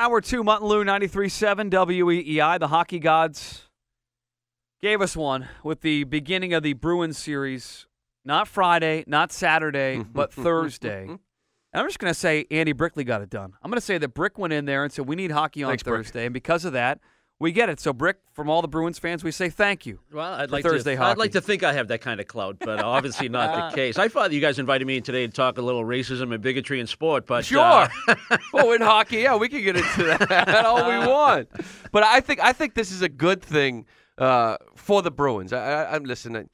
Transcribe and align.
Hour 0.00 0.20
two, 0.20 0.44
Lou, 0.44 0.84
93.7 0.84 1.70
WEEI. 1.70 2.60
The 2.60 2.68
hockey 2.68 3.00
gods 3.00 3.68
gave 4.80 5.00
us 5.00 5.16
one 5.16 5.48
with 5.64 5.80
the 5.80 6.04
beginning 6.04 6.54
of 6.54 6.62
the 6.62 6.74
Bruins 6.74 7.18
series. 7.18 7.88
Not 8.24 8.46
Friday, 8.46 9.02
not 9.08 9.32
Saturday, 9.32 10.04
but 10.04 10.32
Thursday. 10.32 11.06
And 11.08 11.18
I'm 11.74 11.84
just 11.86 11.98
going 11.98 12.12
to 12.12 12.18
say 12.18 12.46
Andy 12.48 12.70
Brickley 12.70 13.02
got 13.02 13.22
it 13.22 13.30
done. 13.30 13.54
I'm 13.60 13.72
going 13.72 13.80
to 13.80 13.84
say 13.84 13.98
that 13.98 14.14
Brick 14.14 14.38
went 14.38 14.52
in 14.52 14.66
there 14.66 14.84
and 14.84 14.92
said, 14.92 15.08
we 15.08 15.16
need 15.16 15.32
hockey 15.32 15.64
on 15.64 15.70
Thanks, 15.72 15.82
Brick. 15.82 15.98
Thursday. 16.06 16.26
And 16.26 16.32
because 16.32 16.64
of 16.64 16.74
that, 16.74 17.00
we 17.40 17.52
get 17.52 17.68
it. 17.68 17.78
So, 17.80 17.92
Brick, 17.92 18.16
from 18.32 18.50
all 18.50 18.62
the 18.62 18.68
Bruins 18.68 18.98
fans, 18.98 19.22
we 19.22 19.30
say 19.30 19.48
thank 19.48 19.86
you. 19.86 20.00
Well, 20.12 20.32
I'd 20.32 20.48
for 20.48 20.52
like 20.56 20.64
Thursday 20.64 20.94
to. 20.94 20.98
hockey. 21.00 21.10
I'd 21.12 21.18
like 21.18 21.32
to 21.32 21.40
think 21.40 21.62
I 21.62 21.72
have 21.72 21.88
that 21.88 22.00
kind 22.00 22.18
of 22.20 22.26
clout, 22.26 22.56
but 22.58 22.80
obviously 22.80 23.28
not 23.28 23.70
the 23.70 23.74
case. 23.80 23.98
I 23.98 24.08
thought 24.08 24.32
you 24.32 24.40
guys 24.40 24.58
invited 24.58 24.86
me 24.86 24.96
in 24.96 25.02
today 25.02 25.26
to 25.26 25.32
talk 25.32 25.58
a 25.58 25.62
little 25.62 25.84
racism 25.84 26.32
and 26.34 26.42
bigotry 26.42 26.80
in 26.80 26.86
sport, 26.86 27.26
but 27.26 27.44
Sure. 27.44 27.60
uh, 27.60 27.88
well, 28.52 28.72
in 28.72 28.80
hockey, 28.80 29.18
yeah, 29.18 29.36
we 29.36 29.48
can 29.48 29.62
get 29.62 29.76
into 29.76 30.04
that 30.28 30.48
all 30.64 30.88
we 30.88 30.98
want. 31.06 31.48
But 31.92 32.02
I 32.02 32.20
think 32.20 32.40
I 32.40 32.52
think 32.52 32.74
this 32.74 32.90
is 32.90 33.02
a 33.02 33.08
good 33.08 33.40
thing 33.42 33.86
uh, 34.18 34.56
for 34.74 35.02
the 35.02 35.10
Bruins. 35.10 35.52
I, 35.52 35.84
I, 35.84 35.94
I'm 35.94 36.04
listening. 36.04 36.48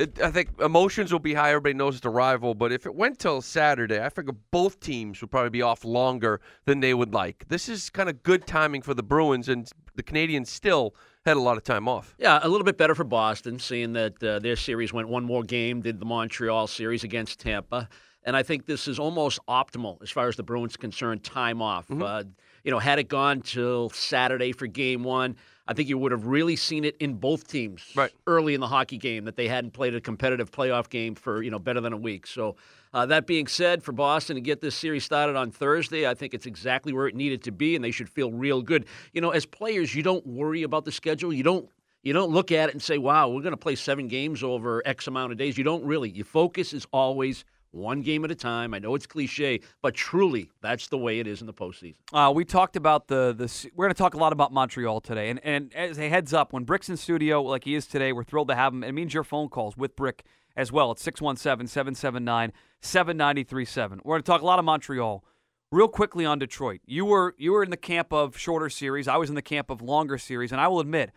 It, 0.00 0.18
I 0.22 0.30
think 0.30 0.58
emotions 0.60 1.12
will 1.12 1.18
be 1.18 1.34
high. 1.34 1.50
Everybody 1.50 1.74
knows 1.74 1.94
it's 1.94 2.06
a 2.06 2.10
rival, 2.10 2.54
but 2.54 2.72
if 2.72 2.86
it 2.86 2.94
went 2.94 3.18
till 3.18 3.42
Saturday, 3.42 4.02
I 4.02 4.08
figure 4.08 4.32
both 4.50 4.80
teams 4.80 5.20
would 5.20 5.30
probably 5.30 5.50
be 5.50 5.60
off 5.60 5.84
longer 5.84 6.40
than 6.64 6.80
they 6.80 6.94
would 6.94 7.12
like. 7.12 7.44
This 7.48 7.68
is 7.68 7.90
kind 7.90 8.08
of 8.08 8.22
good 8.22 8.46
timing 8.46 8.80
for 8.80 8.94
the 8.94 9.02
Bruins, 9.02 9.50
and 9.50 9.70
the 9.96 10.02
Canadiens 10.02 10.46
still 10.46 10.94
had 11.26 11.36
a 11.36 11.40
lot 11.40 11.58
of 11.58 11.64
time 11.64 11.86
off. 11.86 12.14
yeah, 12.18 12.40
a 12.42 12.48
little 12.48 12.64
bit 12.64 12.78
better 12.78 12.94
for 12.94 13.04
Boston, 13.04 13.58
seeing 13.58 13.92
that 13.92 14.22
uh, 14.22 14.38
their 14.38 14.56
series 14.56 14.90
went 14.90 15.08
one 15.08 15.22
more 15.22 15.42
game, 15.42 15.82
did 15.82 16.00
the 16.00 16.06
Montreal 16.06 16.66
series 16.66 17.04
against 17.04 17.38
Tampa. 17.40 17.86
And 18.22 18.34
I 18.34 18.42
think 18.42 18.64
this 18.64 18.88
is 18.88 18.98
almost 18.98 19.38
optimal 19.48 20.02
as 20.02 20.10
far 20.10 20.28
as 20.28 20.36
the 20.36 20.42
Bruins 20.42 20.78
concerned. 20.78 21.24
Time 21.24 21.60
off. 21.60 21.88
Mm-hmm. 21.88 22.02
Uh, 22.02 22.22
you 22.64 22.70
know, 22.70 22.78
had 22.78 22.98
it 22.98 23.08
gone 23.08 23.40
till 23.40 23.90
Saturday 23.90 24.52
for 24.52 24.66
Game 24.66 25.02
One, 25.04 25.36
I 25.70 25.72
think 25.72 25.88
you 25.88 25.96
would 25.98 26.10
have 26.10 26.26
really 26.26 26.56
seen 26.56 26.84
it 26.84 26.96
in 26.98 27.14
both 27.14 27.46
teams 27.46 27.92
Right. 27.94 28.10
early 28.26 28.54
in 28.54 28.60
the 28.60 28.66
hockey 28.66 28.98
game 28.98 29.24
that 29.26 29.36
they 29.36 29.46
hadn't 29.46 29.70
played 29.70 29.94
a 29.94 30.00
competitive 30.00 30.50
playoff 30.50 30.90
game 30.90 31.14
for 31.14 31.42
you 31.42 31.50
know 31.52 31.60
better 31.60 31.80
than 31.80 31.92
a 31.92 31.96
week. 31.96 32.26
So 32.26 32.56
uh, 32.92 33.06
that 33.06 33.24
being 33.28 33.46
said, 33.46 33.84
for 33.84 33.92
Boston 33.92 34.34
to 34.34 34.40
get 34.40 34.60
this 34.60 34.74
series 34.74 35.04
started 35.04 35.36
on 35.36 35.52
Thursday, 35.52 36.08
I 36.08 36.14
think 36.14 36.34
it's 36.34 36.44
exactly 36.44 36.92
where 36.92 37.06
it 37.06 37.14
needed 37.14 37.44
to 37.44 37.52
be, 37.52 37.76
and 37.76 37.84
they 37.84 37.92
should 37.92 38.08
feel 38.08 38.32
real 38.32 38.62
good. 38.62 38.84
You 39.12 39.20
know, 39.20 39.30
as 39.30 39.46
players, 39.46 39.94
you 39.94 40.02
don't 40.02 40.26
worry 40.26 40.64
about 40.64 40.84
the 40.84 40.92
schedule. 40.92 41.32
You 41.32 41.44
don't. 41.44 41.68
You 42.02 42.14
don't 42.14 42.30
look 42.32 42.50
at 42.50 42.68
it 42.70 42.72
and 42.74 42.82
say, 42.82 42.98
"Wow, 42.98 43.28
we're 43.28 43.42
going 43.42 43.52
to 43.52 43.56
play 43.58 43.76
seven 43.76 44.08
games 44.08 44.42
over 44.42 44.82
X 44.84 45.06
amount 45.06 45.30
of 45.30 45.38
days." 45.38 45.56
You 45.56 45.62
don't 45.62 45.84
really. 45.84 46.10
Your 46.10 46.24
focus 46.24 46.72
is 46.72 46.84
always 46.92 47.44
one 47.72 48.02
game 48.02 48.24
at 48.24 48.30
a 48.30 48.34
time. 48.34 48.74
I 48.74 48.78
know 48.78 48.94
it's 48.94 49.06
cliche, 49.06 49.60
but 49.82 49.94
truly, 49.94 50.50
that's 50.60 50.88
the 50.88 50.98
way 50.98 51.20
it 51.20 51.26
is 51.26 51.40
in 51.40 51.46
the 51.46 51.54
postseason. 51.54 51.94
Uh, 52.12 52.30
we 52.34 52.44
talked 52.44 52.76
about 52.76 53.08
the 53.08 53.34
the. 53.36 53.70
We're 53.74 53.86
going 53.86 53.94
to 53.94 53.98
talk 53.98 54.14
a 54.14 54.18
lot 54.18 54.32
about 54.32 54.52
Montreal 54.52 55.00
today, 55.00 55.30
and 55.30 55.40
and 55.44 55.74
as 55.74 55.98
a 55.98 56.08
heads 56.08 56.32
up, 56.32 56.52
when 56.52 56.62
Brick's 56.64 56.88
in 56.88 56.96
studio 56.96 57.42
like 57.42 57.64
he 57.64 57.74
is 57.74 57.86
today, 57.86 58.12
we're 58.12 58.22
thrilled 58.24 58.48
to 58.48 58.54
have 58.54 58.72
him. 58.72 58.84
It 58.84 58.92
means 58.92 59.12
your 59.14 59.24
phone 59.24 59.48
calls 59.48 59.76
with 59.76 59.96
Brick 59.96 60.24
as 60.56 60.72
well. 60.72 60.92
It's 60.92 61.04
617-779-7937. 61.06 64.00
We're 64.04 64.14
going 64.14 64.22
to 64.22 64.26
talk 64.26 64.42
a 64.42 64.46
lot 64.46 64.58
of 64.58 64.64
Montreal. 64.64 65.24
Real 65.72 65.86
quickly 65.86 66.26
on 66.26 66.40
Detroit, 66.40 66.80
you 66.84 67.04
were 67.04 67.36
you 67.38 67.52
were 67.52 67.62
in 67.62 67.70
the 67.70 67.76
camp 67.76 68.12
of 68.12 68.36
shorter 68.36 68.68
series. 68.68 69.06
I 69.06 69.16
was 69.16 69.28
in 69.28 69.36
the 69.36 69.42
camp 69.42 69.70
of 69.70 69.80
longer 69.80 70.18
series, 70.18 70.50
and 70.50 70.60
I 70.60 70.66
will 70.66 70.80
admit, 70.80 71.12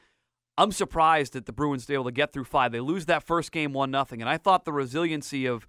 I'm 0.59 0.71
surprised 0.71 1.33
that 1.33 1.47
the 1.47 1.51
Bruins 1.51 1.89
were 1.89 1.95
able 1.95 2.05
to 2.05 2.11
get 2.11 2.31
through 2.31 2.43
five. 2.43 2.71
They 2.71 2.79
lose 2.79 3.07
that 3.07 3.23
first 3.23 3.51
game 3.51 3.73
one 3.73 3.89
nothing, 3.89 4.21
and 4.21 4.29
I 4.29 4.37
thought 4.37 4.63
the 4.63 4.71
resiliency 4.71 5.47
of 5.47 5.65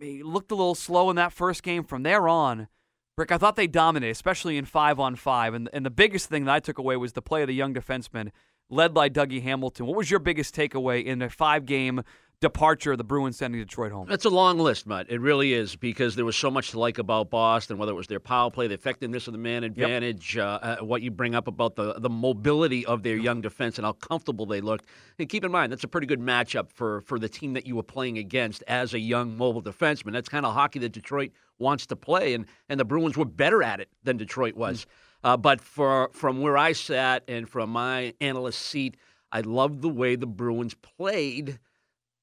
he 0.00 0.22
looked 0.22 0.50
a 0.50 0.54
little 0.54 0.74
slow 0.74 1.10
in 1.10 1.16
that 1.16 1.32
first 1.32 1.62
game. 1.62 1.84
From 1.84 2.02
there 2.02 2.28
on, 2.28 2.68
Rick, 3.16 3.32
I 3.32 3.38
thought 3.38 3.56
they 3.56 3.66
dominated, 3.66 4.12
especially 4.12 4.56
in 4.56 4.64
five 4.64 4.98
on 4.98 5.16
five. 5.16 5.54
And 5.54 5.68
and 5.72 5.84
the 5.84 5.90
biggest 5.90 6.28
thing 6.28 6.44
that 6.44 6.54
I 6.54 6.60
took 6.60 6.78
away 6.78 6.96
was 6.96 7.12
the 7.12 7.22
play 7.22 7.42
of 7.42 7.48
the 7.48 7.54
young 7.54 7.74
defenseman, 7.74 8.30
led 8.70 8.94
by 8.94 9.08
Dougie 9.08 9.42
Hamilton. 9.42 9.86
What 9.86 9.96
was 9.96 10.10
your 10.10 10.20
biggest 10.20 10.54
takeaway 10.54 11.04
in 11.04 11.22
a 11.22 11.30
five 11.30 11.66
game 11.66 12.02
departure 12.40 12.92
of 12.92 12.98
the 12.98 13.04
Bruins 13.04 13.36
sending 13.36 13.60
Detroit 13.60 13.90
home? 13.90 14.06
That's 14.08 14.24
a 14.24 14.30
long 14.30 14.58
list, 14.58 14.86
Mutt. 14.86 15.10
It 15.10 15.20
really 15.20 15.52
is 15.52 15.74
because 15.76 16.14
there 16.14 16.24
was 16.24 16.36
so 16.36 16.50
much 16.50 16.70
to 16.70 16.78
like 16.78 16.98
about 16.98 17.30
Boston, 17.30 17.78
whether 17.78 17.92
it 17.92 17.96
was 17.96 18.06
their 18.06 18.20
power 18.20 18.50
play, 18.50 18.66
the 18.68 18.74
effectiveness 18.74 19.26
of 19.26 19.32
the 19.32 19.38
man 19.38 19.64
advantage, 19.64 20.36
uh, 20.38 20.58
uh, 20.62 20.76
what 20.78 21.02
you 21.02 21.10
bring 21.10 21.34
up 21.34 21.48
about 21.48 21.74
the, 21.74 21.94
the 21.94 22.10
mobility 22.10 22.86
of 22.86 23.02
their 23.02 23.16
young 23.16 23.40
defense 23.40 23.78
and 23.78 23.84
how 23.84 23.92
comfortable 23.92 24.46
they 24.46 24.60
looked. 24.60 24.86
And 25.18 25.28
keep 25.28 25.44
in 25.44 25.50
mind, 25.50 25.72
that's 25.72 25.84
a 25.84 25.88
pretty 25.88 26.06
good 26.06 26.20
matchup 26.20 26.70
for, 26.70 27.00
for 27.02 27.18
the 27.18 27.28
team 27.28 27.54
that 27.54 27.66
you 27.66 27.74
were 27.74 27.82
playing 27.82 28.18
against 28.18 28.62
as 28.68 28.94
a 28.94 29.00
young 29.00 29.36
mobile 29.36 29.62
defenseman. 29.62 30.12
That's 30.12 30.28
kind 30.28 30.46
of 30.46 30.54
hockey 30.54 30.78
that 30.80 30.92
Detroit 30.92 31.32
wants 31.58 31.86
to 31.86 31.96
play, 31.96 32.34
and, 32.34 32.46
and 32.68 32.78
the 32.78 32.84
Bruins 32.84 33.16
were 33.16 33.24
better 33.24 33.62
at 33.62 33.80
it 33.80 33.88
than 34.04 34.16
Detroit 34.16 34.54
was. 34.54 34.86
Uh, 35.24 35.36
but 35.36 35.60
for 35.60 36.10
from 36.12 36.40
where 36.40 36.56
I 36.56 36.72
sat 36.72 37.24
and 37.26 37.48
from 37.48 37.70
my 37.70 38.14
analyst 38.20 38.60
seat, 38.60 38.96
I 39.32 39.40
loved 39.40 39.82
the 39.82 39.88
way 39.88 40.14
the 40.14 40.26
Bruins 40.26 40.74
played 40.74 41.58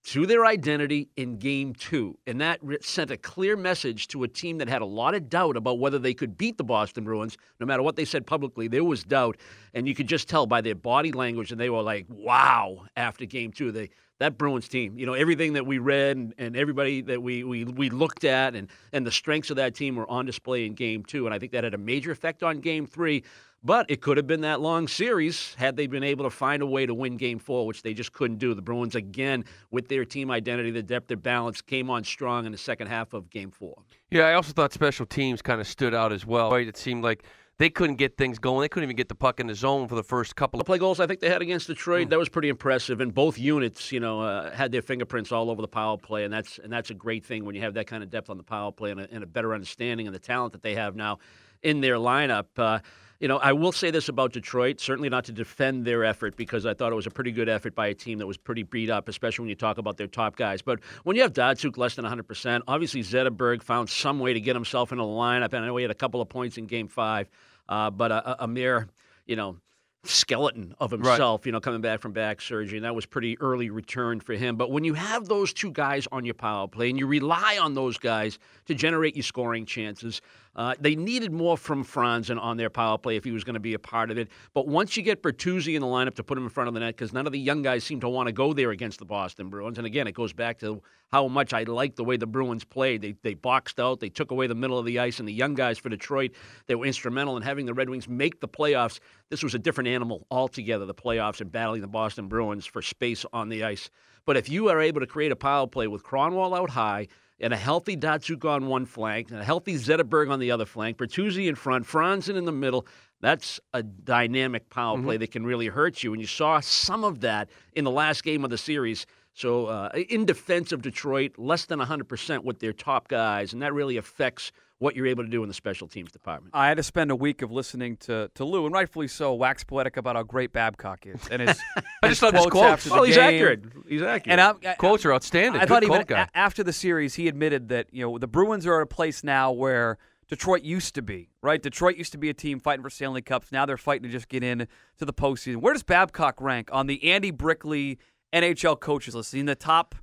to 0.05 0.27
their 0.27 0.45
identity 0.45 1.09
in 1.17 1.37
game 1.37 1.73
two. 1.73 2.15
And 2.27 2.39
that 2.39 2.59
sent 2.81 3.09
a 3.09 3.17
clear 3.17 3.57
message 3.57 4.07
to 4.09 4.23
a 4.23 4.27
team 4.27 4.59
that 4.59 4.69
had 4.69 4.83
a 4.83 4.85
lot 4.85 5.15
of 5.15 5.29
doubt 5.29 5.57
about 5.57 5.79
whether 5.79 5.97
they 5.97 6.13
could 6.13 6.37
beat 6.37 6.57
the 6.57 6.63
Boston 6.63 7.03
Bruins. 7.03 7.37
No 7.59 7.65
matter 7.65 7.81
what 7.81 7.95
they 7.95 8.05
said 8.05 8.27
publicly, 8.27 8.67
there 8.67 8.83
was 8.83 9.03
doubt. 9.03 9.37
And 9.73 9.87
you 9.87 9.95
could 9.95 10.07
just 10.07 10.29
tell 10.29 10.45
by 10.45 10.61
their 10.61 10.75
body 10.75 11.11
language, 11.11 11.51
and 11.51 11.59
they 11.59 11.71
were 11.71 11.81
like, 11.81 12.05
wow, 12.07 12.85
after 12.95 13.25
game 13.25 13.51
two. 13.51 13.71
They, 13.71 13.89
that 14.19 14.37
Bruins 14.37 14.67
team, 14.67 14.97
you 14.97 15.05
know, 15.05 15.13
everything 15.13 15.53
that 15.53 15.65
we 15.65 15.77
read 15.77 16.17
and, 16.17 16.33
and 16.37 16.55
everybody 16.55 17.01
that 17.01 17.21
we, 17.21 17.43
we, 17.43 17.65
we 17.65 17.89
looked 17.89 18.23
at 18.23 18.55
and, 18.55 18.69
and 18.93 19.05
the 19.05 19.11
strengths 19.11 19.49
of 19.49 19.57
that 19.57 19.75
team 19.75 19.95
were 19.95 20.09
on 20.09 20.25
display 20.25 20.65
in 20.65 20.73
game 20.73 21.03
two. 21.03 21.25
And 21.25 21.33
I 21.33 21.39
think 21.39 21.51
that 21.51 21.63
had 21.63 21.73
a 21.73 21.77
major 21.77 22.11
effect 22.11 22.43
on 22.43 22.59
game 22.59 22.87
three. 22.87 23.23
But 23.63 23.89
it 23.89 23.99
could 23.99 24.17
have 24.17 24.27
been 24.27 24.41
that 24.41 24.61
long 24.61 24.87
series 24.87 25.55
had 25.55 25.75
they 25.75 25.87
been 25.87 26.03
able 26.03 26.23
to 26.25 26.29
find 26.29 26.61
a 26.61 26.67
way 26.67 26.85
to 26.85 26.93
win 26.93 27.17
game 27.17 27.39
four, 27.39 27.65
which 27.65 27.81
they 27.81 27.95
just 27.95 28.13
couldn't 28.13 28.37
do. 28.37 28.53
The 28.53 28.61
Bruins, 28.61 28.93
again, 28.93 29.43
with 29.71 29.87
their 29.87 30.05
team 30.05 30.29
identity, 30.29 30.69
the 30.69 30.83
depth, 30.83 31.07
their 31.07 31.17
balance, 31.17 31.63
came 31.63 31.89
on 31.89 32.03
strong 32.03 32.45
in 32.45 32.51
the 32.51 32.59
second 32.59 32.87
half 32.87 33.13
of 33.13 33.27
game 33.31 33.49
four. 33.49 33.81
Yeah, 34.11 34.25
I 34.25 34.35
also 34.35 34.53
thought 34.53 34.71
special 34.71 35.07
teams 35.07 35.41
kind 35.41 35.59
of 35.59 35.67
stood 35.67 35.95
out 35.95 36.13
as 36.13 36.27
well. 36.27 36.53
It 36.53 36.77
seemed 36.77 37.03
like 37.03 37.23
they 37.57 37.69
couldn't 37.69 37.95
get 37.95 38.17
things 38.17 38.37
going. 38.37 38.61
They 38.61 38.69
couldn't 38.69 38.87
even 38.87 38.95
get 38.95 39.07
the 39.07 39.15
puck 39.15 39.39
in 39.39 39.47
the 39.47 39.55
zone 39.55 39.87
for 39.87 39.95
the 39.95 40.03
first 40.03 40.35
couple 40.35 40.59
of. 40.59 40.65
play 40.65 40.77
goals 40.77 40.99
I 40.99 41.07
think 41.07 41.21
they 41.21 41.29
had 41.29 41.41
against 41.41 41.67
Detroit 41.67 42.09
that 42.09 42.19
was 42.19 42.29
pretty 42.29 42.49
impressive, 42.49 42.99
and 43.01 43.13
both 43.13 43.37
units, 43.37 43.91
you 43.91 43.99
know, 43.99 44.21
uh, 44.21 44.51
had 44.51 44.71
their 44.71 44.81
fingerprints 44.81 45.31
all 45.31 45.49
over 45.49 45.61
the 45.61 45.67
power 45.67 45.97
play, 45.97 46.25
and 46.25 46.33
that's 46.33 46.59
and 46.59 46.71
that's 46.71 46.89
a 46.89 46.93
great 46.93 47.25
thing 47.25 47.45
when 47.45 47.55
you 47.55 47.61
have 47.61 47.75
that 47.75 47.87
kind 47.87 48.03
of 48.03 48.09
depth 48.09 48.29
on 48.29 48.37
the 48.37 48.43
power 48.43 48.71
play 48.71 48.91
and 48.91 48.99
a, 48.99 49.07
and 49.11 49.23
a 49.23 49.27
better 49.27 49.53
understanding 49.53 50.07
of 50.07 50.13
the 50.13 50.19
talent 50.19 50.53
that 50.53 50.61
they 50.61 50.75
have 50.75 50.95
now 50.95 51.19
in 51.63 51.81
their 51.81 51.95
lineup. 51.95 52.45
Uh, 52.57 52.79
you 53.19 53.27
know, 53.27 53.37
I 53.37 53.53
will 53.53 53.71
say 53.71 53.91
this 53.91 54.09
about 54.09 54.33
Detroit, 54.33 54.79
certainly 54.79 55.09
not 55.09 55.25
to 55.25 55.31
defend 55.31 55.85
their 55.85 56.03
effort 56.03 56.35
because 56.35 56.65
I 56.65 56.73
thought 56.73 56.91
it 56.91 56.95
was 56.95 57.07
a 57.07 57.11
pretty 57.11 57.31
good 57.31 57.47
effort 57.47 57.73
by 57.73 57.87
a 57.87 57.93
team 57.93 58.19
that 58.19 58.27
was 58.27 58.37
pretty 58.37 58.63
beat 58.63 58.89
up, 58.89 59.07
especially 59.07 59.43
when 59.43 59.49
you 59.49 59.55
talk 59.55 59.77
about 59.77 59.97
their 59.97 60.07
top 60.07 60.35
guys. 60.35 60.61
But 60.61 60.79
when 61.03 61.15
you 61.15 61.21
have 61.21 61.33
Datsyuk 61.33 61.77
less 61.77 61.95
than 61.95 62.05
100%, 62.05 62.61
obviously 62.67 63.01
Zetterberg 63.01 63.63
found 63.63 63.89
some 63.89 64.19
way 64.19 64.33
to 64.33 64.41
get 64.41 64.55
himself 64.55 64.91
into 64.91 65.03
the 65.03 65.09
lineup, 65.09 65.53
and 65.53 65.63
I 65.63 65.67
know 65.67 65.77
he 65.77 65.83
had 65.83 65.91
a 65.91 65.95
couple 65.95 66.21
of 66.21 66.29
points 66.29 66.57
in 66.57 66.65
game 66.65 66.87
five, 66.87 67.29
uh, 67.69 67.89
but 67.89 68.11
a, 68.11 68.43
a- 68.43 68.47
mere, 68.47 68.87
you 69.25 69.35
know, 69.35 69.57
skeleton 70.03 70.75
of 70.79 70.91
himself, 70.91 71.45
you 71.45 71.51
know, 71.51 71.59
coming 71.59 71.81
back 71.81 71.99
from 71.99 72.11
back 72.11 72.39
surgery, 72.41 72.77
and 72.77 72.85
that 72.85 72.93
was 72.93 73.05
pretty 73.05 73.39
early 73.39 73.69
return 73.69 74.19
for 74.19 74.33
him. 74.33 74.55
But 74.55 74.71
when 74.71 74.83
you 74.83 74.93
have 74.93 75.27
those 75.27 75.53
two 75.53 75.71
guys 75.71 76.07
on 76.11 76.25
your 76.25 76.35
power 76.35 76.67
play 76.67 76.89
and 76.89 76.99
you 76.99 77.07
rely 77.07 77.57
on 77.59 77.73
those 77.73 77.97
guys 77.97 78.37
to 78.65 78.75
generate 78.75 79.15
your 79.15 79.23
scoring 79.23 79.65
chances, 79.65 80.21
uh, 80.55 80.73
they 80.79 80.95
needed 80.95 81.31
more 81.31 81.57
from 81.57 81.83
Franzen 81.83 82.41
on 82.41 82.57
their 82.57 82.69
power 82.69 82.97
play 82.97 83.15
if 83.15 83.23
he 83.23 83.31
was 83.31 83.43
going 83.43 83.55
to 83.55 83.59
be 83.59 83.73
a 83.73 83.79
part 83.79 84.09
of 84.11 84.17
it. 84.17 84.29
But 84.53 84.67
once 84.67 84.95
you 84.95 85.03
get 85.03 85.21
Bertuzzi 85.21 85.75
in 85.75 85.81
the 85.81 85.87
lineup 85.87 86.15
to 86.15 86.23
put 86.23 86.37
him 86.37 86.45
in 86.45 86.49
front 86.49 86.67
of 86.67 86.73
the 86.73 86.79
net, 86.79 86.95
because 86.95 87.11
none 87.11 87.25
of 87.25 87.33
the 87.33 87.39
young 87.39 87.61
guys 87.61 87.83
seem 87.83 87.99
to 88.01 88.09
want 88.09 88.27
to 88.27 88.33
go 88.33 88.53
there 88.53 88.71
against 88.71 88.99
the 88.99 89.05
Boston 89.05 89.49
Bruins. 89.49 89.77
And 89.77 89.85
again, 89.85 90.07
it 90.07 90.13
goes 90.13 90.33
back 90.33 90.59
to 90.59 90.81
how 91.11 91.27
much 91.27 91.53
I 91.53 91.63
like 91.63 91.95
the 91.95 92.03
way 92.03 92.17
the 92.17 92.27
Bruins 92.27 92.63
played. 92.63 93.01
They 93.01 93.15
they 93.21 93.33
boxed 93.33 93.79
out, 93.79 93.99
they 93.99 94.09
took 94.09 94.31
away 94.31 94.47
the 94.47 94.55
middle 94.55 94.79
of 94.79 94.85
the 94.85 94.99
ice, 94.99 95.19
and 95.19 95.27
the 95.27 95.33
young 95.33 95.53
guys 95.53 95.77
for 95.77 95.89
Detroit 95.89 96.31
they 96.67 96.75
were 96.75 96.85
instrumental 96.85 97.37
in 97.37 97.43
having 97.43 97.65
the 97.65 97.73
Red 97.73 97.89
Wings 97.89 98.07
make 98.07 98.39
the 98.39 98.47
playoffs. 98.47 98.99
This 99.29 99.43
was 99.43 99.55
a 99.55 99.59
different 99.59 99.87
animal 99.89 100.25
altogether. 100.31 100.85
The 100.85 100.93
playoffs 100.93 101.41
and 101.41 101.51
battling 101.51 101.81
the 101.81 101.87
Boston 101.87 102.27
Bruins 102.27 102.65
for 102.65 102.81
space 102.81 103.25
on 103.33 103.49
the 103.49 103.63
ice. 103.63 103.89
But 104.25 104.37
if 104.37 104.49
you 104.49 104.69
are 104.69 104.81
able 104.81 105.01
to 105.01 105.07
create 105.07 105.31
a 105.31 105.35
power 105.35 105.67
play 105.67 105.87
with 105.87 106.03
Kronwall 106.03 106.57
out 106.57 106.71
high 106.71 107.07
and 107.39 107.53
a 107.53 107.57
healthy 107.57 107.97
Datsyuk 107.97 108.45
on 108.45 108.67
one 108.67 108.85
flank 108.85 109.29
and 109.29 109.39
a 109.39 109.43
healthy 109.43 109.75
Zetterberg 109.75 110.31
on 110.31 110.39
the 110.39 110.51
other 110.51 110.65
flank, 110.65 110.97
Bertuzzi 110.97 111.47
in 111.47 111.55
front, 111.55 111.85
Franzen 111.85 112.35
in 112.35 112.45
the 112.45 112.51
middle, 112.51 112.85
that's 113.21 113.59
a 113.73 113.81
dynamic 113.81 114.69
power 114.69 115.01
play 115.01 115.17
that 115.17 115.31
can 115.31 115.45
really 115.45 115.67
hurt 115.67 116.03
you. 116.03 116.13
And 116.13 116.21
you 116.21 116.27
saw 116.27 116.59
some 116.59 117.03
of 117.03 117.21
that 117.21 117.49
in 117.73 117.83
the 117.83 117.91
last 117.91 118.23
game 118.23 118.43
of 118.43 118.49
the 118.49 118.57
series. 118.57 119.05
So, 119.33 119.65
uh, 119.65 119.89
in 120.09 120.25
defense 120.25 120.71
of 120.71 120.81
Detroit, 120.81 121.33
less 121.37 121.65
than 121.65 121.79
100% 121.79 122.43
with 122.43 122.59
their 122.59 122.71
top 122.71 123.07
guys, 123.07 123.51
and 123.51 123.61
that 123.61 123.73
really 123.73 123.97
affects 123.97 124.51
what 124.79 124.95
you're 124.95 125.07
able 125.07 125.23
to 125.23 125.29
do 125.29 125.41
in 125.41 125.47
the 125.47 125.53
special 125.53 125.87
teams 125.87 126.11
department. 126.11 126.53
I 126.53 126.67
had 126.67 126.77
to 126.77 126.83
spend 126.83 127.09
a 127.09 127.15
week 127.15 127.41
of 127.41 127.51
listening 127.51 127.95
to, 127.97 128.29
to 128.35 128.43
Lou, 128.43 128.65
and 128.65 128.73
rightfully 128.73 129.07
so, 129.07 129.33
wax 129.33 129.63
poetic 129.63 129.95
about 129.97 130.15
how 130.17 130.23
great 130.23 130.51
Babcock 130.51 131.05
is. 131.05 131.19
And 131.31 131.41
his, 131.41 131.57
I 132.03 132.09
just 132.09 132.19
thought 132.19 132.33
his 132.33 132.41
quotes 132.45 132.51
quotes. 132.51 132.71
after 132.73 132.89
the 132.89 132.95
Well, 132.95 133.03
he's 133.05 133.15
game. 133.15 133.33
accurate. 133.35 133.63
He's 133.87 134.01
accurate. 134.01 134.31
And 134.33 134.41
I'm, 134.41 134.57
I, 134.65 134.73
Quotes 134.73 135.05
are 135.05 135.13
outstanding. 135.13 135.61
I 135.61 135.65
thought 135.65 135.83
even 135.83 136.01
guy. 136.03 136.23
a- 136.33 136.37
after 136.37 136.61
the 136.63 136.73
series, 136.73 137.15
he 137.15 137.27
admitted 137.29 137.69
that 137.69 137.87
you 137.91 138.01
know 138.05 138.17
the 138.17 138.27
Bruins 138.27 138.65
are 138.67 138.77
at 138.81 138.83
a 138.83 138.85
place 138.85 139.23
now 139.23 139.51
where 139.51 139.97
Detroit 140.27 140.63
used 140.63 140.93
to 140.95 141.01
be, 141.01 141.29
right? 141.41 141.61
Detroit 141.61 141.95
used 141.97 142.11
to 142.11 142.17
be 142.17 142.29
a 142.29 142.33
team 142.33 142.59
fighting 142.59 142.83
for 142.83 142.89
Stanley 142.89 143.21
Cups. 143.21 143.51
Now 143.53 143.65
they're 143.65 143.77
fighting 143.77 144.03
to 144.03 144.09
just 144.09 144.27
get 144.27 144.43
in 144.43 144.67
to 144.97 145.05
the 145.05 145.13
postseason. 145.13 145.57
Where 145.57 145.71
does 145.73 145.83
Babcock 145.83 146.41
rank 146.41 146.69
on 146.73 146.87
the 146.87 147.11
Andy 147.11 147.31
Brickley 147.31 147.97
NHL 148.33 148.79
coaches 148.79 149.15
list? 149.15 149.33
Is 149.33 149.39
in 149.39 149.45
the 149.45 149.55
top 149.55 149.95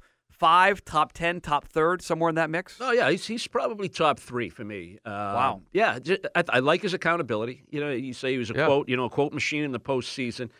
five, 0.43 0.85
top 0.85 1.12
ten, 1.12 1.41
top 1.41 1.69
third, 1.69 2.03
somewhere 2.03 2.29
in 2.29 2.35
that 2.35 2.50
mix? 2.50 2.77
Oh 2.81 2.91
yeah, 2.91 3.09
he's, 3.12 3.25
he's 3.25 3.47
probably 3.47 3.89
top 3.89 4.19
three 4.19 4.49
for 4.49 4.65
me. 4.65 4.99
Uh, 5.05 5.11
Wow. 5.11 5.61
Yeah, 5.73 6.00
I 6.35 6.59
like 6.59 6.83
his 6.83 6.94
accountability. 6.94 7.62
You 7.71 7.79
know, 7.81 7.91
you 7.93 8.12
say 8.12 8.33
he 8.33 8.39
was 8.39 8.50
a 8.50 8.55
Yeah. 8.55 8.67
quote, 8.67 8.89
you 8.89 8.97
know, 8.97 9.05
a 9.05 9.11
quote 9.11 9.33
machine 9.33 9.62
in 9.62 9.71
the 9.71 9.79
postseason. 9.79 10.50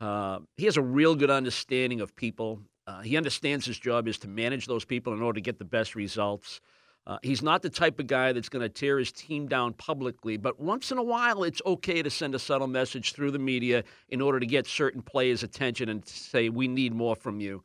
Uh, 0.00 0.38
he 0.56 0.64
has 0.66 0.76
a 0.76 0.82
real 0.82 1.16
good 1.16 1.30
understanding 1.30 2.00
of 2.00 2.14
people. 2.14 2.60
Uh, 2.86 3.00
he 3.00 3.16
understands 3.16 3.66
his 3.66 3.78
job 3.80 4.06
is 4.06 4.16
to 4.18 4.28
manage 4.28 4.66
those 4.66 4.84
people 4.84 5.12
in 5.12 5.20
order 5.22 5.38
to 5.38 5.40
get 5.40 5.58
the 5.58 5.64
best 5.64 5.96
results. 5.96 6.60
Uh, 7.04 7.18
he's 7.24 7.42
not 7.42 7.62
the 7.62 7.70
type 7.70 7.98
of 7.98 8.06
guy 8.06 8.32
that's 8.32 8.48
going 8.48 8.62
to 8.62 8.68
tear 8.68 8.96
his 8.96 9.10
team 9.10 9.48
down 9.48 9.72
publicly, 9.72 10.36
but 10.36 10.60
once 10.60 10.92
in 10.92 10.98
a 10.98 11.02
while, 11.02 11.42
it's 11.42 11.60
okay 11.66 12.00
to 12.00 12.10
send 12.10 12.32
a 12.32 12.38
subtle 12.38 12.68
message 12.68 13.12
through 13.12 13.32
the 13.32 13.40
media 13.40 13.82
in 14.10 14.20
order 14.20 14.38
to 14.38 14.46
get 14.46 14.68
certain 14.68 15.02
players' 15.02 15.42
attention 15.42 15.88
and 15.88 16.06
say, 16.06 16.48
"We 16.48 16.68
need 16.68 16.94
more 16.94 17.16
from 17.16 17.40
you." 17.40 17.64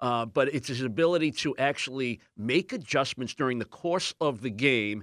Uh, 0.00 0.26
but 0.26 0.54
it's 0.54 0.68
his 0.68 0.82
ability 0.82 1.30
to 1.30 1.56
actually 1.56 2.20
make 2.36 2.72
adjustments 2.72 3.34
during 3.34 3.58
the 3.58 3.64
course 3.64 4.14
of 4.20 4.42
the 4.42 4.50
game, 4.50 5.02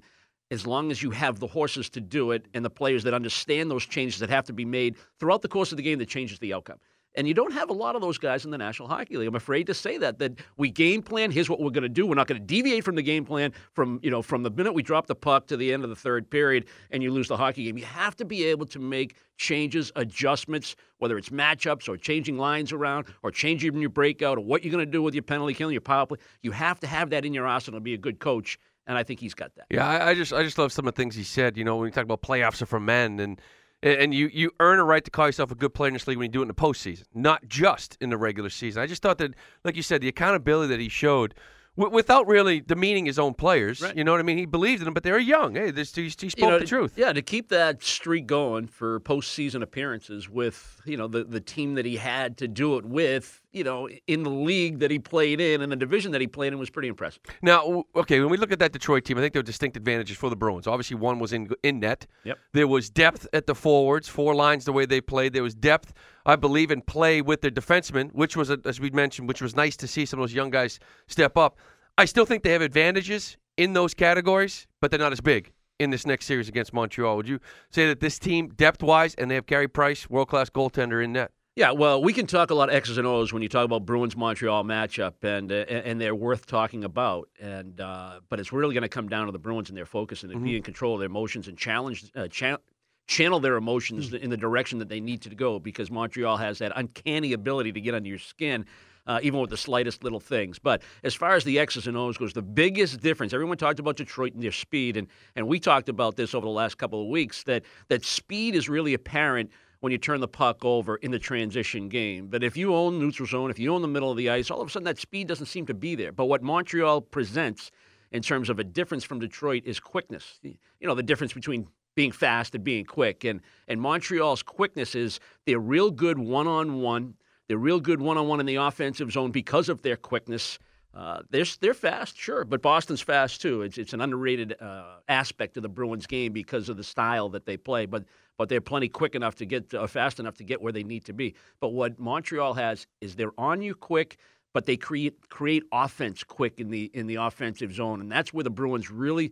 as 0.52 0.68
long 0.68 0.92
as 0.92 1.02
you 1.02 1.10
have 1.10 1.40
the 1.40 1.48
horses 1.48 1.90
to 1.90 2.02
do 2.02 2.32
it 2.32 2.46
and 2.54 2.64
the 2.64 2.70
players 2.70 3.04
that 3.04 3.14
understand 3.14 3.72
those 3.72 3.86
changes 3.86 4.20
that 4.20 4.30
have 4.30 4.46
to 4.46 4.54
be 4.54 4.66
made 4.66 4.96
throughout 5.20 5.42
the 5.42 5.48
course 5.48 5.72
of 5.72 5.78
the 5.78 5.84
game 5.84 5.98
that 5.98 6.08
changes 6.08 6.38
the 6.40 6.54
outcome. 6.54 6.78
And 7.16 7.28
you 7.28 7.34
don't 7.34 7.54
have 7.54 7.70
a 7.70 7.74
lot 7.74 7.96
of 7.96 8.02
those 8.02 8.18
guys 8.18 8.46
in 8.46 8.52
the 8.52 8.58
National 8.58 8.88
Hockey 8.88 9.18
League. 9.18 9.28
I'm 9.28 9.36
afraid 9.36 9.68
to 9.68 9.74
say 9.74 9.98
that 10.00 10.20
that 10.20 10.40
we 10.58 10.72
game 10.72 11.02
plan. 11.02 11.32
Here's 11.32 11.50
what 11.50 11.60
we're 11.60 11.70
going 11.70 11.84
to 11.84 11.90
do. 11.90 12.08
We're 12.08 12.16
not 12.16 12.28
going 12.28 12.42
to 12.42 12.46
deviate 12.46 12.84
from 12.84 12.96
the 12.96 13.04
game 13.04 13.26
plan 13.26 13.54
from 13.74 14.00
you 14.02 14.10
know 14.10 14.22
from 14.22 14.44
the 14.44 14.50
minute 14.50 14.74
we 14.74 14.82
drop 14.82 15.08
the 15.08 15.16
puck 15.16 15.48
to 15.48 15.58
the 15.58 15.72
end 15.72 15.84
of 15.84 15.90
the 15.90 15.96
third 15.96 16.30
period, 16.30 16.66
and 16.92 17.04
you 17.04 17.12
lose 17.12 17.28
the 17.28 17.38
hockey 17.38 17.66
game. 17.66 17.78
You 17.78 17.86
have 17.86 18.16
to 18.18 18.26
be 18.26 18.46
able 18.46 18.66
to 18.68 18.80
make 18.80 19.16
changes, 19.38 19.92
adjustments, 19.96 20.76
whether 20.98 21.18
it's 21.18 21.30
matchups 21.30 21.88
or 21.88 21.98
changing 21.98 22.38
lines 22.38 22.72
around 22.72 23.08
or 23.22 23.32
changing 23.32 23.76
your 23.78 23.90
breakout 23.90 24.38
or 24.38 24.42
what 24.42 24.64
you're 24.64 24.72
going 24.72 24.86
to 24.86 24.92
do 24.92 25.02
with 25.02 25.14
your 25.14 25.24
penalty 25.24 25.54
killing, 25.54 25.74
your 25.74 25.82
power 25.82 26.06
play. 26.06 26.18
You 26.42 26.52
have 26.52 26.80
to 26.82 26.88
have 26.88 27.10
that 27.12 27.26
in 27.26 27.34
your 27.34 27.48
arsenal 27.48 27.80
to 27.80 27.84
be 27.84 27.94
a 27.94 27.98
good 27.98 28.20
coach, 28.20 28.58
and 28.88 28.98
I 28.98 29.04
think 29.04 29.20
he's 29.20 29.34
got 29.34 29.54
that. 29.56 29.66
Yeah, 29.70 29.88
I, 29.88 30.10
I 30.10 30.14
just 30.16 30.34
I 30.34 30.44
just 30.44 30.58
love 30.58 30.72
some 30.72 30.88
of 30.88 30.96
the 30.96 31.02
things 31.02 31.16
he 31.16 31.24
said. 31.24 31.58
You 31.58 31.64
know, 31.64 31.78
when 31.78 31.88
you 31.88 31.92
talk 31.92 32.04
about 32.04 32.22
playoffs 32.22 32.62
are 32.62 32.66
for 32.66 32.80
men, 32.80 33.20
and 33.20 33.40
and 33.84 34.14
you 34.14 34.30
you 34.34 34.52
earn 34.60 34.80
a 34.80 34.84
right 34.84 35.04
to 35.04 35.12
call 35.12 35.28
yourself 35.28 35.52
a 35.52 35.56
good 35.56 35.74
player 35.74 35.90
in 35.90 35.94
this 35.94 36.08
league 36.08 36.18
when 36.18 36.26
you 36.26 36.32
do 36.32 36.40
it 36.40 36.44
in 36.44 36.48
the 36.48 36.54
postseason, 36.54 37.04
not 37.14 37.48
just 37.48 37.98
in 38.00 38.10
the 38.10 38.18
regular 38.18 38.50
season. 38.50 38.82
I 38.82 38.88
just 38.88 39.02
thought 39.02 39.18
that, 39.18 39.34
like 39.64 39.76
you 39.76 39.84
said, 39.84 40.02
the 40.02 40.08
accountability 40.08 40.70
that 40.70 40.80
he 40.80 40.90
showed. 40.90 41.36
W- 41.78 41.94
Without 41.94 42.28
really 42.28 42.60
demeaning 42.62 43.06
his 43.06 43.18
own 43.20 43.34
players, 43.34 43.82
Right. 43.82 43.96
you 43.96 44.04
know 44.04 44.12
what 44.12 44.20
I 44.20 44.24
mean. 44.24 44.38
He 44.38 44.46
believed 44.46 44.82
in 44.82 44.86
them, 44.86 44.94
but 44.94 45.04
they 45.04 45.12
were 45.12 45.18
young. 45.18 45.56
Hey, 45.56 45.72
this 45.72 45.94
he, 45.96 46.04
he 46.04 46.10
spoke 46.10 46.38
you 46.38 46.48
know, 46.50 46.60
the 46.60 46.66
truth. 46.66 46.94
Yeah, 46.96 47.14
to 47.14 47.22
keep 47.22 47.50
that 47.50 47.84
streak 47.84 48.28
going 48.28 48.68
for 48.68 49.00
postseason 49.02 49.62
appearances 49.62 50.30
with 50.30 50.82
you 50.86 50.98
know 50.98 51.08
the 51.08 51.24
the 51.24 51.40
team 51.40 51.76
that 51.76 51.86
he 51.86 51.98
had 51.98 52.38
to 52.38 52.48
do 52.48 52.78
it 52.78 52.86
with, 52.86 53.42
you 53.52 53.64
know, 53.64 53.88
in 54.08 54.24
the 54.24 54.30
league 54.30 54.80
that 54.80 54.92
he 54.92 55.00
played 55.00 55.40
in 55.42 55.62
and 55.62 55.72
the 55.72 55.76
division 55.76 56.12
that 56.12 56.22
he 56.22 56.28
played 56.28 56.54
in 56.54 56.60
was 56.60 56.70
pretty 56.70 56.88
impressive. 56.88 57.22
Now, 57.42 57.84
okay, 57.96 58.20
when 58.20 58.30
we 58.30 58.38
look 58.38 58.52
at 58.52 58.60
that 58.60 58.72
Detroit 58.72 59.06
team, 59.06 59.18
I 59.18 59.22
think 59.22 59.34
there 59.34 59.40
were 59.42 59.44
distinct 59.44 59.78
advantages 59.78 60.18
for 60.18 60.30
the 60.30 60.36
Bruins. 60.36 60.68
Obviously, 60.68 60.96
one 60.98 61.20
was 61.20 61.34
in 61.34 61.50
in 61.64 61.80
net. 61.80 62.08
Yep. 62.24 62.38
There 62.54 62.68
was 62.68 62.90
depth 62.90 63.28
at 63.34 63.48
the 63.48 63.56
forwards, 63.56 64.08
four 64.08 64.36
lines 64.36 64.66
the 64.66 64.74
way 64.74 64.86
they 64.86 65.02
played. 65.02 65.34
There 65.34 65.44
was 65.44 65.56
depth, 65.56 65.94
I 66.26 66.36
believe, 66.36 66.72
in 66.72 66.82
play 66.82 67.22
with 67.22 67.42
their 67.42 67.52
defensemen, 67.52 68.12
which 68.14 68.38
was, 68.38 68.50
as 68.50 68.80
we 68.80 68.90
mentioned, 68.92 69.28
which 69.28 69.42
was 69.42 69.56
nice 69.56 69.76
to 69.78 69.88
see 69.88 70.06
some 70.06 70.20
of 70.20 70.24
those 70.24 70.34
young 70.34 70.50
guys 70.50 70.80
step 71.08 71.38
up. 71.38 71.58
I 71.98 72.06
still 72.06 72.26
think 72.26 72.44
they 72.44 72.52
have 72.52 72.62
advantages 72.62 73.38
in 73.58 73.74
those 73.74 73.94
categories, 73.94 74.68
but 74.82 74.90
they're 74.90 75.00
not 75.00 75.12
as 75.12 75.22
big 75.22 75.52
in 75.80 75.90
this 75.90 76.06
next 76.06 76.26
series 76.26 76.48
against 76.50 76.74
Montreal. 76.74 77.18
Would 77.18 77.28
you 77.28 77.40
say 77.70 77.88
that 77.88 78.00
this 78.00 78.18
team, 78.20 78.50
depth 78.50 78.82
wise, 78.82 79.16
and 79.16 79.30
they 79.30 79.36
have 79.36 79.46
Carey 79.46 79.68
Price, 79.68 80.10
world 80.10 80.30
class 80.30 80.50
goaltender 80.50 81.04
in 81.04 81.14
net? 81.14 81.32
Yeah, 81.56 81.70
well, 81.70 82.02
we 82.02 82.14
can 82.14 82.26
talk 82.26 82.50
a 82.50 82.56
lot 82.56 82.70
of 82.70 82.76
X's 82.76 82.98
and 82.98 83.06
O's 83.06 83.32
when 83.32 83.44
you 83.44 83.50
talk 83.50 83.64
about 83.64 83.86
Bruins 83.86 84.18
Montreal 84.18 84.64
matchup, 84.64 85.24
and 85.24 85.52
uh, 85.52 85.56
and 85.56 86.02
they're 86.02 86.16
worth 86.16 86.48
talking 86.48 86.84
about. 86.84 87.30
And 87.40 87.80
uh, 87.80 88.22
but 88.28 88.40
it's 88.40 88.52
really 88.52 88.74
going 88.74 88.82
to 88.82 88.90
come 88.90 89.08
down 89.08 89.28
to 89.28 89.32
the 89.32 89.38
Bruins 89.38 89.70
and 89.70 89.78
their 89.78 89.86
focus 89.86 90.24
and 90.24 90.44
be 90.44 90.58
in 90.58 90.64
control 90.64 90.96
of 90.96 91.00
their 91.00 91.06
emotions 91.10 91.48
and 91.48 91.56
challenge 91.56 92.10
uh, 92.16 92.28
cha- 92.28 92.58
channel 93.08 93.40
their 93.40 93.56
emotions 93.56 94.14
in 94.14 94.30
the 94.30 94.38
direction 94.38 94.80
that 94.80 94.90
they 94.90 95.00
need 95.00 95.22
to 95.22 95.36
go 95.36 95.60
because 95.60 95.92
Montreal 95.92 96.38
has 96.38 96.60
that 96.60 96.72
uncanny 96.76 97.34
ability 97.34 97.72
to 97.74 97.82
get 97.82 97.94
under 97.94 98.10
your 98.10 98.20
skin. 98.20 98.66
Uh, 99.06 99.20
even 99.22 99.42
with 99.42 99.50
the 99.50 99.58
slightest 99.58 100.02
little 100.02 100.22
things. 100.22 100.60
But 100.60 100.82
as 101.04 101.14
far 101.14 101.36
as 101.36 101.44
the 101.44 101.60
X's 101.60 101.88
and 101.88 101.98
O's 101.98 102.18
goes, 102.18 102.32
the 102.32 102.42
biggest 102.42 103.02
difference, 103.02 103.34
everyone 103.34 103.58
talked 103.58 103.80
about 103.80 103.98
Detroit 103.98 104.34
and 104.34 104.42
their 104.42 104.54
speed, 104.54 104.96
and, 104.96 105.10
and 105.36 105.46
we 105.46 105.60
talked 105.60 105.90
about 105.90 106.16
this 106.16 106.34
over 106.34 106.46
the 106.46 106.52
last 106.54 106.78
couple 106.78 107.02
of 107.02 107.10
weeks, 107.10 107.44
that, 107.44 107.64
that 107.90 108.06
speed 108.06 108.56
is 108.56 108.70
really 108.70 108.94
apparent 108.94 109.52
when 109.82 109.92
you 109.92 109.98
turn 109.98 110.22
the 110.22 110.28
puck 110.30 110.64
over 110.64 110.96
in 110.96 111.12
the 111.12 111.20
transition 111.20 111.90
game. 111.90 112.28
But 112.28 112.46
if 112.46 112.56
you 112.56 112.74
own 112.74 112.98
neutral 112.98 113.28
zone, 113.28 113.52
if 113.52 113.60
you 113.60 113.74
own 113.76 113.82
the 113.82 113.90
middle 113.90 114.10
of 114.10 114.16
the 114.16 114.30
ice, 114.30 114.50
all 114.50 114.62
of 114.62 114.70
a 114.70 114.72
sudden 114.72 114.86
that 114.86 114.98
speed 114.98 115.28
doesn't 115.28 115.48
seem 115.48 115.66
to 115.66 115.74
be 115.74 115.96
there. 115.96 116.14
But 116.14 116.28
what 116.28 116.42
Montreal 116.42 117.02
presents 117.02 117.70
in 118.14 118.22
terms 118.22 118.50
of 118.50 118.60
a 118.60 118.64
difference 118.64 119.04
from 119.04 119.20
Detroit 119.20 119.64
is 119.66 119.82
quickness. 119.82 120.40
You 120.42 120.88
know, 120.88 120.96
the 120.96 121.04
difference 121.04 121.34
between 121.34 121.68
being 121.96 122.12
fast 122.12 122.56
and 122.56 122.64
being 122.64 122.86
quick. 122.86 123.24
And 123.24 123.42
and 123.68 123.80
Montreal's 123.82 124.44
quickness 124.44 124.96
is 124.96 125.20
they're 125.46 125.60
real 125.60 125.92
good 125.92 126.20
one 126.20 126.48
on 126.48 126.82
one. 126.82 127.16
They're 127.48 127.58
real 127.58 127.80
good 127.80 128.02
one 128.02 128.18
on 128.18 128.28
one 128.28 128.40
in 128.40 128.46
the 128.46 128.56
offensive 128.56 129.12
zone 129.12 129.32
because 129.32 129.70
of 129.70 129.82
their 129.82 129.98
quickness. 129.98 130.60
Uh, 130.94 131.22
they're 131.32 131.46
they're 131.60 131.74
fast, 131.74 132.16
sure, 132.16 132.46
but 132.46 132.62
Boston's 132.62 133.02
fast 133.02 133.42
too. 133.42 133.64
It's 133.64 133.78
it's 133.78 133.94
an 133.94 134.02
underrated 134.02 134.56
uh, 134.62 134.98
aspect 135.10 135.58
of 135.58 135.64
the 135.64 135.70
Bruins 135.70 136.06
game 136.06 136.34
because 136.34 136.70
of 136.70 136.78
the 136.78 136.84
style 136.84 137.30
that 137.30 137.46
they 137.46 137.58
play. 137.58 137.86
But 137.88 138.06
but 138.38 138.48
they're 138.48 138.62
plenty 138.62 138.90
quick 138.90 139.16
enough 139.16 139.36
to 139.36 139.46
get 139.46 139.74
uh, 139.74 139.88
fast 139.88 140.20
enough 140.20 140.36
to 140.36 140.44
get 140.44 140.62
where 140.62 140.72
they 140.72 140.84
need 140.84 141.06
to 141.06 141.14
be. 141.14 141.34
But 141.60 141.70
what 141.70 142.00
Montreal 142.00 142.54
has 142.54 142.86
is 143.02 143.16
they're 143.16 143.40
on 143.40 143.62
you 143.62 143.74
quick, 143.74 144.18
but 144.54 144.66
they 144.68 144.78
create 144.78 145.30
create 145.30 145.64
offense 145.72 146.24
quick 146.24 146.60
in 146.60 146.70
the 146.70 146.92
in 146.94 147.08
the 147.08 147.16
offensive 147.16 147.74
zone, 147.74 148.00
and 148.00 148.12
that's 148.12 148.32
where 148.32 148.44
the 148.44 148.52
Bruins 148.52 148.92
really 148.92 149.32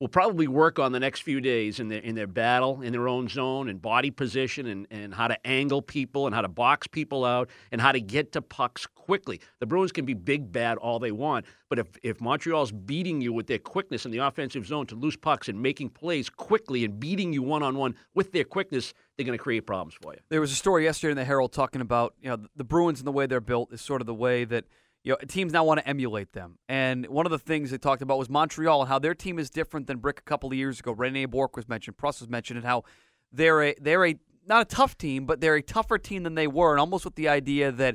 will 0.00 0.08
probably 0.08 0.46
work 0.46 0.78
on 0.78 0.92
the 0.92 1.00
next 1.00 1.20
few 1.20 1.40
days 1.40 1.80
in 1.80 1.88
their 1.88 2.00
in 2.00 2.14
their 2.14 2.26
battle 2.26 2.82
in 2.82 2.92
their 2.92 3.08
own 3.08 3.28
zone 3.28 3.68
and 3.68 3.80
body 3.80 4.10
position 4.10 4.66
and, 4.66 4.86
and 4.90 5.14
how 5.14 5.26
to 5.26 5.46
angle 5.46 5.80
people 5.80 6.26
and 6.26 6.34
how 6.34 6.42
to 6.42 6.48
box 6.48 6.86
people 6.86 7.24
out 7.24 7.48
and 7.72 7.80
how 7.80 7.92
to 7.92 8.00
get 8.00 8.32
to 8.32 8.42
pucks 8.42 8.86
quickly. 8.86 9.40
The 9.60 9.66
Bruins 9.66 9.92
can 9.92 10.04
be 10.04 10.14
big 10.14 10.52
bad 10.52 10.76
all 10.78 10.98
they 10.98 11.12
want, 11.12 11.46
but 11.68 11.78
if 11.78 11.86
if 12.02 12.20
Montreal's 12.20 12.72
beating 12.72 13.20
you 13.20 13.32
with 13.32 13.46
their 13.46 13.58
quickness 13.58 14.04
in 14.04 14.10
the 14.10 14.18
offensive 14.18 14.66
zone 14.66 14.86
to 14.86 14.94
lose 14.94 15.16
pucks 15.16 15.48
and 15.48 15.60
making 15.60 15.90
plays 15.90 16.28
quickly 16.28 16.84
and 16.84 17.00
beating 17.00 17.32
you 17.32 17.42
one 17.42 17.62
on 17.62 17.76
one 17.76 17.94
with 18.14 18.32
their 18.32 18.44
quickness, 18.44 18.92
they're 19.16 19.26
going 19.26 19.38
to 19.38 19.42
create 19.42 19.66
problems 19.66 19.94
for 20.02 20.12
you. 20.12 20.20
There 20.28 20.40
was 20.40 20.52
a 20.52 20.56
story 20.56 20.84
yesterday 20.84 21.12
in 21.12 21.16
the 21.16 21.24
Herald 21.24 21.52
talking 21.52 21.80
about 21.80 22.14
you 22.20 22.28
know 22.28 22.38
the 22.54 22.64
Bruins 22.64 23.00
and 23.00 23.06
the 23.06 23.12
way 23.12 23.26
they're 23.26 23.40
built 23.40 23.72
is 23.72 23.80
sort 23.80 24.02
of 24.02 24.06
the 24.06 24.14
way 24.14 24.44
that 24.44 24.64
you 25.06 25.12
know 25.12 25.18
teams 25.28 25.52
now 25.52 25.62
want 25.62 25.78
to 25.78 25.88
emulate 25.88 26.32
them. 26.32 26.58
And 26.68 27.06
one 27.06 27.26
of 27.26 27.30
the 27.30 27.38
things 27.38 27.70
they 27.70 27.78
talked 27.78 28.02
about 28.02 28.18
was 28.18 28.28
Montreal 28.28 28.80
and 28.80 28.88
how 28.88 28.98
their 28.98 29.14
team 29.14 29.38
is 29.38 29.48
different 29.48 29.86
than 29.86 29.98
Brick 29.98 30.18
a 30.18 30.22
couple 30.22 30.50
of 30.50 30.56
years 30.56 30.80
ago. 30.80 30.90
Rene 30.90 31.26
Bourque 31.26 31.56
was 31.56 31.68
mentioned, 31.68 31.96
Prust 31.96 32.20
was 32.20 32.28
mentioned, 32.28 32.58
and 32.58 32.66
how 32.66 32.82
they're 33.30 33.62
a 33.62 33.74
they're 33.80 34.04
a 34.04 34.16
not 34.48 34.62
a 34.62 34.64
tough 34.64 34.98
team, 34.98 35.24
but 35.24 35.40
they're 35.40 35.54
a 35.54 35.62
tougher 35.62 35.96
team 35.96 36.24
than 36.24 36.34
they 36.34 36.48
were, 36.48 36.72
and 36.72 36.80
almost 36.80 37.04
with 37.04 37.14
the 37.14 37.28
idea 37.28 37.70
that 37.70 37.94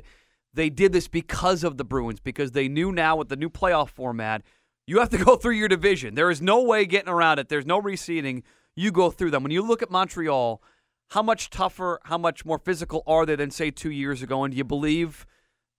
they 0.54 0.70
did 0.70 0.92
this 0.92 1.06
because 1.06 1.62
of 1.62 1.76
the 1.76 1.84
Bruins, 1.84 2.18
because 2.18 2.52
they 2.52 2.66
knew 2.66 2.90
now 2.90 3.16
with 3.16 3.28
the 3.28 3.36
new 3.36 3.50
playoff 3.50 3.90
format, 3.90 4.42
you 4.86 4.98
have 4.98 5.10
to 5.10 5.18
go 5.18 5.36
through 5.40 5.56
your 5.56 5.68
division. 5.68 6.14
There 6.14 6.30
is 6.30 6.40
no 6.40 6.62
way 6.62 6.86
getting 6.86 7.10
around 7.10 7.38
it. 7.38 7.50
There's 7.50 7.66
no 7.66 7.80
reseeding. 7.80 8.42
You 8.74 8.90
go 8.90 9.10
through 9.10 9.32
them. 9.32 9.42
When 9.42 9.52
you 9.52 9.60
look 9.60 9.82
at 9.82 9.90
Montreal, 9.90 10.62
how 11.10 11.22
much 11.22 11.50
tougher, 11.50 12.00
how 12.04 12.16
much 12.16 12.46
more 12.46 12.58
physical 12.58 13.02
are 13.06 13.26
they 13.26 13.36
than 13.36 13.50
say 13.50 13.70
two 13.70 13.90
years 13.90 14.22
ago? 14.22 14.44
And 14.44 14.52
do 14.52 14.56
you 14.56 14.64
believe 14.64 15.26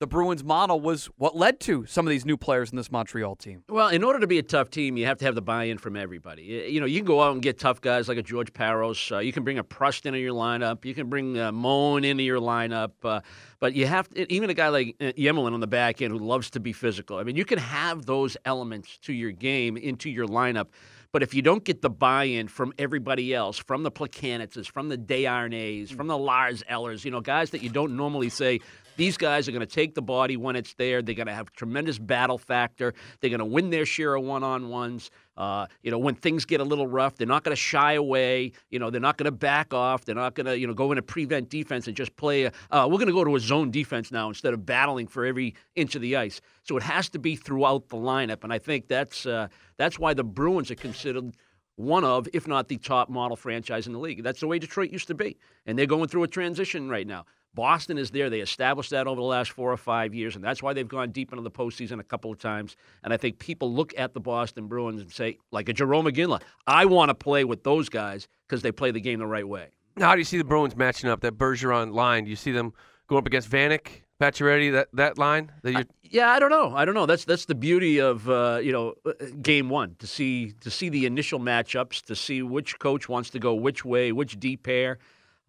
the 0.04 0.08
Bruins 0.08 0.44
model 0.44 0.82
was 0.82 1.06
what 1.16 1.34
led 1.34 1.62
to 1.62 1.86
some 1.86 2.06
of 2.06 2.12
these 2.12 2.26
new 2.26 2.36
players 2.36 2.72
in 2.72 2.76
this 2.76 2.92
Montreal 2.92 3.38
team? 3.38 3.64
Well, 3.70 3.88
in 3.88 4.04
order 4.04 4.20
to 4.20 4.28
be 4.28 4.38
a 4.38 4.44
tough 4.44 4.70
team, 4.70 4.98
you 4.98 5.06
have 5.06 5.18
to 5.20 5.26
have 5.26 5.34
the 5.34 5.42
buy-in 5.42 5.78
from 5.78 5.96
everybody. 5.96 6.44
You 6.44 6.82
know, 6.82 6.86
you 6.86 7.00
can 7.00 7.06
go 7.06 7.24
out 7.24 7.32
and 7.32 7.42
get 7.42 7.58
tough 7.58 7.80
guys 7.80 8.10
like 8.10 8.18
a 8.18 8.22
George 8.22 8.52
Parros. 8.52 9.16
Uh, 9.16 9.20
you 9.20 9.32
can 9.32 9.46
bring 9.46 9.60
a 9.60 9.64
Prust 9.64 10.06
into 10.06 10.20
your 10.20 10.34
lineup. 10.34 10.84
You 10.84 10.94
can 10.94 11.08
bring 11.08 11.40
uh, 11.40 11.54
Moen 11.54 12.04
into 12.04 12.22
your 12.22 12.42
lineup. 12.42 12.92
Uh, 13.02 13.22
but 13.62 13.76
you 13.76 13.88
have 13.88 14.10
to, 14.10 14.30
even 14.30 14.50
a 14.50 14.54
guy 14.54 14.68
like 14.68 14.98
uh, 15.00 15.14
Emelin 15.14 15.54
on 15.54 15.62
the 15.62 15.68
back 15.68 16.02
end 16.02 16.12
who 16.12 16.20
loves 16.20 16.50
to 16.50 16.60
be 16.60 16.74
physical. 16.74 17.16
I 17.18 17.24
mean, 17.24 17.38
you 17.38 17.46
can 17.46 17.60
have 17.60 18.06
those 18.06 18.36
elements 18.44 18.98
to 19.04 19.14
your 19.14 19.32
game 19.32 19.78
into 19.78 20.10
your 20.10 20.28
lineup. 20.28 20.68
But 21.14 21.22
if 21.22 21.36
you 21.36 21.44
don't 21.44 21.64
get 21.64 21.84
the 21.84 21.92
buy-in 21.92 22.48
from 22.48 22.74
everybody 22.80 23.36
else, 23.36 23.60
from 23.60 23.84
the 23.84 23.92
Plekanecs, 23.92 24.70
from 24.70 24.90
the 24.90 24.98
Desharnais, 24.98 25.96
from 25.96 26.08
the 26.08 26.18
Lars 26.18 26.64
Ellers, 26.68 27.06
you 27.06 27.12
know, 27.12 27.22
guys 27.22 27.52
that 27.52 27.62
you 27.62 27.70
don't 27.70 27.96
normally 27.96 28.30
say, 28.30 28.60
these 28.96 29.18
guys 29.18 29.48
are 29.48 29.52
going 29.52 29.66
to 29.66 29.66
take 29.66 29.96
the 29.96 30.02
body 30.02 30.38
when 30.38 30.56
it's 30.56 30.74
there. 30.76 31.02
They're 31.02 31.16
going 31.16 31.28
to 31.28 31.34
have 31.34 31.52
tremendous 31.52 31.98
battle 31.98 32.38
factor. 32.38 32.94
They're 33.20 33.30
going 33.30 33.40
to 33.40 33.46
win 33.46 33.70
their 33.70 33.86
share 33.86 34.16
of 34.16 34.24
one-on-ones. 34.24 35.10
Uh, 35.36 35.66
you 35.82 35.92
know, 35.92 35.98
when 35.98 36.16
things 36.16 36.46
get 36.46 36.62
a 36.62 36.64
little 36.64 36.86
rough, 36.86 37.16
they're 37.16 37.28
not 37.28 37.44
going 37.44 37.54
to 37.54 37.62
shy 37.62 37.94
away. 37.94 38.52
You 38.70 38.80
know, 38.80 38.90
they're 38.90 39.02
not 39.02 39.18
going 39.18 39.26
to 39.26 39.32
back 39.32 39.74
off. 39.74 40.06
They're 40.06 40.16
not 40.16 40.36
going 40.36 40.46
to, 40.46 40.58
you 40.58 40.68
know, 40.68 40.74
go 40.74 40.92
into 40.92 41.02
prevent 41.02 41.50
defense 41.50 41.88
and 41.88 41.98
just 41.98 42.16
play. 42.16 42.44
A, 42.44 42.52
uh, 42.72 42.88
we're 42.88 42.98
going 42.98 43.08
to 43.08 43.14
go 43.14 43.24
to 43.24 43.36
a 43.36 43.40
zone 43.40 43.72
defense 43.72 44.12
now 44.12 44.28
instead 44.28 44.54
of 44.54 44.66
battling 44.66 45.08
for 45.08 45.26
every 45.26 45.56
inch 45.76 45.96
of 45.96 46.02
the 46.02 46.16
ice. 46.16 46.40
So 46.64 46.78
it 46.78 46.84
has 46.84 47.10
to 47.10 47.20
be 47.20 47.36
throughout 47.36 47.90
the 47.90 47.98
lineup, 47.98 48.44
and 48.44 48.54
I 48.54 48.60
think 48.60 48.88
that's 48.88 49.26
uh, 49.26 49.48
that's 49.78 49.98
why 49.98 50.14
the 50.14 50.24
Bruins 50.24 50.70
are 50.72 50.76
considered 50.76 51.34
one 51.76 52.04
of, 52.04 52.28
if 52.34 52.48
not 52.48 52.68
the 52.68 52.78
top 52.78 53.10
model 53.10 53.36
franchise 53.36 53.88
in 53.88 53.94
the 53.94 54.00
league. 54.00 54.24
That's 54.24 54.40
the 54.40 54.48
way 54.48 54.60
Detroit 54.60 54.92
used 54.92 55.08
to 55.08 55.16
be. 55.16 55.38
And 55.66 55.78
they're 55.78 55.88
going 55.88 56.08
through 56.08 56.24
a 56.24 56.28
transition 56.28 56.90
right 56.90 57.08
now. 57.08 57.26
Boston 57.56 57.98
is 57.98 58.12
there. 58.12 58.30
They 58.30 58.40
established 58.40 58.90
that 58.92 59.08
over 59.08 59.16
the 59.16 59.28
last 59.28 59.52
four 59.52 59.72
or 59.72 59.78
five 59.78 60.14
years, 60.14 60.36
and 60.36 60.44
that's 60.44 60.64
why 60.64 60.74
they've 60.74 60.88
gone 60.88 61.12
deep 61.12 61.32
into 61.32 61.44
the 61.44 61.52
postseason 61.52 62.00
a 62.00 62.04
couple 62.04 62.32
of 62.32 62.40
times. 62.40 62.76
And 63.04 63.14
I 63.14 63.18
think 63.18 63.40
people 63.40 63.72
look 63.74 63.94
at 63.98 64.14
the 64.14 64.20
Boston 64.20 64.68
Bruins 64.68 65.02
and 65.02 65.12
say, 65.12 65.38
like 65.52 65.70
a 65.70 65.74
Jarome 65.74 66.12
Iginla, 66.12 66.42
I 66.66 66.86
want 66.86 67.10
to 67.10 67.16
play 67.16 67.44
with 67.44 67.64
those 67.64 67.90
guys 67.90 68.28
because 68.48 68.62
they 68.62 68.72
play 68.72 68.92
the 68.92 69.02
game 69.02 69.20
the 69.20 69.28
right 69.28 69.48
way. 69.48 69.70
Now, 69.96 70.08
how 70.08 70.16
do 70.16 70.20
you 70.20 70.26
see 70.26 70.38
the 70.38 70.44
Bruins 70.44 70.76
matching 70.76 71.10
up? 71.10 71.22
That 71.22 71.38
Bergeron 71.38 71.94
line, 71.94 72.24
do 72.24 72.30
you 72.30 72.36
see 72.36 72.52
them 72.52 72.74
going 73.08 73.20
up 73.20 73.28
against 73.28 73.50
Vanek, 73.50 73.88
Pacioretty, 74.20 74.72
that 74.72 74.88
that 74.94 75.20
line? 75.20 75.52
That 75.62 75.76
I, 75.76 75.86
yeah, 76.02 76.32
I 76.32 76.40
don't 76.40 76.50
know. 76.50 76.76
I 76.76 76.86
don't 76.86 76.96
know. 76.96 77.06
That's 77.06 77.26
that's 77.26 77.46
the 77.46 77.56
beauty 77.56 78.00
of 78.00 78.28
uh, 78.28 78.60
you 78.64 78.72
know 78.72 78.96
uh, 79.06 79.14
game 79.42 79.70
one 79.70 79.96
to 80.00 80.08
see 80.08 80.54
to 80.62 80.72
see 80.72 80.90
the 80.90 81.06
initial 81.06 81.40
matchups, 81.40 82.02
to 82.06 82.16
see 82.16 82.42
which 82.42 82.80
coach 82.80 83.08
wants 83.08 83.30
to 83.32 83.40
go 83.40 83.54
which 83.54 83.86
way, 83.86 84.12
which 84.12 84.40
deep 84.40 84.64
pair. 84.64 84.98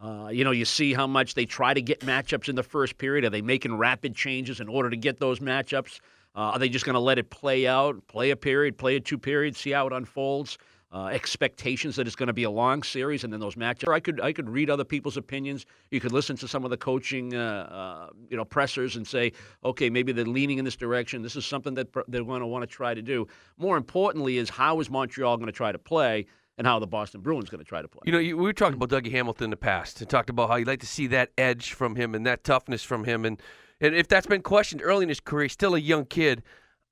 Uh, 0.02 0.28
you 0.28 0.44
know, 0.44 0.50
you 0.50 0.64
see 0.64 0.92
how 0.92 1.06
much 1.06 1.34
they 1.34 1.46
try 1.46 1.72
to 1.72 1.80
get 1.80 2.00
matchups 2.00 2.48
in 2.48 2.56
the 2.56 2.62
first 2.62 2.98
period. 2.98 3.24
Are 3.24 3.30
they 3.30 3.42
making 3.42 3.76
rapid 3.76 4.14
changes 4.14 4.60
in 4.60 4.68
order 4.68 4.90
to 4.90 4.96
get 4.96 5.18
those 5.18 5.40
matchups? 5.40 6.00
Uh, 6.34 6.52
are 6.52 6.58
they 6.58 6.68
just 6.68 6.84
going 6.84 6.94
to 6.94 7.00
let 7.00 7.18
it 7.18 7.30
play 7.30 7.66
out, 7.66 8.06
play 8.08 8.30
a 8.30 8.36
period, 8.36 8.76
play 8.76 8.96
a 8.96 9.00
two 9.00 9.18
period, 9.18 9.56
see 9.56 9.70
how 9.70 9.86
it 9.86 9.92
unfolds? 9.92 10.58
Uh, 10.92 11.06
expectations 11.06 11.96
that 11.96 12.06
it's 12.06 12.14
going 12.14 12.28
to 12.28 12.32
be 12.32 12.44
a 12.44 12.50
long 12.50 12.80
series, 12.80 13.24
and 13.24 13.32
then 13.32 13.40
those 13.40 13.56
matchups. 13.56 13.92
I 13.92 13.98
could 13.98 14.20
I 14.20 14.32
could 14.32 14.48
read 14.48 14.70
other 14.70 14.84
people's 14.84 15.16
opinions. 15.16 15.66
You 15.90 15.98
could 15.98 16.12
listen 16.12 16.36
to 16.36 16.46
some 16.46 16.62
of 16.62 16.70
the 16.70 16.76
coaching, 16.76 17.34
uh, 17.34 17.40
uh, 17.40 18.10
you 18.30 18.36
know, 18.36 18.44
pressers 18.44 18.94
and 18.94 19.04
say, 19.04 19.32
okay, 19.64 19.90
maybe 19.90 20.12
they're 20.12 20.24
leaning 20.24 20.58
in 20.58 20.64
this 20.64 20.76
direction. 20.76 21.20
This 21.20 21.34
is 21.34 21.44
something 21.44 21.74
that 21.74 21.88
they're 22.06 22.22
going 22.22 22.42
to 22.42 22.46
want 22.46 22.62
to 22.62 22.68
try 22.68 22.94
to 22.94 23.02
do. 23.02 23.26
More 23.58 23.76
importantly, 23.76 24.38
is 24.38 24.48
how 24.48 24.78
is 24.78 24.88
Montreal 24.88 25.36
going 25.36 25.46
to 25.46 25.52
try 25.52 25.72
to 25.72 25.80
play? 25.80 26.26
And 26.56 26.66
how 26.66 26.78
the 26.78 26.86
Boston 26.86 27.20
Bruins 27.20 27.50
going 27.50 27.58
to 27.58 27.64
try 27.64 27.82
to 27.82 27.88
play. 27.88 28.02
You 28.04 28.12
know, 28.12 28.18
you, 28.18 28.36
we 28.36 28.44
were 28.44 28.52
talking 28.52 28.80
about 28.80 28.90
Dougie 28.90 29.10
Hamilton 29.10 29.44
in 29.44 29.50
the 29.50 29.56
past 29.56 30.00
and 30.00 30.08
talked 30.08 30.30
about 30.30 30.48
how 30.48 30.56
you'd 30.56 30.68
like 30.68 30.80
to 30.80 30.86
see 30.86 31.06
that 31.08 31.30
edge 31.36 31.72
from 31.72 31.96
him 31.96 32.14
and 32.14 32.24
that 32.26 32.44
toughness 32.44 32.82
from 32.82 33.04
him. 33.04 33.24
And, 33.24 33.40
and 33.80 33.94
if 33.94 34.08
that's 34.08 34.26
been 34.26 34.42
questioned 34.42 34.82
early 34.82 35.02
in 35.02 35.08
his 35.08 35.20
career, 35.20 35.48
still 35.48 35.74
a 35.74 35.78
young 35.80 36.04
kid. 36.06 36.42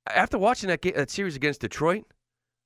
After 0.09 0.37
watching 0.37 0.69
that, 0.69 0.83
game, 0.83 0.95
that 0.97 1.11
series 1.11 1.37
against 1.37 1.61
Detroit, 1.61 2.04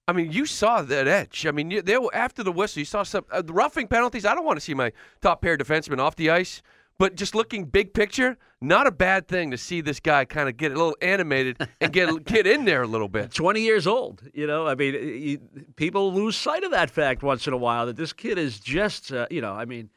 I 0.08 0.12
mean, 0.12 0.30
you 0.32 0.46
saw 0.46 0.82
that 0.82 1.08
edge. 1.08 1.46
I 1.46 1.50
mean, 1.50 1.70
you, 1.70 1.82
they 1.82 1.98
were, 1.98 2.14
after 2.14 2.42
the 2.42 2.52
whistle, 2.52 2.78
you 2.78 2.86
saw 2.86 3.02
some 3.02 3.24
uh, 3.30 3.42
roughing 3.46 3.88
penalties. 3.88 4.24
I 4.24 4.34
don't 4.34 4.44
want 4.44 4.56
to 4.56 4.64
see 4.64 4.74
my 4.74 4.92
top 5.20 5.42
pair 5.42 5.58
defenseman 5.58 5.98
off 5.98 6.16
the 6.16 6.30
ice. 6.30 6.62
But 6.98 7.14
just 7.14 7.34
looking 7.34 7.66
big 7.66 7.92
picture, 7.92 8.38
not 8.60 8.86
a 8.86 8.90
bad 8.90 9.28
thing 9.28 9.50
to 9.50 9.58
see 9.58 9.82
this 9.82 10.00
guy 10.00 10.24
kind 10.24 10.48
of 10.48 10.56
get 10.56 10.72
a 10.72 10.74
little 10.74 10.96
animated 11.02 11.58
and 11.80 11.92
get 11.92 12.24
get 12.24 12.46
in 12.46 12.64
there 12.64 12.82
a 12.82 12.86
little 12.86 13.08
bit. 13.08 13.32
Twenty 13.32 13.60
years 13.60 13.86
old, 13.86 14.22
you 14.32 14.46
know. 14.46 14.66
I 14.66 14.74
mean, 14.74 14.94
you, 14.94 15.38
people 15.76 16.12
lose 16.12 16.36
sight 16.36 16.64
of 16.64 16.70
that 16.70 16.90
fact 16.90 17.22
once 17.22 17.46
in 17.46 17.52
a 17.52 17.58
while 17.58 17.86
that 17.86 17.96
this 17.96 18.12
kid 18.12 18.38
is 18.38 18.58
just, 18.58 19.12
uh, 19.12 19.26
you 19.30 19.42
know. 19.42 19.52
I 19.52 19.66
mean, 19.66 19.90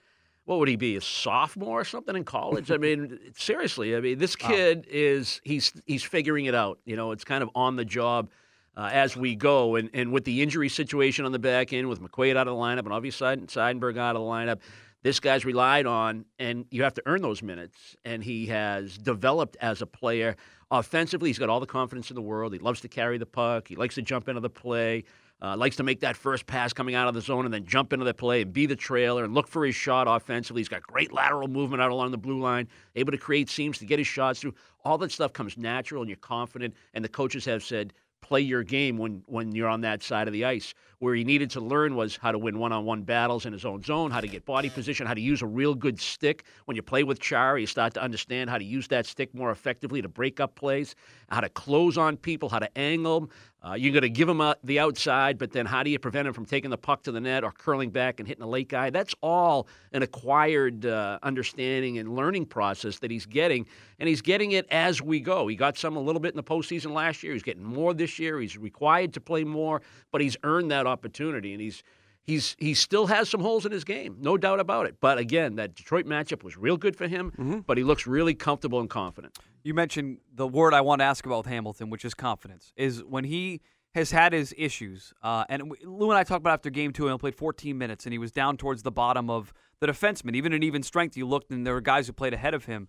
what 0.44 0.60
would 0.60 0.68
he 0.68 0.76
be? 0.76 0.98
A 0.98 1.02
sophomore 1.02 1.80
or 1.80 1.86
something 1.86 2.16
in 2.18 2.26
college? 2.26 2.70
I 2.70 2.78
mean, 2.78 3.18
seriously. 3.38 3.96
I 3.96 4.02
mean, 4.02 4.18
this 4.18 4.36
kid 4.36 4.86
is 4.90 5.40
he's 5.46 5.72
he's 5.86 6.04
figuring 6.04 6.46
it 6.46 6.56
out. 6.56 6.80
You 6.84 6.98
know, 6.98 7.12
it's 7.12 7.24
kind 7.24 7.44
of 7.44 7.50
on 7.56 7.78
the 7.78 7.86
job. 7.86 8.30
Uh, 8.78 8.88
as 8.94 9.18
we 9.18 9.36
go. 9.36 9.76
And, 9.76 9.90
and 9.94 10.14
with 10.14 10.24
the 10.24 10.42
injury 10.42 10.70
situation 10.70 11.26
on 11.26 11.34
the 11.34 11.40
back 11.40 11.74
end, 11.74 11.90
with 11.90 12.00
McQuaid 12.00 12.38
out 12.38 12.48
of 12.48 12.56
the 12.56 12.62
lineup 12.62 12.86
and 12.86 12.94
obviously 12.94 13.36
Seidenberg 13.36 13.98
out 13.98 14.16
of 14.16 14.22
the 14.22 14.28
lineup, 14.28 14.60
this 15.02 15.20
guy's 15.20 15.46
relied 15.46 15.86
on, 15.86 16.26
and 16.40 16.66
you 16.72 16.84
have 16.84 16.94
to 16.96 17.04
earn 17.06 17.22
those 17.22 17.42
minutes. 17.42 17.96
And 18.04 18.24
he 18.24 18.48
has 18.48 18.98
developed 18.98 19.58
as 19.62 19.82
a 19.82 19.86
player 19.86 20.36
offensively. 20.72 21.30
He's 21.30 21.40
got 21.40 21.50
all 21.50 21.60
the 21.60 21.66
confidence 21.66 22.10
in 22.10 22.16
the 22.16 22.22
world. 22.22 22.54
He 22.54 22.60
loves 22.60 22.82
to 22.82 22.88
carry 22.88 23.18
the 23.18 23.26
puck. 23.26 23.68
He 23.68 23.76
likes 23.76 23.96
to 23.96 24.02
jump 24.02 24.28
into 24.28 24.42
the 24.42 24.50
play. 24.50 25.06
Uh, 25.42 25.56
likes 25.56 25.78
to 25.78 25.84
make 25.84 26.02
that 26.02 26.18
first 26.18 26.46
pass 26.46 26.74
coming 26.74 26.96
out 26.96 27.08
of 27.08 27.14
the 27.14 27.22
zone 27.22 27.46
and 27.46 27.54
then 27.54 27.66
jump 27.66 27.94
into 27.94 28.04
the 28.04 28.14
play 28.14 28.42
and 28.42 28.52
be 28.52 28.66
the 28.66 28.76
trailer 28.76 29.24
and 29.24 29.34
look 29.34 29.48
for 29.48 29.66
his 29.66 29.74
shot 29.74 30.06
offensively. 30.06 30.60
He's 30.60 30.68
got 30.68 30.84
great 30.84 31.14
lateral 31.14 31.48
movement 31.48 31.82
out 31.82 31.92
along 31.92 32.12
the 32.12 32.18
blue 32.18 32.42
line, 32.42 32.68
able 32.98 33.14
to 33.14 33.18
create 33.18 33.50
seams 33.50 33.78
to 33.78 33.86
get 33.86 34.00
his 34.00 34.08
shots 34.08 34.42
through. 34.42 34.54
All 34.84 34.98
that 34.98 35.14
stuff 35.14 35.32
comes 35.32 35.58
natural 35.58 36.02
and 36.02 36.10
you're 36.10 36.18
confident. 36.18 36.76
And 36.94 37.06
the 37.06 37.10
coaches 37.10 37.46
have 37.46 37.64
said, 37.64 37.94
play 38.22 38.42
your 38.42 38.64
game 38.64 38.98
when 38.98 39.24
when 39.26 39.54
you're 39.54 39.68
on 39.68 39.82
that 39.82 40.04
side 40.04 40.28
of 40.28 40.34
the 40.34 40.46
ice. 40.46 40.74
Where 41.00 41.16
he 41.16 41.24
needed 41.24 41.50
to 41.52 41.62
learn 41.62 41.96
was 41.96 42.18
how 42.18 42.34
to 42.34 42.38
win 42.38 42.60
one-on-one 42.60 43.04
battles 43.04 43.46
in 43.46 43.54
his 43.54 43.64
own 43.64 43.82
zone, 43.82 44.12
how 44.12 44.20
to 44.20 44.28
get 44.28 44.46
body 44.46 44.70
position, 44.70 45.08
how 45.08 45.14
to 45.14 45.22
use 45.22 45.42
a 45.42 45.48
real 45.48 45.74
good 45.74 45.98
stick. 45.98 46.44
When 46.66 46.76
you 46.76 46.82
play 46.82 47.04
with 47.04 47.22
Chara, 47.22 47.62
you 47.62 47.68
start 47.68 47.94
to 47.94 48.02
understand 48.02 48.50
how 48.50 48.58
to 48.58 48.66
use 48.66 48.90
that 48.90 49.06
stick 49.06 49.34
more 49.34 49.50
effectively 49.52 50.02
to 50.02 50.10
break 50.10 50.42
up 50.42 50.56
plays, 50.56 50.96
how 51.30 51.40
to 51.40 51.48
close 51.48 51.98
on 51.98 52.18
people, 52.18 52.50
how 52.50 52.60
to 52.60 52.78
angle 52.78 53.22
them. 53.22 53.30
Uh, 53.62 53.74
you're 53.74 53.92
going 53.92 54.04
to 54.04 54.10
give 54.10 54.30
him 54.30 54.42
the 54.64 54.80
outside, 54.80 55.38
but 55.38 55.52
then 55.52 55.66
how 55.66 55.84
do 55.84 55.90
you 55.90 56.00
prevent 56.00 56.26
him 56.26 56.34
from 56.34 56.46
taking 56.46 56.70
the 56.70 56.78
puck 56.78 57.04
to 57.04 57.12
the 57.12 57.20
net 57.20 57.44
or 57.44 57.52
curling 57.52 57.90
back 57.90 58.20
and 58.20 58.28
hitting 58.28 58.44
a 58.44 58.48
late 58.48 58.70
guy? 58.70 58.90
That's 58.90 59.14
all 59.22 59.68
an 59.92 60.02
acquired 60.02 60.86
uh, 60.86 61.20
understanding 61.24 61.98
and 61.98 62.16
learning 62.16 62.46
process 62.46 63.00
that 63.00 63.12
he's 63.12 63.26
getting, 63.26 63.66
and 64.00 64.08
he's 64.08 64.22
getting 64.22 64.54
it 64.54 64.66
as 64.72 65.02
we 65.02 65.20
go. 65.20 65.48
He 65.48 65.58
got 65.58 65.78
some 65.78 65.98
a 65.98 66.00
little 66.00 66.22
bit 66.22 66.32
in 66.32 66.38
the 66.38 66.44
postseason 66.44 66.94
last 66.94 67.22
year. 67.22 67.34
He's 67.34 67.44
getting 67.44 67.64
more 67.64 67.94
this 67.94 68.18
year. 68.18 68.40
He's 68.40 68.58
required 68.58 69.14
to 69.16 69.22
play 69.22 69.44
more, 69.44 69.82
but 70.12 70.22
he's 70.22 70.38
earned 70.44 70.72
that 70.72 70.88
opportunity, 70.88 71.52
and 71.52 71.62
he's 71.62 71.84
he's 72.30 72.56
he 72.60 72.74
still 72.74 73.08
has 73.08 73.30
some 73.30 73.42
holes 73.42 73.66
in 73.66 73.72
his 73.72 73.84
game, 73.84 74.18
no 74.20 74.38
doubt 74.38 74.60
about 74.60 74.86
it. 74.86 74.96
But 75.02 75.18
again, 75.18 75.56
that 75.56 75.76
Detroit 75.76 76.06
matchup 76.06 76.44
was 76.44 76.58
real 76.58 76.78
good 76.78 76.96
for 76.96 77.08
him. 77.08 77.32
Mm-hmm. 77.32 77.60
But 77.60 77.78
he 77.78 77.84
looks 77.84 78.08
really 78.08 78.34
comfortable 78.34 78.80
and 78.80 78.90
confident 78.90 79.38
you 79.64 79.74
mentioned 79.74 80.18
the 80.34 80.48
word 80.48 80.74
I 80.74 80.82
want 80.82 81.00
to 81.02 81.06
ask 81.06 81.26
about 81.26 81.46
with 81.46 81.48
Hamilton, 81.48 81.90
which 81.90 82.06
is 82.06 82.14
confidence. 82.14 82.74
Is 82.76 83.04
when 83.04 83.24
he 83.24 83.62
has 83.96 84.12
had 84.12 84.34
his 84.34 84.54
issues, 84.58 85.14
uh, 85.24 85.46
and 85.50 85.74
Lou 85.84 86.12
and 86.12 86.18
I 86.18 86.24
talked 86.24 86.42
about 86.42 86.54
after 86.54 86.70
game 86.70 86.94
two, 86.94 87.08
and 87.08 87.14
he 87.14 87.18
played 87.18 87.36
14 87.36 87.78
minutes, 87.78 88.06
and 88.06 88.14
he 88.14 88.20
was 88.20 88.32
down 88.32 88.58
towards 88.58 88.84
the 88.84 88.92
bottom 88.92 89.30
of 89.30 89.54
the 89.80 89.88
defenseman. 89.88 90.36
Even 90.36 90.54
in 90.54 90.64
even 90.64 90.84
strength, 90.84 91.18
you 91.18 91.28
looked, 91.28 91.52
and 91.52 91.66
there 91.66 91.74
were 91.74 91.82
guys 91.82 92.08
who 92.08 92.14
played 92.14 92.34
ahead 92.34 92.54
of 92.54 92.66
him. 92.66 92.88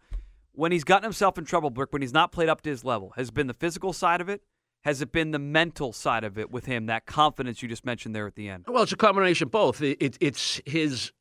When 0.53 0.73
he's 0.73 0.85
gotten 0.85 1.05
himself 1.05 1.39
in 1.39 1.45
trouble, 1.45 1.71
Brick, 1.71 1.93
when 1.93 2.03
he's 2.03 2.13
not 2.13 2.33
played 2.33 2.49
up 2.49 2.61
to 2.63 2.71
his 2.71 2.85
level, 2.85 3.13
has 3.17 3.31
been 3.31 3.47
the 3.47 3.55
physical 3.55 3.93
side 3.93 4.21
of 4.21 4.29
it? 4.29 4.43
Has 4.83 5.03
it 5.03 5.13
been 5.13 5.31
the 5.31 5.39
mental 5.39 5.93
side 5.93 6.25
of 6.25 6.39
it 6.39 6.51
with 6.51 6.65
him? 6.65 6.87
That 6.87 7.05
confidence 7.07 7.63
you 7.63 7.69
just 7.69 7.85
mentioned 7.85 8.15
there 8.15 8.27
at 8.27 8.35
the 8.35 8.49
end. 8.49 8.65
Well, 8.67 8.83
it's 8.83 8.93
a 8.93 8.97
combination 8.97 9.49
of 9.49 9.51
both. 9.51 9.83
It, 9.83 9.99
it, 10.01 10.17
it's 10.21 10.61
his 10.65 11.13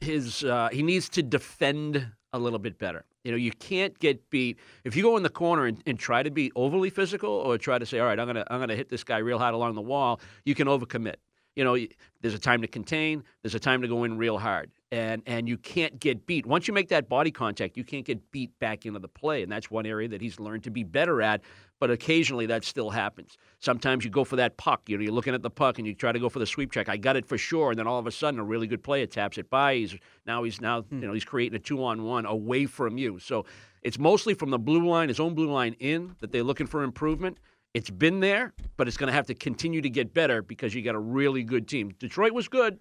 his 0.00 0.44
uh, 0.44 0.68
he 0.70 0.82
needs 0.82 1.08
to 1.10 1.22
defend 1.22 2.12
a 2.32 2.38
little 2.38 2.58
bit 2.58 2.78
better. 2.78 3.04
You 3.24 3.32
know, 3.32 3.38
you 3.38 3.50
can't 3.52 3.98
get 3.98 4.30
beat 4.30 4.58
if 4.84 4.94
you 4.94 5.02
go 5.02 5.16
in 5.16 5.22
the 5.22 5.30
corner 5.30 5.66
and, 5.66 5.82
and, 5.86 5.98
try 5.98 6.22
to 6.22 6.30
be 6.30 6.52
overly 6.54 6.90
physical 6.90 7.30
or 7.30 7.58
try 7.58 7.78
to 7.78 7.86
say, 7.86 7.98
"All 7.98 8.06
right, 8.06 8.18
I'm 8.18 8.26
gonna 8.26 8.44
I'm 8.50 8.60
gonna 8.60 8.76
hit 8.76 8.88
this 8.88 9.04
guy 9.04 9.18
real 9.18 9.38
hard 9.38 9.54
along 9.54 9.74
the 9.74 9.82
wall." 9.82 10.20
You 10.44 10.54
can 10.54 10.68
overcommit. 10.68 11.16
You 11.58 11.64
know, 11.64 11.76
there's 12.20 12.34
a 12.34 12.38
time 12.38 12.62
to 12.62 12.68
contain. 12.68 13.24
There's 13.42 13.56
a 13.56 13.60
time 13.60 13.82
to 13.82 13.88
go 13.88 14.04
in 14.04 14.16
real 14.16 14.38
hard, 14.38 14.70
and 14.92 15.22
and 15.26 15.48
you 15.48 15.58
can't 15.58 15.98
get 15.98 16.24
beat. 16.24 16.46
Once 16.46 16.68
you 16.68 16.72
make 16.72 16.88
that 16.90 17.08
body 17.08 17.32
contact, 17.32 17.76
you 17.76 17.82
can't 17.82 18.04
get 18.04 18.30
beat 18.30 18.56
back 18.60 18.86
into 18.86 19.00
the 19.00 19.08
play, 19.08 19.42
and 19.42 19.50
that's 19.50 19.70
one 19.70 19.84
area 19.84 20.08
that 20.08 20.20
he's 20.20 20.38
learned 20.38 20.62
to 20.64 20.70
be 20.70 20.84
better 20.84 21.20
at 21.20 21.42
but 21.80 21.90
occasionally 21.90 22.46
that 22.46 22.64
still 22.64 22.90
happens. 22.90 23.36
Sometimes 23.60 24.04
you 24.04 24.10
go 24.10 24.24
for 24.24 24.36
that 24.36 24.56
puck. 24.56 24.82
You 24.88 24.96
know, 24.96 25.04
you're 25.04 25.12
looking 25.12 25.34
at 25.34 25.42
the 25.42 25.50
puck 25.50 25.78
and 25.78 25.86
you 25.86 25.94
try 25.94 26.12
to 26.12 26.18
go 26.18 26.28
for 26.28 26.38
the 26.38 26.46
sweep 26.46 26.72
check. 26.72 26.88
I 26.88 26.96
got 26.96 27.16
it 27.16 27.26
for 27.26 27.38
sure, 27.38 27.70
and 27.70 27.78
then 27.78 27.86
all 27.86 27.98
of 27.98 28.06
a 28.06 28.10
sudden, 28.10 28.40
a 28.40 28.44
really 28.44 28.66
good 28.66 28.82
player 28.82 29.06
taps 29.06 29.38
it 29.38 29.48
by. 29.50 29.76
He's 29.76 29.96
now 30.26 30.42
he's 30.42 30.60
now 30.60 30.82
hmm. 30.82 31.00
you 31.00 31.06
know 31.06 31.12
he's 31.12 31.24
creating 31.24 31.56
a 31.56 31.60
two 31.60 31.84
on 31.84 32.04
one 32.04 32.26
away 32.26 32.66
from 32.66 32.98
you. 32.98 33.18
So 33.18 33.44
it's 33.82 33.98
mostly 33.98 34.34
from 34.34 34.50
the 34.50 34.58
blue 34.58 34.88
line, 34.88 35.08
his 35.08 35.20
own 35.20 35.34
blue 35.34 35.50
line 35.50 35.76
in 35.78 36.16
that 36.20 36.32
they're 36.32 36.42
looking 36.42 36.66
for 36.66 36.82
improvement. 36.82 37.38
It's 37.78 37.90
been 37.90 38.18
there, 38.18 38.54
but 38.76 38.88
it's 38.88 38.96
going 38.96 39.06
to 39.06 39.12
have 39.12 39.28
to 39.28 39.34
continue 39.34 39.80
to 39.80 39.88
get 39.88 40.12
better 40.12 40.42
because 40.42 40.74
you 40.74 40.82
got 40.82 40.96
a 40.96 40.98
really 40.98 41.44
good 41.44 41.68
team. 41.68 41.94
Detroit 42.00 42.32
was 42.32 42.48
good. 42.48 42.80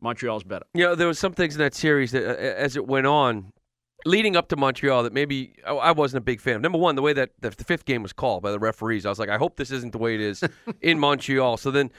Montreal's 0.00 0.44
better. 0.44 0.64
Yeah, 0.74 0.94
there 0.94 1.08
was 1.08 1.18
some 1.18 1.32
things 1.32 1.56
in 1.56 1.58
that 1.58 1.74
series 1.74 2.12
that, 2.12 2.24
uh, 2.24 2.36
as 2.36 2.76
it 2.76 2.86
went 2.86 3.08
on, 3.08 3.52
leading 4.06 4.36
up 4.36 4.46
to 4.50 4.56
Montreal 4.56 5.02
that 5.02 5.12
maybe 5.12 5.54
I 5.66 5.90
wasn't 5.90 6.18
a 6.18 6.20
big 6.20 6.40
fan 6.40 6.54
of. 6.54 6.62
Number 6.62 6.78
one, 6.78 6.94
the 6.94 7.02
way 7.02 7.12
that 7.14 7.30
the 7.40 7.50
fifth 7.50 7.84
game 7.84 8.00
was 8.00 8.12
called 8.12 8.44
by 8.44 8.52
the 8.52 8.60
referees, 8.60 9.04
I 9.04 9.08
was 9.08 9.18
like, 9.18 9.28
I 9.28 9.38
hope 9.38 9.56
this 9.56 9.72
isn't 9.72 9.90
the 9.90 9.98
way 9.98 10.14
it 10.14 10.20
is 10.20 10.44
in 10.80 11.00
Montreal. 11.00 11.56
So 11.56 11.72
then 11.72 11.90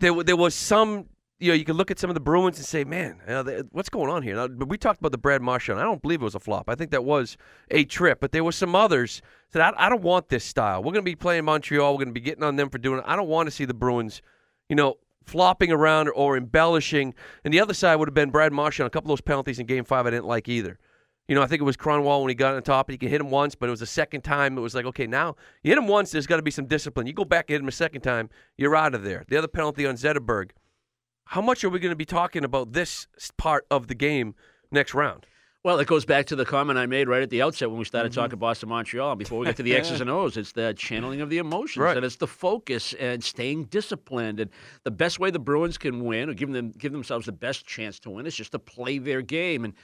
there 0.00 0.22
there 0.22 0.36
was 0.36 0.54
some. 0.54 1.04
You 1.42 1.48
know, 1.48 1.54
you 1.54 1.64
can 1.64 1.76
look 1.76 1.90
at 1.90 1.98
some 1.98 2.08
of 2.08 2.14
the 2.14 2.20
Bruins 2.20 2.58
and 2.58 2.64
say, 2.64 2.84
"Man, 2.84 3.20
you 3.26 3.32
know, 3.32 3.42
they, 3.42 3.62
what's 3.72 3.88
going 3.88 4.08
on 4.08 4.22
here?" 4.22 4.48
But 4.48 4.68
we 4.68 4.78
talked 4.78 5.00
about 5.00 5.10
the 5.10 5.18
Brad 5.18 5.42
Marchand. 5.42 5.80
I 5.80 5.82
don't 5.82 6.00
believe 6.00 6.22
it 6.22 6.24
was 6.24 6.36
a 6.36 6.40
flop. 6.40 6.68
I 6.68 6.76
think 6.76 6.92
that 6.92 7.04
was 7.04 7.36
a 7.68 7.84
trip. 7.84 8.20
But 8.20 8.30
there 8.30 8.44
were 8.44 8.52
some 8.52 8.76
others 8.76 9.22
that 9.50 9.74
I, 9.74 9.86
I 9.86 9.88
don't 9.88 10.02
want 10.02 10.28
this 10.28 10.44
style. 10.44 10.84
We're 10.84 10.92
going 10.92 11.04
to 11.04 11.10
be 11.10 11.16
playing 11.16 11.44
Montreal. 11.44 11.92
We're 11.92 12.04
going 12.04 12.14
to 12.14 12.14
be 12.14 12.20
getting 12.20 12.44
on 12.44 12.54
them 12.54 12.70
for 12.70 12.78
doing 12.78 13.00
it. 13.00 13.04
I 13.08 13.16
don't 13.16 13.26
want 13.26 13.48
to 13.48 13.50
see 13.50 13.64
the 13.64 13.74
Bruins, 13.74 14.22
you 14.68 14.76
know, 14.76 14.98
flopping 15.24 15.72
around 15.72 16.10
or 16.14 16.36
embellishing. 16.36 17.12
And 17.44 17.52
the 17.52 17.58
other 17.58 17.74
side 17.74 17.96
would 17.96 18.06
have 18.06 18.14
been 18.14 18.30
Brad 18.30 18.52
Marchand. 18.52 18.86
A 18.86 18.90
couple 18.90 19.10
of 19.10 19.18
those 19.18 19.22
penalties 19.22 19.58
in 19.58 19.66
Game 19.66 19.84
Five 19.84 20.06
I 20.06 20.10
didn't 20.10 20.26
like 20.26 20.48
either. 20.48 20.78
You 21.26 21.34
know, 21.34 21.42
I 21.42 21.48
think 21.48 21.60
it 21.60 21.64
was 21.64 21.76
Kronwall 21.76 22.20
when 22.20 22.28
he 22.28 22.36
got 22.36 22.54
on 22.54 22.62
top. 22.62 22.88
He 22.88 22.98
could 22.98 23.10
hit 23.10 23.20
him 23.20 23.30
once, 23.30 23.56
but 23.56 23.66
it 23.66 23.70
was 23.70 23.80
the 23.80 23.86
second 23.86 24.22
time. 24.22 24.56
It 24.56 24.60
was 24.60 24.76
like, 24.76 24.84
okay, 24.86 25.08
now 25.08 25.34
you 25.64 25.70
hit 25.70 25.78
him 25.78 25.88
once. 25.88 26.12
There's 26.12 26.26
got 26.28 26.36
to 26.36 26.42
be 26.42 26.52
some 26.52 26.66
discipline. 26.66 27.08
You 27.08 27.12
go 27.12 27.24
back 27.24 27.46
and 27.48 27.54
hit 27.54 27.62
him 27.62 27.68
a 27.68 27.72
second 27.72 28.02
time, 28.02 28.30
you're 28.56 28.76
out 28.76 28.94
of 28.94 29.02
there. 29.02 29.24
The 29.26 29.36
other 29.36 29.48
penalty 29.48 29.86
on 29.86 29.96
Zetterberg. 29.96 30.50
How 31.24 31.40
much 31.40 31.64
are 31.64 31.70
we 31.70 31.78
going 31.78 31.90
to 31.92 31.96
be 31.96 32.04
talking 32.04 32.44
about 32.44 32.72
this 32.72 33.06
part 33.36 33.66
of 33.70 33.86
the 33.88 33.94
game 33.94 34.34
next 34.70 34.94
round? 34.94 35.26
Well, 35.64 35.78
it 35.78 35.86
goes 35.86 36.04
back 36.04 36.26
to 36.26 36.34
the 36.36 36.44
comment 36.44 36.76
I 36.76 36.86
made 36.86 37.08
right 37.08 37.22
at 37.22 37.30
the 37.30 37.40
outset 37.40 37.70
when 37.70 37.78
we 37.78 37.84
started 37.84 38.10
Mm-hmm. 38.10 38.20
talking 38.20 38.38
Boston 38.40 38.68
Montreal. 38.68 39.14
Before 39.14 39.38
we 39.38 39.46
get 39.46 39.56
to 39.56 39.62
the 39.62 39.76
X's 39.76 40.00
and 40.00 40.10
O's, 40.10 40.36
it's 40.36 40.50
the 40.52 40.74
channeling 40.74 41.20
of 41.20 41.30
the 41.30 41.38
emotions 41.38 41.80
Right. 41.80 41.96
and 41.96 42.04
it's 42.04 42.16
the 42.16 42.26
focus 42.26 42.94
and 42.94 43.22
staying 43.22 43.64
disciplined. 43.66 44.40
And 44.40 44.50
the 44.82 44.90
best 44.90 45.20
way 45.20 45.30
the 45.30 45.38
Bruins 45.38 45.78
can 45.78 46.04
win 46.04 46.28
or 46.28 46.34
give 46.34 46.50
them 46.50 46.72
give 46.76 46.90
themselves 46.90 47.26
the 47.26 47.32
best 47.32 47.64
chance 47.64 48.00
to 48.00 48.10
win 48.10 48.26
is 48.26 48.34
just 48.34 48.50
to 48.52 48.58
play 48.58 48.98
their 48.98 49.22
game. 49.22 49.64
And 49.64 49.74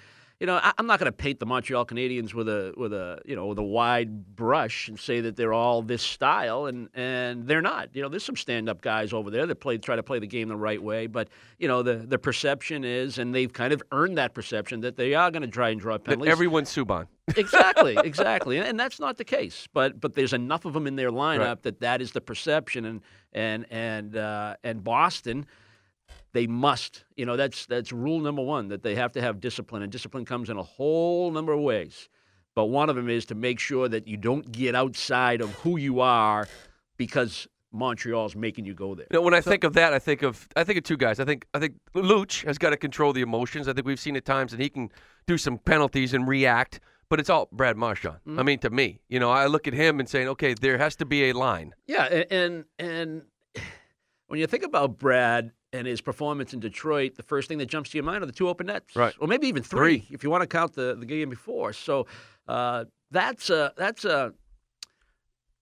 you 0.41 0.47
know, 0.47 0.55
I, 0.63 0.73
I'm 0.79 0.87
not 0.87 1.01
going 1.01 1.11
to 1.11 1.17
paint 1.17 1.41
the 1.41 1.47
Montreal 1.47 1.85
Canadiens 1.85 2.33
with 2.33 2.49
a 2.49 2.73
with 2.77 2.93
a 2.93 3.21
you 3.25 3.35
know 3.35 3.47
with 3.47 3.59
a 3.59 3.63
wide 3.63 4.37
brush 4.37 4.89
and 4.89 4.99
say 4.99 5.21
that 5.23 5.35
they're 5.37 5.53
all 5.53 5.83
this 5.83 6.03
style, 6.03 6.67
and 6.67 6.89
and 6.95 7.47
they're 7.49 7.61
not. 7.63 7.89
You 7.95 8.03
know, 8.03 8.09
there's 8.09 8.25
some 8.25 8.37
stand 8.37 8.69
up 8.69 8.81
guys 8.81 9.13
over 9.13 9.31
there 9.31 9.47
that 9.47 9.57
play 9.57 9.79
try 9.79 9.97
to 9.97 10.03
play 10.03 10.21
the 10.21 10.27
game 10.29 10.49
the 10.49 10.57
right 10.57 10.83
way, 10.83 11.07
but 11.09 11.29
you 11.59 11.67
know 11.67 11.83
the 11.83 11.95
the 11.97 12.19
perception 12.19 12.85
is, 12.85 13.19
and 13.19 13.35
they've 13.35 13.53
kind 13.53 13.73
of 13.73 13.83
earned 13.91 14.17
that 14.19 14.33
perception 14.33 14.81
that 14.83 14.97
they 14.97 15.15
are 15.15 15.31
going 15.31 15.43
to 15.43 15.49
try 15.49 15.71
and 15.71 15.81
draw 15.81 15.95
That 15.95 16.05
penalties. 16.05 16.31
everyone's 16.31 16.71
Subban. 16.75 17.07
exactly, 17.37 17.97
exactly, 18.05 18.59
and, 18.59 18.67
and 18.69 18.79
that's 18.79 19.01
not 19.01 19.17
the 19.17 19.25
case. 19.25 19.67
But 19.73 20.01
but 20.01 20.15
there's 20.15 20.33
enough 20.33 20.65
of 20.65 20.73
them 20.73 20.87
in 20.87 20.95
their 20.95 21.11
lineup 21.11 21.63
that 21.63 21.81
that 21.81 22.01
is 22.01 22.13
the 22.13 22.21
perception, 22.21 22.85
and 22.85 23.01
and 23.33 23.67
and 23.71 24.17
uh, 24.17 24.55
and 24.63 24.85
Boston. 24.85 25.47
They 26.33 26.47
must, 26.47 27.05
you 27.17 27.27
know, 27.27 27.37
that's 27.37 27.67
that's 27.67 27.93
rule 27.93 28.21
number 28.21 28.43
one 28.43 28.69
that 28.69 28.83
they 28.83 28.95
have 28.95 29.13
to 29.13 29.21
have 29.21 29.41
discipline, 29.41 29.83
and 29.83 29.91
discipline 29.91 30.25
comes 30.25 30.51
in 30.51 30.57
a 30.57 30.63
whole 30.63 31.31
number 31.31 31.53
of 31.53 31.61
ways. 31.61 32.09
But 32.55 32.67
one 32.67 32.91
of 32.91 32.97
them 32.97 33.09
is 33.09 33.27
to 33.27 33.35
make 33.35 33.61
sure 33.61 33.89
that 33.89 34.09
you 34.09 34.17
don't 34.17 34.51
get 34.51 34.75
outside 34.75 35.41
of 35.41 35.55
who 35.55 35.79
you 35.79 36.01
are 36.01 36.49
because 36.97 37.47
Montreal's 37.73 38.35
making 38.35 38.65
you 38.65 38.75
go 38.75 38.95
there. 38.95 39.07
You 39.11 39.19
know, 39.19 39.23
when 39.23 39.35
I 39.35 39.41
think 39.41 39.65
of 39.65 39.75
that, 39.75 39.93
I 39.93 39.99
think 39.99 40.23
of 40.23 40.49
I 40.57 40.65
think 40.65 40.79
of 40.79 40.85
two 40.85 40.97
guys. 40.97 41.21
I 41.21 41.25
think 41.25 41.47
I 41.55 41.59
think 41.59 41.77
Luch 41.95 42.45
has 42.45 42.59
got 42.59 42.71
to 42.71 42.77
control 42.77 43.13
the 43.13 43.21
emotions. 43.21 43.69
I 43.69 43.73
think 43.73 43.87
we've 43.87 44.01
seen 44.01 44.17
at 44.17 44.25
times 44.25 44.51
that 44.53 44.61
he 44.61 44.69
can 44.69 44.91
do 45.27 45.39
some 45.39 45.59
penalties 45.59 46.15
and 46.15 46.27
react, 46.27 46.81
but 47.09 47.21
it's 47.21 47.31
all 47.31 47.49
Brad 47.53 47.77
Marchand. 47.77 48.17
I 48.27 48.31
mm-hmm. 48.31 48.45
mean, 48.45 48.59
to 48.61 48.71
me, 48.71 49.01
you 49.09 49.21
know, 49.21 49.31
I 49.31 49.47
look 49.47 49.69
at 49.69 49.75
him 49.75 50.01
and 50.01 50.09
saying, 50.09 50.29
okay, 50.29 50.55
there 50.55 50.79
has 50.79 50.97
to 50.97 51.05
be 51.05 51.31
a 51.31 51.33
line. 51.33 51.75
Yeah, 51.87 52.05
and 52.31 52.65
and 52.79 53.23
when 54.29 54.39
you 54.39 54.47
think 54.47 54.63
about 54.63 54.99
Brad 54.99 55.53
and 55.73 55.87
his 55.87 56.01
performance 56.01 56.55
in 56.55 56.61
Detroit, 56.61 57.17
the 57.17 57.23
first 57.23 57.49
thing 57.49 57.59
that 57.59 57.67
jumps 57.67 57.91
to 57.91 57.99
your 57.99 58.05
mind 58.05 58.23
are 58.23 58.27
the 58.27 58.33
two 58.33 58.49
open 58.49 58.67
nets, 58.67 58.95
Right. 58.95 59.15
Or 59.19 59.27
maybe 59.27 59.49
even 59.49 59.63
three, 59.63 60.07
if 60.11 60.23
you 60.23 60.31
want 60.31 60.43
to 60.43 60.47
count 60.47 60.75
the, 60.75 60.97
the 60.99 61.07
game 61.07 61.29
before. 61.29 61.73
So 61.73 62.07
uh, 62.47 62.85
that's 63.11 63.51
a 63.51 63.73
that's 63.77 64.05
a 64.05 64.33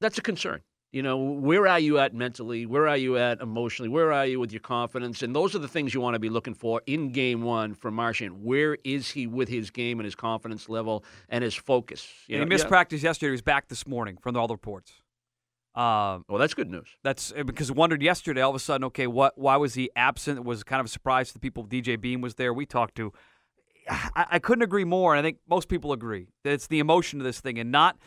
that's 0.01 0.19
a 0.19 0.23
concern. 0.23 0.61
You 0.93 1.03
know, 1.03 1.19
where 1.19 1.67
are 1.67 1.81
you 1.81 1.99
at 1.99 2.15
mentally? 2.15 2.65
Where 2.65 2.89
are 2.89 2.97
you 2.97 3.19
at 3.19 3.41
emotionally? 3.41 3.89
Where 3.89 4.13
are 4.13 4.25
you 4.25 4.41
with 4.41 4.53
your 4.53 4.61
confidence? 4.61 5.23
And 5.23 5.35
those 5.35 5.55
are 5.55 5.59
the 5.59 5.69
things 5.69 5.93
you 5.93 6.01
want 6.01 6.15
to 6.15 6.19
be 6.19 6.31
looking 6.31 6.55
for 6.55 6.81
in 6.87 7.11
game 7.11 7.43
one 7.43 7.75
for 7.75 7.91
Marchand. 7.91 8.43
Where 8.43 8.79
is 8.83 9.11
he 9.11 9.27
with 9.27 9.49
his 9.49 9.71
game 9.71 9.99
and 9.99 10.05
his 10.05 10.15
confidence 10.15 10.69
level 10.69 11.05
and 11.29 11.45
his 11.45 11.55
focus? 11.55 12.09
You 12.29 12.37
And 12.37 12.45
he 12.45 12.49
missed 12.49 12.65
yeah. 12.65 12.69
practice 12.69 13.03
yesterday. 13.03 13.29
He 13.29 13.33
was 13.33 13.43
back 13.43 13.69
this 13.69 13.87
morning 13.87 14.17
from 14.17 14.37
all 14.37 14.47
the 14.47 14.55
reports. 14.55 14.93
Um, 15.77 16.25
Well, 16.29 16.39
that's 16.39 16.55
good 16.55 16.71
news. 16.71 16.89
That's 17.05 17.33
uh, 17.37 17.43
because 17.43 17.71
I 17.71 17.75
wondered 17.75 18.03
yesterday. 18.03 18.41
All 18.41 18.51
of 18.51 18.57
a 18.57 18.61
sudden, 18.61 18.85
okay, 18.87 19.07
what? 19.07 19.37
Why 19.37 19.57
was 19.57 19.75
he 19.75 19.91
absent? 19.95 20.39
It 20.39 20.45
was 20.45 20.65
kind 20.65 20.81
of 20.81 20.87
a 20.87 20.89
surprise 20.89 21.29
to 21.29 21.35
the 21.35 21.41
people. 21.41 21.65
DJ 21.67 22.01
Bean 22.01 22.21
was 22.21 22.37
there. 22.37 22.55
We 22.55 22.65
talked 22.65 22.95
to. 22.97 23.13
I, 23.89 24.27
I 24.33 24.39
couldn't 24.39 24.63
agree 24.63 24.85
more, 24.85 25.15
and 25.15 25.21
I 25.21 25.29
think 25.29 25.39
most 25.49 25.69
people 25.69 25.93
agree 25.93 26.29
that 26.45 26.53
it's 26.53 26.67
the 26.67 26.79
emotion 26.79 27.21
of 27.21 27.25
this 27.25 27.41
thing, 27.41 27.59
and 27.59 27.71
not 27.71 27.99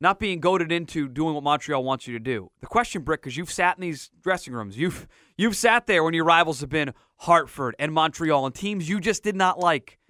not 0.00 0.18
being 0.18 0.40
goaded 0.40 0.72
into 0.72 1.08
doing 1.08 1.32
what 1.32 1.44
Montreal 1.44 1.84
wants 1.84 2.08
you 2.08 2.12
to 2.14 2.18
do. 2.18 2.50
The 2.60 2.66
question, 2.66 3.02
Brick, 3.02 3.22
because 3.22 3.36
you've 3.36 3.52
sat 3.52 3.76
in 3.76 3.82
these 3.82 4.10
dressing 4.20 4.52
rooms, 4.52 4.76
you've 4.76 5.06
you've 5.38 5.56
sat 5.56 5.86
there 5.86 6.02
when 6.02 6.12
your 6.12 6.24
rivals 6.24 6.60
have 6.60 6.70
been 6.70 6.92
Hartford 7.18 7.76
and 7.78 7.92
Montreal 7.92 8.44
and 8.44 8.54
teams 8.54 8.88
you 8.88 9.00
just 9.00 9.22
did 9.22 9.36
not 9.36 9.60
like. 9.60 10.00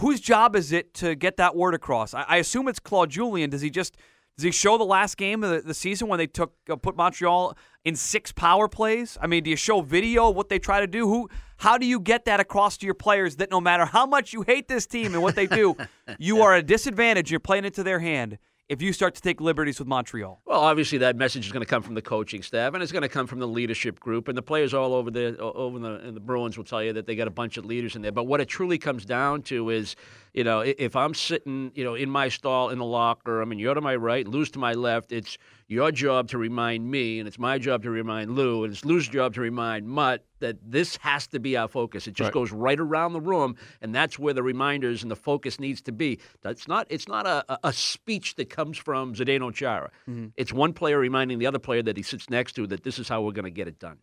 Whose 0.00 0.20
job 0.20 0.54
is 0.54 0.70
it 0.70 0.94
to 0.94 1.16
get 1.16 1.38
that 1.38 1.56
word 1.56 1.74
across? 1.74 2.14
I, 2.14 2.22
I 2.28 2.36
assume 2.36 2.68
it's 2.68 2.78
Claude 2.78 3.10
Julien. 3.10 3.50
Does 3.50 3.62
he 3.62 3.70
just 3.70 3.96
does 4.38 4.44
he 4.44 4.52
show 4.52 4.78
the 4.78 4.84
last 4.84 5.16
game 5.16 5.42
of 5.42 5.50
the, 5.50 5.60
the 5.62 5.74
season 5.74 6.06
when 6.06 6.18
they 6.18 6.28
took 6.28 6.54
uh, 6.70 6.76
put 6.76 6.96
Montreal 6.96 7.58
in 7.84 7.96
six 7.96 8.30
power 8.30 8.68
plays? 8.68 9.18
I 9.20 9.26
mean, 9.26 9.42
do 9.42 9.50
you 9.50 9.56
show 9.56 9.80
video 9.80 10.30
of 10.30 10.36
what 10.36 10.48
they 10.48 10.60
try 10.60 10.78
to 10.78 10.86
do? 10.86 11.08
Who? 11.08 11.28
How 11.56 11.76
do 11.76 11.84
you 11.84 11.98
get 11.98 12.24
that 12.26 12.38
across 12.38 12.76
to 12.76 12.86
your 12.86 12.94
players 12.94 13.36
that 13.36 13.50
no 13.50 13.60
matter 13.60 13.84
how 13.84 14.06
much 14.06 14.32
you 14.32 14.42
hate 14.42 14.68
this 14.68 14.86
team 14.86 15.12
and 15.14 15.24
what 15.24 15.34
they 15.34 15.48
do, 15.48 15.76
you 16.20 16.42
are 16.42 16.54
at 16.54 16.60
a 16.60 16.62
disadvantage. 16.62 17.32
You're 17.32 17.40
playing 17.40 17.64
into 17.64 17.82
their 17.82 17.98
hand 17.98 18.38
if 18.68 18.82
you 18.82 18.92
start 18.92 19.14
to 19.14 19.22
take 19.22 19.40
liberties 19.40 19.78
with 19.78 19.88
Montreal. 19.88 20.42
Well, 20.44 20.60
obviously 20.60 20.98
that 20.98 21.16
message 21.16 21.46
is 21.46 21.52
going 21.52 21.64
to 21.64 21.68
come 21.68 21.82
from 21.82 21.94
the 21.94 22.02
coaching 22.02 22.42
staff, 22.42 22.74
and 22.74 22.82
it's 22.82 22.92
going 22.92 23.02
to 23.02 23.08
come 23.08 23.26
from 23.26 23.38
the 23.38 23.48
leadership 23.48 23.98
group, 23.98 24.28
and 24.28 24.36
the 24.36 24.42
players 24.42 24.74
all 24.74 24.94
over 24.94 25.10
the 25.10 25.36
over 25.38 25.78
the, 25.78 26.12
the 26.12 26.20
Bruins 26.20 26.56
will 26.56 26.64
tell 26.64 26.82
you 26.82 26.92
that 26.92 27.06
they 27.06 27.16
got 27.16 27.26
a 27.26 27.32
bunch 27.32 27.56
of 27.56 27.64
leaders 27.64 27.96
in 27.96 28.02
there. 28.02 28.12
But 28.12 28.24
what 28.24 28.40
it 28.40 28.46
truly 28.46 28.78
comes 28.78 29.04
down 29.04 29.42
to 29.44 29.70
is, 29.70 29.96
you 30.34 30.44
know, 30.44 30.60
if 30.60 30.94
I'm 30.96 31.14
sitting, 31.14 31.72
you 31.74 31.84
know, 31.84 31.94
in 31.94 32.10
my 32.10 32.28
stall 32.28 32.70
in 32.70 32.78
the 32.78 32.84
locker 32.84 33.34
room, 33.36 33.50
and 33.52 33.60
you're 33.60 33.74
to 33.74 33.80
my 33.80 33.96
right, 33.96 34.24
and 34.24 34.34
Lou's 34.34 34.50
to 34.52 34.58
my 34.58 34.74
left, 34.74 35.12
it's 35.12 35.38
your 35.66 35.92
job 35.92 36.28
to 36.28 36.38
remind 36.38 36.90
me, 36.90 37.18
and 37.18 37.28
it's 37.28 37.38
my 37.38 37.58
job 37.58 37.82
to 37.82 37.90
remind 37.90 38.34
Lou, 38.34 38.64
and 38.64 38.72
it's 38.72 38.84
Lou's 38.84 39.06
job 39.08 39.34
to 39.34 39.40
remind 39.40 39.86
Mutt 39.86 40.24
that 40.40 40.56
this 40.64 40.96
has 40.98 41.26
to 41.28 41.38
be 41.40 41.56
our 41.56 41.68
focus. 41.68 42.06
It 42.06 42.12
just 42.14 42.28
Right. 42.28 42.32
goes 42.34 42.52
right 42.52 42.78
around 42.80 43.12
the 43.12 43.20
room, 43.20 43.56
and 43.82 43.94
that's 43.94 44.18
where 44.18 44.32
the 44.32 44.42
reminders 44.42 45.02
and 45.02 45.10
the 45.10 45.16
focus 45.16 45.58
needs 45.60 45.80
to 45.82 45.92
be. 45.92 46.18
That's 46.42 46.68
not. 46.68 46.86
It's 46.90 47.08
not 47.08 47.26
a, 47.26 47.44
a- 47.66 47.72
speech 47.72 48.36
that 48.36 48.48
comes 48.48 48.78
from 48.78 49.14
Zdeno 49.14 49.52
Chara. 49.52 49.90
Mm-hmm. 50.08 50.28
It's 50.36 50.52
one 50.52 50.72
player 50.72 50.98
reminding 50.98 51.38
the 51.38 51.46
other 51.46 51.58
player 51.58 51.82
that 51.82 51.96
he 51.96 52.02
sits 52.02 52.30
next 52.30 52.52
to 52.54 52.66
that 52.68 52.82
this 52.84 52.98
is 52.98 53.08
how 53.08 53.22
we're 53.22 53.32
going 53.32 53.44
to 53.44 53.50
get 53.50 53.68
it 53.68 53.78
done. 53.78 53.98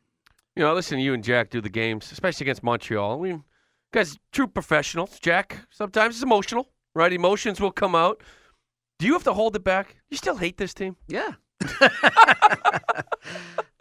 You 0.55 0.63
know, 0.63 0.69
I 0.69 0.73
listen 0.73 0.97
to 0.97 1.03
you 1.03 1.13
and 1.13 1.23
Jack 1.23 1.49
do 1.49 1.59
the 1.61 1.69
games, 1.69 2.11
especially 2.11 2.45
against 2.45 2.63
Montreal. 2.63 3.19
Mean, 3.19 3.43
guys, 3.95 4.17
true 4.33 4.45
professionals. 4.47 5.17
Jack, 5.21 5.65
sometimes 5.69 6.15
it's 6.15 6.23
emotional, 6.23 6.67
right? 6.93 7.13
Emotions 7.13 7.61
will 7.61 7.71
come 7.71 7.95
out. 7.95 8.21
Do 8.99 9.05
you 9.07 9.13
have 9.13 9.23
to 9.23 9.33
hold 9.33 9.55
it 9.55 9.63
back? 9.63 9.95
You 10.09 10.17
still 10.17 10.35
hate 10.35 10.57
this 10.57 10.73
team? 10.73 10.97
Yeah. 11.07 11.31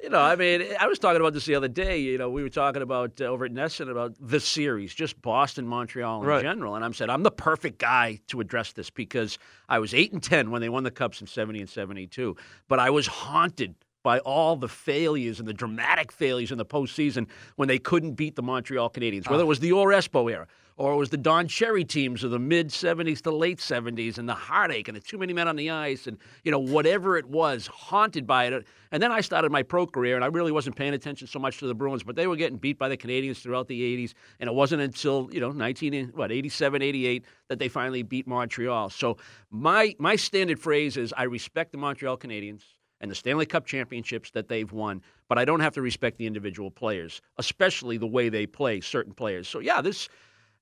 you 0.00 0.11
know, 0.11 0.20
I 0.20 0.37
mean, 0.37 0.62
I 0.79 0.87
was 0.87 1.00
talking 1.00 1.20
about 1.20 1.33
this 1.33 1.46
the 1.46 1.57
other 1.57 1.66
day. 1.66 1.98
You 1.98 2.16
know, 2.16 2.31
we 2.31 2.44
were 2.44 2.48
talking 2.48 2.81
about 2.83 3.20
uh, 3.20 3.24
over 3.24 3.44
at 3.44 3.53
NESN 3.53 3.90
about 3.90 4.14
the 4.20 4.38
series, 4.38 4.94
just 4.94 5.20
Boston, 5.20 5.66
Montreal 5.66 6.22
in 6.22 6.29
Right. 6.29 6.42
general. 6.42 6.77
And 6.77 6.85
I'm 6.85 6.92
said 6.94 7.11
I'm 7.11 7.24
the 7.24 7.33
perfect 7.33 7.79
guy 7.81 8.20
to 8.29 8.40
address 8.40 8.72
this 8.72 8.90
because 8.90 9.37
I 9.68 9.81
was 9.81 9.94
eight 9.94 10.12
and 10.12 10.22
ten 10.22 10.53
when 10.53 10.61
they 10.61 10.68
won 10.68 10.85
the 10.85 10.92
cups 10.92 11.20
in 11.20 11.27
'70 11.27 11.59
and 11.61 11.68
'72, 11.68 12.37
but 12.68 12.79
I 12.79 12.90
was 12.90 13.09
haunted 13.09 13.74
by 14.04 14.20
all 14.20 14.54
the 14.54 14.68
failures 14.68 15.40
and 15.40 15.48
the 15.48 15.52
dramatic 15.52 16.12
failures 16.12 16.52
in 16.52 16.58
the 16.58 16.64
postseason 16.64 17.26
when 17.56 17.66
they 17.66 17.78
couldn't 17.78 18.12
beat 18.12 18.36
the 18.36 18.42
Montreal 18.42 18.90
Canadiens, 18.90 19.28
whether 19.28 19.42
it 19.42 19.46
ah. 19.46 19.48
was 19.48 19.58
the 19.58 19.72
Orr 19.72 19.90
Espo 19.90 20.30
era 20.30 20.46
or 20.76 20.92
it 20.92 20.96
was 20.96 21.10
the 21.10 21.16
Don 21.16 21.46
Cherry 21.46 21.84
teams 21.84 22.24
of 22.24 22.30
the 22.30 22.38
mid 22.38 22.68
70s 22.68 23.20
to 23.22 23.30
late 23.30 23.58
70s 23.58 24.18
and 24.18 24.28
the 24.28 24.34
heartache 24.34 24.88
and 24.88 24.96
the 24.96 25.00
too 25.00 25.18
many 25.18 25.32
men 25.32 25.46
on 25.46 25.56
the 25.56 25.70
ice 25.70 26.06
and, 26.06 26.18
you 26.42 26.50
know, 26.50 26.58
whatever 26.58 27.16
it 27.16 27.26
was, 27.26 27.66
haunted 27.68 28.26
by 28.26 28.46
it. 28.46 28.66
And 28.90 29.02
then 29.02 29.12
I 29.12 29.20
started 29.20 29.52
my 29.52 29.62
pro 29.62 29.86
career 29.86 30.16
and 30.16 30.24
I 30.24 30.28
really 30.28 30.52
wasn't 30.52 30.76
paying 30.76 30.94
attention 30.94 31.28
so 31.28 31.38
much 31.38 31.58
to 31.58 31.66
the 31.66 31.74
Bruins, 31.74 32.02
but 32.02 32.16
they 32.16 32.26
were 32.26 32.36
getting 32.36 32.58
beat 32.58 32.78
by 32.78 32.88
the 32.88 32.96
Canadiens 32.96 33.40
throughout 33.40 33.68
the 33.68 33.80
80s. 33.80 34.14
And 34.40 34.48
it 34.48 34.54
wasn't 34.54 34.82
until, 34.82 35.28
you 35.32 35.40
know, 35.40 35.52
19, 35.52 36.12
what, 36.14 36.32
87, 36.32 36.82
88 36.82 37.24
that 37.48 37.58
they 37.58 37.68
finally 37.68 38.02
beat 38.02 38.26
Montreal. 38.26 38.90
So 38.90 39.16
my, 39.50 39.94
my 39.98 40.16
standard 40.16 40.58
phrase 40.58 40.96
is 40.96 41.14
I 41.16 41.24
respect 41.24 41.72
the 41.72 41.78
Montreal 41.78 42.16
Canadiens 42.16 42.62
and 43.04 43.10
the 43.10 43.14
Stanley 43.14 43.44
Cup 43.46 43.66
championships 43.66 44.30
that 44.30 44.48
they've 44.48 44.72
won, 44.72 45.02
but 45.28 45.38
I 45.38 45.44
don't 45.44 45.60
have 45.60 45.74
to 45.74 45.82
respect 45.82 46.16
the 46.16 46.26
individual 46.26 46.70
players, 46.70 47.20
especially 47.38 47.98
the 47.98 48.06
way 48.06 48.30
they 48.30 48.46
play 48.46 48.80
certain 48.80 49.12
players. 49.12 49.46
So 49.46 49.58
yeah, 49.60 49.82
this 49.82 50.08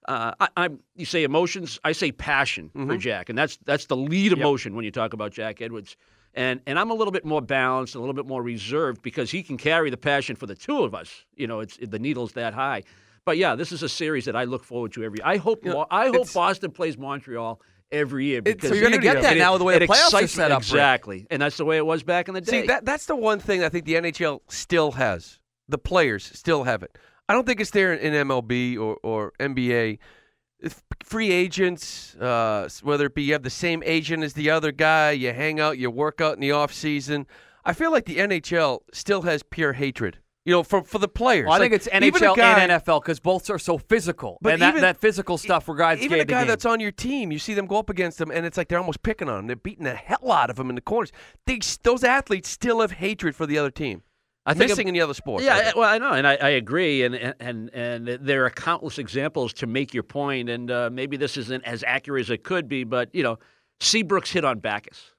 uh, 0.08 0.32
I, 0.40 0.48
I'm 0.56 0.80
you 0.96 1.04
say 1.06 1.22
emotions, 1.22 1.78
I 1.84 1.92
say 1.92 2.10
passion 2.10 2.70
for 2.74 2.96
Jack, 2.98 3.28
and 3.28 3.38
that's 3.38 3.58
that's 3.64 3.86
the 3.86 3.96
lead 3.96 4.32
emotion 4.32 4.74
when 4.74 4.84
you 4.84 4.90
talk 4.90 5.12
about 5.12 5.32
Jack 5.32 5.62
Edwards. 5.62 5.96
And 6.34 6.60
and 6.66 6.78
I'm 6.78 6.90
a 6.90 6.94
little 6.94 7.12
bit 7.12 7.24
more 7.24 7.40
balanced, 7.40 7.94
a 7.94 8.00
little 8.00 8.14
bit 8.14 8.26
more 8.26 8.42
reserved 8.42 9.02
because 9.02 9.30
he 9.30 9.42
can 9.44 9.56
carry 9.56 9.90
the 9.90 9.96
passion 9.96 10.34
for 10.34 10.46
the 10.46 10.56
two 10.56 10.82
of 10.82 10.94
us. 10.94 11.24
You 11.36 11.46
know, 11.46 11.60
it's 11.60 11.76
the 11.76 11.98
needle's 11.98 12.32
that 12.32 12.54
high. 12.54 12.82
But 13.24 13.36
yeah, 13.36 13.54
this 13.54 13.70
is 13.70 13.84
a 13.84 13.88
series 13.88 14.24
that 14.24 14.34
I 14.34 14.44
look 14.44 14.64
forward 14.64 14.92
to 14.94 15.04
every. 15.04 15.22
I 15.22 15.36
hope 15.36 15.64
You 15.64 15.70
know, 15.70 15.86
I 15.90 16.08
hope 16.08 16.32
Boston 16.32 16.72
plays 16.72 16.98
Montreal 16.98 17.60
every 17.92 18.24
year 18.26 18.42
because 18.42 18.70
So 18.70 18.74
you're 18.74 18.84
gonna 18.90 18.98
get 19.02 19.22
that 19.22 19.36
it- 19.36 19.38
now 19.38 19.52
with 19.52 19.60
the 19.60 19.64
way 19.64 19.78
the 19.78 19.86
playoffs 19.86 20.14
are 20.24 20.26
set 20.26 20.50
up, 20.50 20.60
Rick. 20.62 20.68
Exactly, 20.68 21.26
and 21.30 21.40
that's 21.42 21.56
the 21.58 21.64
way 21.64 21.76
it 21.76 21.86
was 21.86 22.02
back 22.02 22.26
in 22.28 22.34
the 22.34 22.40
day. 22.40 22.62
See, 22.62 22.66
that 22.66 22.84
that's 22.84 23.06
the 23.06 23.14
one 23.16 23.38
thing 23.38 23.62
I 23.62 23.68
think 23.68 23.84
the 23.84 23.94
NHL 23.94 24.40
still 24.48 24.92
has. 24.92 25.38
The 25.68 25.78
players 25.78 26.24
still 26.34 26.64
have 26.64 26.82
it. 26.82 26.98
I 27.28 27.34
don't 27.34 27.46
think 27.46 27.60
it's 27.60 27.70
there 27.70 27.92
in 27.94 28.12
MLB 28.12 28.76
or, 28.76 28.96
or 29.02 29.32
NBA. 29.38 29.98
If 30.60 30.82
free 31.04 31.30
agents, 31.30 32.14
uh, 32.16 32.68
whether 32.82 33.06
it 33.06 33.14
be 33.14 33.22
you 33.22 33.32
have 33.32 33.42
the 33.42 33.50
same 33.50 33.82
agent 33.84 34.22
as 34.22 34.34
the 34.34 34.50
other 34.50 34.70
guy, 34.72 35.10
you 35.12 35.32
hang 35.32 35.58
out, 35.60 35.78
you 35.78 35.90
work 35.90 36.20
out 36.20 36.34
in 36.34 36.40
the 36.40 36.52
off 36.52 36.72
season. 36.72 37.26
I 37.64 37.72
feel 37.72 37.90
like 37.92 38.06
the 38.06 38.16
NHL 38.18 38.80
still 38.92 39.22
has 39.22 39.42
pure 39.42 39.72
hatred. 39.74 40.18
You 40.44 40.52
know, 40.52 40.62
for 40.64 40.82
for 40.82 40.98
the 40.98 41.06
players. 41.08 41.46
Well, 41.46 41.54
I 41.54 41.58
think 41.60 41.72
it's 41.72 41.86
NHL 41.86 42.34
guy- 42.36 42.60
and 42.64 42.72
NFL 42.72 43.00
because 43.02 43.20
both 43.20 43.48
are 43.48 43.60
so 43.60 43.78
physical. 43.78 44.38
But 44.40 44.54
and 44.54 44.62
that, 44.62 44.70
even- 44.70 44.82
that 44.82 44.96
physical 44.96 45.38
stuff 45.38 45.68
where 45.68 45.76
guys 45.76 46.00
even 46.00 46.18
a 46.18 46.24
the 46.24 46.32
guy 46.32 46.44
that's 46.44 46.66
on 46.66 46.80
your 46.80 46.90
team, 46.90 47.30
you 47.30 47.38
see 47.38 47.54
them 47.54 47.66
go 47.66 47.76
up 47.78 47.88
against 47.88 48.18
them, 48.18 48.32
and 48.32 48.44
it's 48.44 48.56
like 48.56 48.68
they're 48.68 48.80
almost 48.80 49.02
picking 49.04 49.28
on 49.28 49.36
them. 49.36 49.46
They're 49.46 49.54
beating 49.56 49.84
the 49.84 49.94
hell 49.94 50.32
out 50.32 50.50
of 50.50 50.56
them 50.56 50.68
in 50.68 50.74
the 50.74 50.80
corners. 50.80 51.12
They, 51.46 51.60
those 51.84 52.02
athletes 52.02 52.48
still 52.48 52.80
have 52.80 52.92
hatred 52.92 53.36
for 53.36 53.46
the 53.46 53.56
other 53.58 53.70
team. 53.70 54.02
I 54.44 54.54
think 54.54 54.70
missing 54.70 54.88
in 54.88 54.94
the 54.94 55.00
other 55.00 55.14
sports. 55.14 55.44
Yeah, 55.44 55.62
think. 55.62 55.76
well, 55.76 55.88
I 55.88 55.98
know, 55.98 56.10
and 56.14 56.26
I, 56.26 56.34
I 56.34 56.48
agree, 56.48 57.04
and, 57.04 57.14
and 57.38 57.70
and 57.72 58.08
there 58.08 58.44
are 58.44 58.50
countless 58.50 58.98
examples 58.98 59.52
to 59.52 59.68
make 59.68 59.94
your 59.94 60.02
point, 60.02 60.48
and 60.48 60.68
uh, 60.68 60.90
maybe 60.92 61.16
this 61.16 61.36
isn't 61.36 61.62
as 61.64 61.84
accurate 61.86 62.22
as 62.22 62.30
it 62.30 62.42
could 62.42 62.68
be, 62.68 62.82
but 62.82 63.14
you 63.14 63.22
know, 63.22 63.38
Seabrooks 63.80 64.32
hit 64.32 64.44
on 64.44 64.58
Backes. 64.58 65.12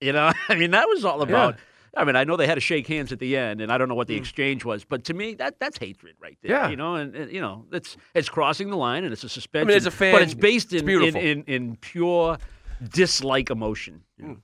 You 0.00 0.12
know, 0.12 0.30
I 0.48 0.54
mean, 0.54 0.70
that 0.70 0.86
was 0.86 1.04
all 1.04 1.22
about. 1.22 1.56
I 1.98 2.04
mean, 2.04 2.16
I 2.16 2.24
know 2.24 2.36
they 2.36 2.46
had 2.46 2.54
to 2.54 2.60
shake 2.60 2.86
hands 2.86 3.12
at 3.12 3.18
the 3.18 3.36
end, 3.36 3.60
and 3.60 3.72
I 3.72 3.76
don't 3.76 3.88
know 3.88 3.94
what 3.96 4.06
the 4.06 4.16
exchange 4.16 4.64
was, 4.64 4.84
but 4.84 5.04
to 5.04 5.14
me, 5.14 5.34
that 5.34 5.58
that's 5.58 5.78
hatred 5.78 6.14
right 6.20 6.38
there. 6.42 6.52
Yeah. 6.52 6.68
you 6.70 6.76
know, 6.76 6.94
and, 6.94 7.14
and 7.14 7.32
you 7.32 7.40
know, 7.40 7.66
it's 7.72 7.96
it's 8.14 8.28
crossing 8.28 8.70
the 8.70 8.76
line, 8.76 9.04
and 9.04 9.12
it's 9.12 9.24
a 9.24 9.28
suspension. 9.28 9.68
I 9.68 9.72
mean, 9.72 9.76
as 9.76 9.86
a 9.86 9.90
fan, 9.90 10.14
but 10.14 10.22
it's 10.22 10.34
based 10.34 10.72
in 10.72 10.86
beautiful. 10.86 11.20
in, 11.20 11.42
in, 11.42 11.44
in 11.70 11.76
pure 11.76 12.38
dislike 12.90 13.50
emotion. 13.50 14.02
you 14.16 14.26
know. 14.28 14.36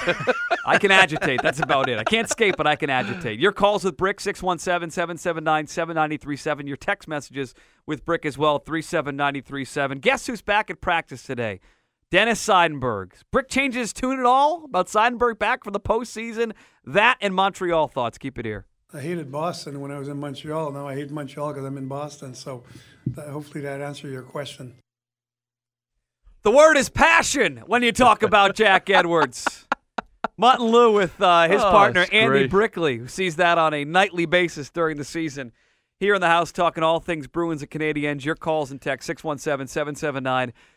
I 0.65 0.79
can 0.79 0.93
agitate. 0.93 1.43
That's 1.43 1.59
about 1.59 1.89
it. 1.89 1.99
I 1.99 2.05
can't 2.05 2.29
skate, 2.29 2.57
but 2.57 2.65
I 2.65 2.77
can 2.77 2.89
agitate. 2.89 3.41
Your 3.41 3.51
calls 3.51 3.83
with 3.83 3.97
Brick, 3.97 4.21
617 4.21 4.93
779 4.93 5.67
7937. 5.67 6.69
Your 6.69 6.77
text 6.77 7.09
messages 7.09 7.53
with 7.85 8.05
Brick 8.05 8.25
as 8.25 8.39
well, 8.39 8.61
37937. 8.61 9.99
Guess 9.99 10.29
who's 10.29 10.41
back 10.41 10.71
at 10.71 10.81
practice 10.81 11.25
today? 11.25 11.59
Dennis 12.11 12.45
Seidenberg. 12.47 13.13
Brick 13.31 13.49
changes 13.49 13.93
tune 13.93 14.19
at 14.19 14.25
all 14.25 14.65
about 14.65 14.87
Seidenberg 14.87 15.39
back 15.39 15.63
for 15.65 15.71
the 15.71 15.81
postseason? 15.81 16.53
That 16.85 17.19
and 17.21 17.35
Montreal 17.35 17.89
thoughts. 17.89 18.17
Keep 18.17 18.39
it 18.39 18.47
here. 18.47 18.65
I 18.95 19.01
hated 19.01 19.31
Boston 19.31 19.81
when 19.83 19.91
I 19.91 19.99
was 19.99 20.09
in 20.09 20.19
Montreal. 20.19 20.73
Now 20.73 20.89
I 20.89 20.95
hate 20.95 21.11
Montreal 21.11 21.49
because 21.49 21.67
I'm 21.67 21.77
in 21.77 21.87
Boston. 21.89 22.35
So 22.35 22.65
that, 23.09 23.29
hopefully 23.29 23.61
that 23.65 23.83
answers 23.83 24.11
your 24.11 24.23
question. 24.23 24.75
The 26.43 26.51
word 26.51 26.79
is 26.79 26.89
passion 26.89 27.59
when 27.67 27.83
you 27.83 27.93
talk 27.93 28.23
about 28.23 28.55
Jack 28.55 28.89
Edwards. 28.91 29.67
Mutt 30.39 30.61
and 30.61 30.71
Lou 30.71 30.93
with 30.93 31.21
uh, 31.21 31.49
his 31.49 31.61
Oh, 31.61 31.71
partner, 31.71 32.07
Andy 32.13 32.27
great. 32.29 32.51
Brickley, 32.51 32.97
who 32.97 33.09
sees 33.09 33.37
that 33.37 33.59
on 33.59 33.75
a 33.75 33.85
nightly 33.85 34.25
basis 34.25 34.71
during 34.71 34.97
the 34.97 35.05
season. 35.05 35.53
Here 36.01 36.15
in 36.15 36.21
the 36.21 36.29
house, 36.29 36.53
talking 36.53 36.85
all 36.85 37.01
things 37.01 37.27
Bruins 37.27 37.61
and 37.61 37.71
Canadiens. 37.71 38.25
Your 38.25 38.37
calls 38.37 38.71
and 38.71 38.81
text 38.81 39.09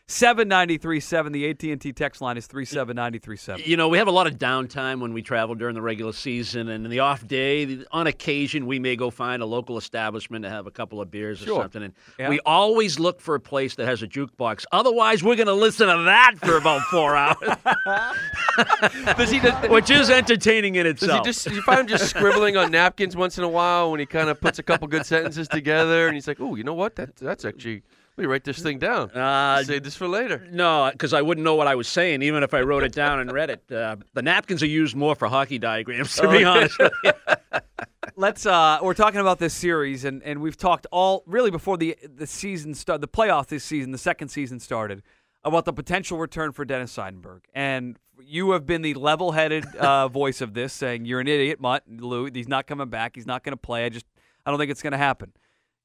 617-779-7937. 0.08 1.32
The 1.32 1.50
AT&T 1.50 1.92
text 1.92 2.20
line 2.20 2.36
is 2.36 2.46
37937. 2.46 3.62
You 3.64 3.76
know, 3.76 3.88
we 3.88 3.98
have 3.98 4.08
a 4.08 4.12
lot 4.12 4.26
of 4.26 4.34
downtime 4.38 5.00
when 5.00 5.12
we 5.12 5.22
travel 5.22 5.54
during 5.54 5.74
the 5.74 5.82
regular 5.82 6.12
season, 6.12 6.68
and 6.68 6.84
in 6.84 6.90
the 6.90 7.00
off 7.00 7.26
day, 7.26 7.84
on 7.92 8.06
occasion, 8.06 8.66
we 8.66 8.78
may 8.78 8.96
go 8.96 9.10
find 9.10 9.42
a 9.42 9.46
local 9.46 9.78
establishment 9.78 10.44
to 10.44 10.50
have 10.50 10.66
a 10.66 10.70
couple 10.70 11.00
of 11.00 11.10
beers 11.10 11.42
or 11.42 11.46
Sure. 11.46 11.62
something. 11.62 11.82
And 11.84 11.94
Yeah. 12.18 12.28
we 12.28 12.40
always 12.40 12.98
look 12.98 13.20
for 13.20 13.34
a 13.34 13.40
place 13.40 13.74
that 13.76 13.86
has 13.86 14.02
a 14.02 14.06
jukebox. 14.08 14.64
Otherwise, 14.72 15.22
we're 15.22 15.36
going 15.36 15.46
to 15.46 15.52
listen 15.54 15.86
to 15.88 16.02
that 16.04 16.34
for 16.42 16.56
about 16.56 16.82
four 16.82 17.16
hours, 17.16 17.36
does 19.16 19.30
he 19.30 19.40
just, 19.40 19.68
which 19.70 19.90
is 19.90 20.10
entertaining 20.10 20.74
in 20.76 20.84
does 20.86 21.00
he 21.00 21.06
itself. 21.06 21.24
just 21.24 21.46
you 21.50 21.62
find 21.62 21.80
him 21.80 21.86
just 21.86 22.08
scribbling 22.10 22.56
on 22.56 22.70
napkins 22.70 23.16
once 23.16 23.38
in 23.38 23.44
a 23.44 23.48
while 23.48 23.90
when 23.90 24.00
he 24.00 24.06
kind 24.06 24.28
of 24.28 24.40
puts 24.40 24.58
a 24.58 24.62
couple 24.62 24.86
good 24.88 25.06
sentences 25.06 25.48
together 25.48 26.06
and 26.06 26.14
he's 26.14 26.26
like, 26.28 26.40
"Oh, 26.40 26.54
you 26.54 26.64
know 26.64 26.74
what? 26.74 26.96
That 26.96 27.16
that's 27.16 27.44
actually 27.44 27.82
let 28.16 28.22
me 28.22 28.26
write 28.26 28.44
this 28.44 28.60
thing 28.62 28.78
down. 28.78 29.10
Uh, 29.10 29.62
Save 29.64 29.84
this 29.84 29.96
for 29.96 30.06
later." 30.08 30.46
No, 30.50 30.90
because 30.92 31.12
I 31.14 31.22
wouldn't 31.22 31.44
know 31.44 31.54
what 31.54 31.66
I 31.66 31.74
was 31.74 31.88
saying, 31.88 32.22
even 32.22 32.42
if 32.42 32.52
I 32.52 32.60
wrote 32.60 32.82
it 32.82 32.92
down 32.92 33.20
and 33.20 33.32
read 33.32 33.50
it. 33.50 33.72
Uh, 33.72 33.96
the 34.12 34.22
napkins 34.22 34.62
are 34.62 34.66
used 34.66 34.94
more 34.94 35.14
for 35.14 35.28
hockey 35.28 35.58
diagrams, 35.58 36.14
to 36.16 36.28
be 36.28 36.44
honest. 36.44 36.78
Let's 38.16 38.44
uh 38.44 38.78
we're 38.82 38.94
talking 38.94 39.20
about 39.20 39.38
this 39.38 39.54
series 39.54 40.04
and 40.04 40.22
and 40.22 40.42
we've 40.42 40.56
talked 40.56 40.86
all 40.90 41.22
really 41.26 41.50
before 41.50 41.78
the 41.78 41.96
the 42.02 42.26
season 42.26 42.74
start 42.74 43.00
the 43.00 43.08
playoff 43.08 43.46
this 43.46 43.64
season, 43.64 43.90
the 43.92 43.98
second 43.98 44.28
season 44.28 44.60
started 44.60 45.02
about 45.44 45.64
the 45.64 45.72
potential 45.72 46.18
return 46.18 46.52
for 46.52 46.64
Dennis 46.64 46.94
Seidenberg. 46.94 47.40
And 47.54 47.98
you 48.20 48.52
have 48.52 48.66
been 48.66 48.82
the 48.82 48.94
level-headed 48.94 49.74
uh, 49.76 50.08
voice 50.20 50.40
of 50.40 50.54
this 50.54 50.72
saying 50.72 51.04
you're 51.04 51.20
an 51.20 51.26
idiot, 51.26 51.60
Mutt, 51.60 51.84
Lou, 51.88 52.26
he's 52.32 52.48
not 52.48 52.66
coming 52.66 52.88
back, 52.88 53.16
he's 53.16 53.26
not 53.26 53.42
going 53.42 53.52
to 53.52 53.60
play. 53.60 53.84
I 53.84 53.88
just 53.88 54.06
I 54.44 54.50
don't 54.50 54.58
think 54.58 54.70
it's 54.70 54.82
going 54.82 54.92
to 54.92 54.98
happen. 54.98 55.32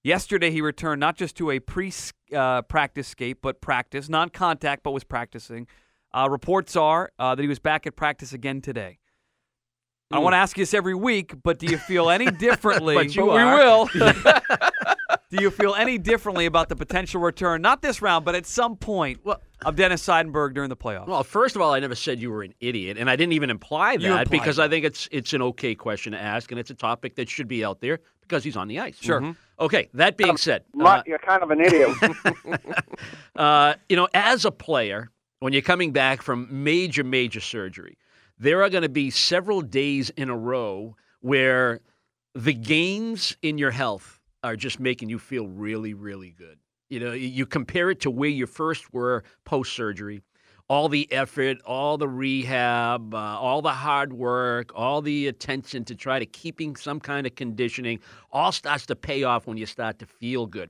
Yesterday 0.08 0.52
he 0.52 0.62
returned 0.62 1.02
not 1.02 1.18
just 1.18 1.36
to 1.36 1.52
a 1.52 1.60
pre 1.60 1.92
uh, 2.34 2.62
practice 2.62 3.10
skate, 3.10 3.42
but 3.42 3.60
practice, 3.60 4.08
non-contact 4.08 4.82
but 4.82 4.92
was 4.92 5.04
practicing. 5.04 5.68
Uh, 6.14 6.30
reports 6.32 6.78
are 6.78 7.12
uh, 7.20 7.36
that 7.36 7.42
he 7.42 7.48
was 7.50 7.60
back 7.60 7.86
at 7.86 7.98
practice 7.98 8.32
again 8.32 8.62
today. 8.62 9.00
I 10.10 10.20
want 10.20 10.32
to 10.32 10.38
ask 10.38 10.58
you 10.58 10.62
this 10.62 10.74
every 10.74 10.96
week, 10.96 11.34
but 11.44 11.60
do 11.60 11.66
you 11.66 11.78
feel 11.78 12.10
any 12.10 12.32
differently? 12.40 12.96
But 12.96 13.14
you 13.18 13.26
we 13.26 13.38
are. 13.38 13.58
will. 13.58 13.90
do 15.30 15.42
you 15.42 15.52
feel 15.52 15.76
any 15.76 15.98
differently 15.98 16.46
about 16.46 16.70
the 16.70 16.76
potential 16.76 17.20
return, 17.20 17.62
not 17.62 17.82
this 17.82 18.02
round, 18.02 18.24
but 18.24 18.36
at 18.36 18.46
some 18.46 18.76
point 18.78 19.20
Well- 19.24 19.42
of 19.66 19.76
Dennis 19.76 20.06
Seidenberg 20.06 20.54
during 20.54 20.70
the 20.70 20.76
playoffs? 20.76 21.08
Well, 21.08 21.24
first 21.24 21.56
of 21.56 21.62
all, 21.62 21.74
I 21.74 21.80
never 21.80 21.96
said 21.96 22.20
you 22.20 22.32
were 22.32 22.44
an 22.44 22.54
idiot, 22.60 22.98
and 22.98 23.10
I 23.10 23.16
didn't 23.16 23.34
even 23.34 23.50
imply 23.50 23.98
that 23.98 24.30
because 24.30 24.58
that. 24.58 24.64
I 24.64 24.70
think 24.70 24.86
it's 24.86 25.10
it's 25.12 25.34
an 25.34 25.42
okay 25.42 25.76
question 25.76 26.14
to 26.14 26.20
ask, 26.20 26.52
and 26.52 26.60
it's 26.60 26.70
a 26.70 26.76
topic 26.76 27.16
that 27.16 27.30
should 27.30 27.48
be 27.48 27.66
out 27.66 27.82
there 27.82 28.00
because 28.22 28.44
he's 28.44 28.58
on 28.58 28.68
the 28.68 28.80
ice. 28.80 28.98
Sure. 29.00 29.36
Okay. 29.60 29.90
That 29.94 30.18
being 30.18 30.38
said, 30.38 30.64
uh, 30.80 31.02
you're 31.06 31.20
kind 31.20 31.42
of 31.42 31.52
an 31.52 31.62
idiot. 31.62 31.90
uh, 33.36 33.74
you 33.90 33.96
know, 33.96 34.08
as 34.14 34.46
a 34.46 34.52
player, 34.52 35.10
when 35.40 35.54
you're 35.54 35.62
coming 35.62 35.92
back 35.92 36.22
from 36.22 36.48
major, 36.64 37.04
major 37.04 37.40
surgery, 37.40 37.98
there 38.38 38.64
are 38.64 38.70
going 38.70 38.84
to 38.84 38.90
be 38.90 39.10
several 39.10 39.62
days 39.62 40.10
in 40.12 40.30
a 40.30 40.38
row 40.38 40.96
where 41.22 41.80
the 42.36 42.54
gains 42.54 43.36
in 43.42 43.58
your 43.58 43.72
health 43.72 44.17
are 44.44 44.56
just 44.56 44.80
making 44.80 45.10
you 45.10 45.20
feel 45.20 45.48
really, 45.48 45.94
really 45.94 46.32
good. 46.32 46.60
You 46.90 47.00
know, 47.00 47.12
you 47.12 47.46
compare 47.46 47.90
it 47.90 48.00
to 48.02 48.12
where 48.12 48.30
you 48.30 48.46
first 48.46 48.94
were 48.94 49.24
post 49.46 49.74
surgery. 49.74 50.22
All 50.70 50.90
the 50.90 51.12
effort, 51.14 51.62
all 51.66 51.98
the 51.98 52.10
rehab, 52.10 53.14
uh, 53.14 53.18
all 53.18 53.62
the 53.62 53.72
hard 53.72 54.12
work, 54.12 54.72
all 54.76 55.02
the 55.02 55.28
attention 55.28 55.86
to 55.86 55.96
try 55.96 56.20
to 56.20 56.26
keeping 56.26 56.76
some 56.76 57.00
kind 57.00 57.26
of 57.26 57.36
conditioning, 57.36 58.00
all 58.32 58.52
starts 58.52 58.86
to 58.88 58.96
pay 58.96 59.24
off 59.24 59.48
when 59.48 59.58
you 59.58 59.66
start 59.66 60.00
to 60.00 60.06
feel 60.06 60.46
good. 60.46 60.70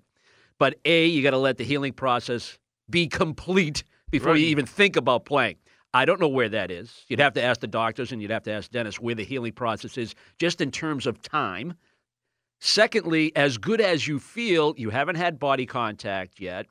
But 0.59 0.75
A, 0.85 1.07
you 1.07 1.23
got 1.23 1.31
to 1.31 1.37
let 1.37 1.57
the 1.57 1.63
healing 1.63 1.93
process 1.93 2.59
be 2.89 3.07
complete 3.07 3.83
before 4.11 4.35
you 4.35 4.47
even 4.47 4.65
think 4.65 4.95
about 4.95 5.25
playing. 5.25 5.57
I 5.93 6.05
don't 6.05 6.19
know 6.19 6.27
where 6.27 6.49
that 6.49 6.69
is. 6.69 7.05
You'd 7.07 7.19
have 7.19 7.33
to 7.33 7.43
ask 7.43 7.59
the 7.59 7.67
doctors 7.67 8.11
and 8.11 8.21
you'd 8.21 8.31
have 8.31 8.43
to 8.43 8.51
ask 8.51 8.69
Dennis 8.69 8.99
where 8.99 9.15
the 9.15 9.23
healing 9.23 9.53
process 9.53 9.97
is, 9.97 10.15
just 10.37 10.61
in 10.61 10.69
terms 10.69 11.07
of 11.07 11.21
time. 11.21 11.73
Secondly, 12.59 13.31
as 13.35 13.57
good 13.57 13.81
as 13.81 14.07
you 14.07 14.19
feel, 14.19 14.73
you 14.77 14.89
haven't 14.89 15.15
had 15.15 15.39
body 15.39 15.65
contact 15.65 16.39
yet. 16.39 16.67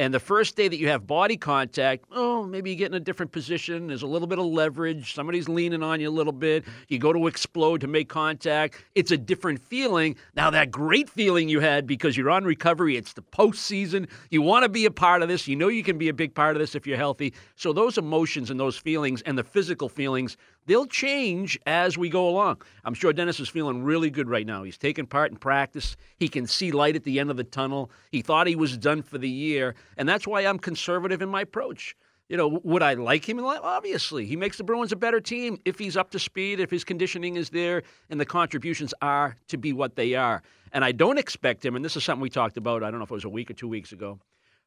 And 0.00 0.14
the 0.14 0.20
first 0.20 0.56
day 0.56 0.66
that 0.66 0.78
you 0.78 0.88
have 0.88 1.06
body 1.06 1.36
contact, 1.36 2.06
oh, 2.10 2.42
maybe 2.42 2.70
you 2.70 2.76
get 2.76 2.86
in 2.86 2.94
a 2.94 3.00
different 3.00 3.32
position. 3.32 3.86
There's 3.86 4.00
a 4.00 4.06
little 4.06 4.26
bit 4.26 4.38
of 4.38 4.46
leverage. 4.46 5.12
Somebody's 5.12 5.46
leaning 5.46 5.82
on 5.82 6.00
you 6.00 6.08
a 6.08 6.10
little 6.10 6.32
bit. 6.32 6.64
You 6.88 6.98
go 6.98 7.12
to 7.12 7.26
explode 7.26 7.82
to 7.82 7.86
make 7.86 8.08
contact. 8.08 8.82
It's 8.94 9.10
a 9.10 9.18
different 9.18 9.60
feeling. 9.60 10.16
Now, 10.34 10.48
that 10.52 10.70
great 10.70 11.10
feeling 11.10 11.50
you 11.50 11.60
had 11.60 11.86
because 11.86 12.16
you're 12.16 12.30
on 12.30 12.44
recovery, 12.44 12.96
it's 12.96 13.12
the 13.12 13.20
postseason. 13.20 14.08
You 14.30 14.40
want 14.40 14.62
to 14.62 14.70
be 14.70 14.86
a 14.86 14.90
part 14.90 15.20
of 15.20 15.28
this. 15.28 15.46
You 15.46 15.56
know 15.56 15.68
you 15.68 15.82
can 15.82 15.98
be 15.98 16.08
a 16.08 16.14
big 16.14 16.34
part 16.34 16.56
of 16.56 16.60
this 16.60 16.74
if 16.74 16.86
you're 16.86 16.96
healthy. 16.96 17.34
So, 17.56 17.74
those 17.74 17.98
emotions 17.98 18.50
and 18.50 18.58
those 18.58 18.78
feelings 18.78 19.20
and 19.26 19.36
the 19.36 19.44
physical 19.44 19.90
feelings, 19.90 20.38
they'll 20.66 20.86
change 20.86 21.58
as 21.66 21.98
we 21.98 22.08
go 22.08 22.28
along. 22.28 22.62
I'm 22.84 22.94
sure 22.94 23.12
Dennis 23.12 23.40
is 23.40 23.48
feeling 23.48 23.82
really 23.82 24.10
good 24.10 24.28
right 24.28 24.46
now. 24.46 24.62
He's 24.62 24.78
taking 24.78 25.06
part 25.06 25.30
in 25.30 25.36
practice. 25.36 25.96
He 26.16 26.28
can 26.28 26.46
see 26.46 26.70
light 26.70 26.96
at 26.96 27.04
the 27.04 27.18
end 27.18 27.30
of 27.30 27.36
the 27.36 27.44
tunnel. 27.44 27.90
He 28.10 28.22
thought 28.22 28.46
he 28.46 28.56
was 28.56 28.76
done 28.76 29.02
for 29.02 29.18
the 29.18 29.28
year, 29.28 29.74
and 29.96 30.08
that's 30.08 30.26
why 30.26 30.42
I'm 30.42 30.58
conservative 30.58 31.22
in 31.22 31.28
my 31.28 31.42
approach. 31.42 31.96
You 32.28 32.36
know, 32.36 32.60
would 32.62 32.82
I 32.82 32.94
like 32.94 33.28
him? 33.28 33.40
Obviously, 33.40 34.24
he 34.24 34.36
makes 34.36 34.56
the 34.56 34.62
Bruins 34.62 34.92
a 34.92 34.96
better 34.96 35.20
team 35.20 35.58
if 35.64 35.80
he's 35.80 35.96
up 35.96 36.12
to 36.12 36.18
speed, 36.20 36.60
if 36.60 36.70
his 36.70 36.84
conditioning 36.84 37.34
is 37.34 37.50
there, 37.50 37.82
and 38.08 38.20
the 38.20 38.24
contributions 38.24 38.94
are 39.02 39.36
to 39.48 39.56
be 39.56 39.72
what 39.72 39.96
they 39.96 40.14
are. 40.14 40.42
And 40.72 40.84
I 40.84 40.92
don't 40.92 41.18
expect 41.18 41.64
him, 41.64 41.74
and 41.74 41.84
this 41.84 41.96
is 41.96 42.04
something 42.04 42.22
we 42.22 42.30
talked 42.30 42.56
about. 42.56 42.84
I 42.84 42.90
don't 42.90 43.00
know 43.00 43.04
if 43.04 43.10
it 43.10 43.14
was 43.14 43.24
a 43.24 43.28
week 43.28 43.50
or 43.50 43.54
two 43.54 43.66
weeks 43.66 43.90
ago. 43.90 44.20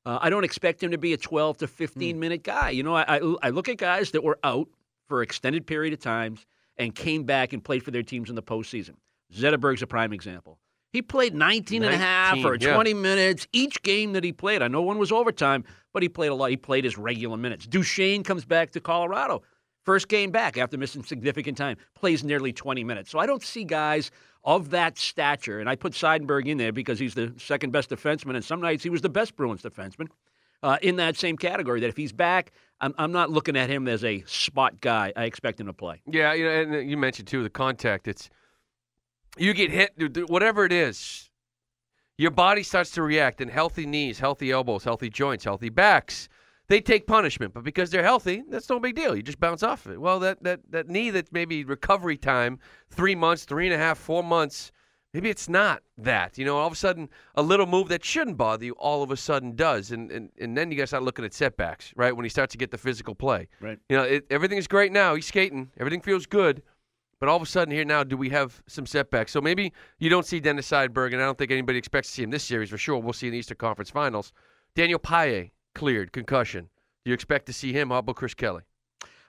Uh, 0.05 0.19
I 0.21 0.29
don't 0.29 0.43
expect 0.43 0.83
him 0.83 0.91
to 0.91 0.97
be 0.97 1.13
a 1.13 1.17
12 1.17 1.59
to 1.59 1.67
15 1.67 2.19
minute 2.19 2.43
guy. 2.43 2.71
You 2.71 2.83
know, 2.83 2.95
I, 2.95 3.19
I, 3.19 3.35
I 3.43 3.49
look 3.51 3.69
at 3.69 3.77
guys 3.77 4.11
that 4.11 4.23
were 4.23 4.37
out 4.43 4.67
for 5.07 5.21
extended 5.21 5.67
period 5.67 5.93
of 5.93 5.99
times, 5.99 6.45
and 6.77 6.95
came 6.95 7.23
back 7.23 7.53
and 7.53 7.63
played 7.63 7.83
for 7.83 7.91
their 7.91 8.03
teams 8.03 8.29
in 8.29 8.35
the 8.35 8.43
postseason. 8.43 8.95
Zetterberg's 9.33 9.81
a 9.81 9.87
prime 9.87 10.13
example. 10.13 10.59
He 10.91 11.01
played 11.01 11.33
19 11.33 11.83
and 11.83 11.93
a 11.93 11.97
half 11.97 12.35
19, 12.35 12.45
or 12.45 12.55
yeah. 12.55 12.75
20 12.75 12.93
minutes 12.93 13.47
each 13.51 13.81
game 13.81 14.13
that 14.13 14.23
he 14.23 14.31
played. 14.31 14.61
I 14.61 14.67
know 14.67 14.81
one 14.81 14.99
was 14.99 15.11
overtime, 15.11 15.63
but 15.91 16.03
he 16.03 16.09
played 16.09 16.27
a 16.27 16.35
lot. 16.35 16.51
He 16.51 16.57
played 16.57 16.83
his 16.83 16.97
regular 16.97 17.35
minutes. 17.35 17.65
Duchene 17.65 18.23
comes 18.23 18.45
back 18.45 18.71
to 18.71 18.79
Colorado. 18.79 19.41
First 19.85 20.07
game 20.07 20.31
back 20.31 20.57
after 20.57 20.77
missing 20.77 21.03
significant 21.03 21.57
time, 21.57 21.77
plays 21.95 22.23
nearly 22.23 22.53
20 22.53 22.83
minutes. 22.83 23.09
So 23.09 23.19
I 23.19 23.25
don't 23.25 23.43
see 23.43 23.63
guys 23.63 24.11
of 24.43 24.69
that 24.69 24.97
stature, 24.97 25.59
and 25.59 25.67
I 25.67 25.75
put 25.75 25.93
Seidenberg 25.93 26.45
in 26.45 26.57
there 26.57 26.71
because 26.71 26.99
he's 26.99 27.15
the 27.15 27.33
second 27.37 27.71
best 27.71 27.89
defenseman, 27.89 28.35
and 28.35 28.45
some 28.45 28.61
nights 28.61 28.83
he 28.83 28.89
was 28.89 29.01
the 29.01 29.09
best 29.09 29.35
Bruins 29.35 29.63
defenseman 29.63 30.07
uh, 30.63 30.77
in 30.81 30.95
that 30.95 31.17
same 31.17 31.37
category. 31.37 31.81
That 31.81 31.89
if 31.89 31.97
he's 31.97 32.13
back, 32.13 32.53
I'm, 32.81 32.95
I'm 32.97 33.11
not 33.11 33.29
looking 33.29 33.55
at 33.55 33.69
him 33.69 33.87
as 33.87 34.03
a 34.03 34.23
spot 34.25 34.81
guy. 34.81 35.13
I 35.15 35.25
expect 35.25 35.59
him 35.59 35.67
to 35.67 35.73
play. 35.73 36.01
Yeah, 36.07 36.33
you 36.33 36.45
know, 36.45 36.75
and 36.75 36.89
you 36.89 36.97
mentioned 36.97 37.27
too 37.27 37.43
the 37.43 37.49
contact. 37.49 38.07
It's 38.07 38.29
you 39.37 39.53
get 39.53 39.71
hit, 39.71 40.29
whatever 40.29 40.65
it 40.65 40.71
is, 40.71 41.29
your 42.17 42.31
body 42.31 42.63
starts 42.63 42.91
to 42.91 43.03
react. 43.03 43.41
And 43.41 43.51
healthy 43.51 43.85
knees, 43.85 44.19
healthy 44.19 44.51
elbows, 44.51 44.83
healthy 44.83 45.09
joints, 45.09 45.43
healthy 45.43 45.69
backs, 45.69 46.29
they 46.67 46.81
take 46.81 47.07
punishment. 47.07 47.53
But 47.53 47.63
because 47.63 47.89
they're 47.89 48.03
healthy, 48.03 48.43
that's 48.49 48.69
no 48.69 48.79
big 48.79 48.95
deal. 48.95 49.15
You 49.15 49.23
just 49.23 49.39
bounce 49.39 49.63
off 49.63 49.85
of 49.85 49.93
it. 49.93 50.01
Well, 50.01 50.19
that 50.19 50.43
that 50.43 50.61
that 50.69 50.87
knee 50.87 51.09
that 51.11 51.31
maybe 51.31 51.63
recovery 51.63 52.17
time 52.17 52.59
three 52.89 53.15
months, 53.15 53.45
three 53.45 53.65
and 53.65 53.73
a 53.73 53.77
half, 53.77 53.97
four 53.97 54.23
months. 54.23 54.71
Maybe 55.13 55.29
it's 55.29 55.47
not 55.47 55.83
that. 55.97 56.37
You 56.39 56.45
know, 56.45 56.57
all 56.57 56.65
of 56.65 56.73
a 56.73 56.75
sudden, 56.75 57.07
a 57.35 57.43
little 57.43 57.67
move 57.67 57.87
that 57.89 58.03
shouldn't 58.03 58.35
bother 58.35 58.65
you, 58.65 58.73
all 58.73 59.03
of 59.03 59.11
a 59.11 59.17
sudden 59.17 59.55
does. 59.55 59.91
And 59.91 60.11
and, 60.11 60.29
and 60.39 60.57
then 60.57 60.71
you 60.71 60.77
got 60.77 60.83
to 60.83 60.87
start 60.87 61.03
looking 61.03 61.23
at 61.23 61.33
setbacks, 61.33 61.93
right? 61.95 62.15
When 62.15 62.25
he 62.25 62.29
starts 62.29 62.51
to 62.53 62.57
get 62.57 62.71
the 62.71 62.77
physical 62.77 63.13
play. 63.13 63.47
Right. 63.61 63.77
You 63.89 63.97
know, 63.97 64.03
it, 64.03 64.25
is 64.31 64.67
great 64.67 64.91
now. 64.91 65.13
He's 65.13 65.27
skating. 65.27 65.69
Everything 65.79 66.01
feels 66.01 66.25
good. 66.25 66.63
But 67.19 67.29
all 67.29 67.37
of 67.37 67.43
a 67.43 67.45
sudden, 67.45 67.73
here 67.73 67.85
now, 67.85 68.03
do 68.03 68.17
we 68.17 68.29
have 68.31 68.61
some 68.67 68.85
setbacks? 68.85 69.31
So 69.31 69.39
maybe 69.39 69.71
you 69.97 70.09
don't 70.09 70.25
see 70.25 70.41
Dennis 70.41 70.69
Seidberg, 70.69 71.13
and 71.13 71.21
I 71.21 71.25
don't 71.25 71.37
think 71.37 71.51
anybody 71.51 71.77
expects 71.77 72.09
to 72.09 72.13
see 72.15 72.23
him 72.23 72.31
this 72.31 72.43
series 72.43 72.69
for 72.69 72.77
sure. 72.77 72.97
We'll 72.97 73.13
see 73.13 73.27
in 73.27 73.33
the 73.33 73.39
Eastern 73.39 73.57
Conference 73.57 73.89
Finals. 73.89 74.33
Daniel 74.75 74.99
Paille 74.99 75.51
cleared 75.73 76.11
concussion. 76.11 76.69
Do 77.05 77.11
you 77.11 77.13
expect 77.13 77.45
to 77.45 77.53
see 77.53 77.71
him? 77.71 77.91
How 77.91 77.99
about 77.99 78.15
Chris 78.17 78.33
Kelly? 78.33 78.63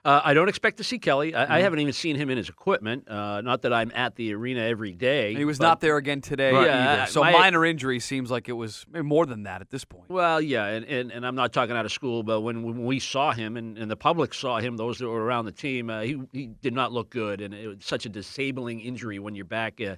Uh, 0.05 0.21
I 0.23 0.35
don't 0.35 0.49
expect 0.49 0.77
to 0.77 0.83
see 0.83 0.99
Kelly. 0.99 1.33
I, 1.33 1.43
Mm-hmm. 1.45 1.51
I 1.53 1.61
haven't 1.61 1.79
even 1.79 1.93
seen 1.93 2.15
him 2.15 2.29
in 2.29 2.37
his 2.37 2.47
equipment. 2.47 3.09
Uh, 3.09 3.41
not 3.41 3.63
that 3.63 3.73
I'm 3.73 3.91
at 3.95 4.15
the 4.15 4.33
arena 4.35 4.61
every 4.61 4.91
day. 4.91 5.29
And 5.29 5.37
he 5.39 5.45
was 5.45 5.57
but- 5.57 5.63
not 5.65 5.81
there 5.81 5.97
again 5.97 6.21
today 6.21 6.51
Right. 6.53 6.69
either. 6.69 7.05
So 7.11 7.21
my- 7.21 7.31
minor 7.31 7.65
injury 7.65 7.99
seems 7.99 8.29
like 8.29 8.47
it 8.47 8.53
was 8.53 8.85
more 8.93 9.25
than 9.25 9.43
that 9.43 9.61
at 9.61 9.71
this 9.71 9.83
point. 9.83 10.07
Well, 10.09 10.39
yeah, 10.39 10.67
and, 10.67 10.85
and, 10.85 11.11
and 11.11 11.25
I'm 11.25 11.33
not 11.35 11.51
talking 11.53 11.75
out 11.75 11.85
of 11.85 11.91
school, 11.91 12.21
but 12.21 12.41
when, 12.41 12.61
when 12.61 12.85
we 12.85 12.99
saw 12.99 13.31
him 13.31 13.57
and, 13.57 13.77
and 13.79 13.89
the 13.89 13.97
public 13.97 14.33
saw 14.35 14.59
him, 14.59 14.77
those 14.77 14.99
that 14.99 15.07
were 15.07 15.23
around 15.23 15.45
the 15.45 15.51
team, 15.51 15.89
uh, 15.89 16.01
he, 16.01 16.21
he 16.31 16.47
did 16.61 16.73
not 16.75 16.91
look 16.91 17.09
good. 17.09 17.41
And 17.41 17.51
it 17.53 17.67
was 17.67 17.77
such 17.81 18.05
a 18.05 18.09
disabling 18.09 18.81
injury 18.81 19.17
when 19.17 19.33
you're 19.33 19.43
back 19.45 19.81
uh, 19.81 19.95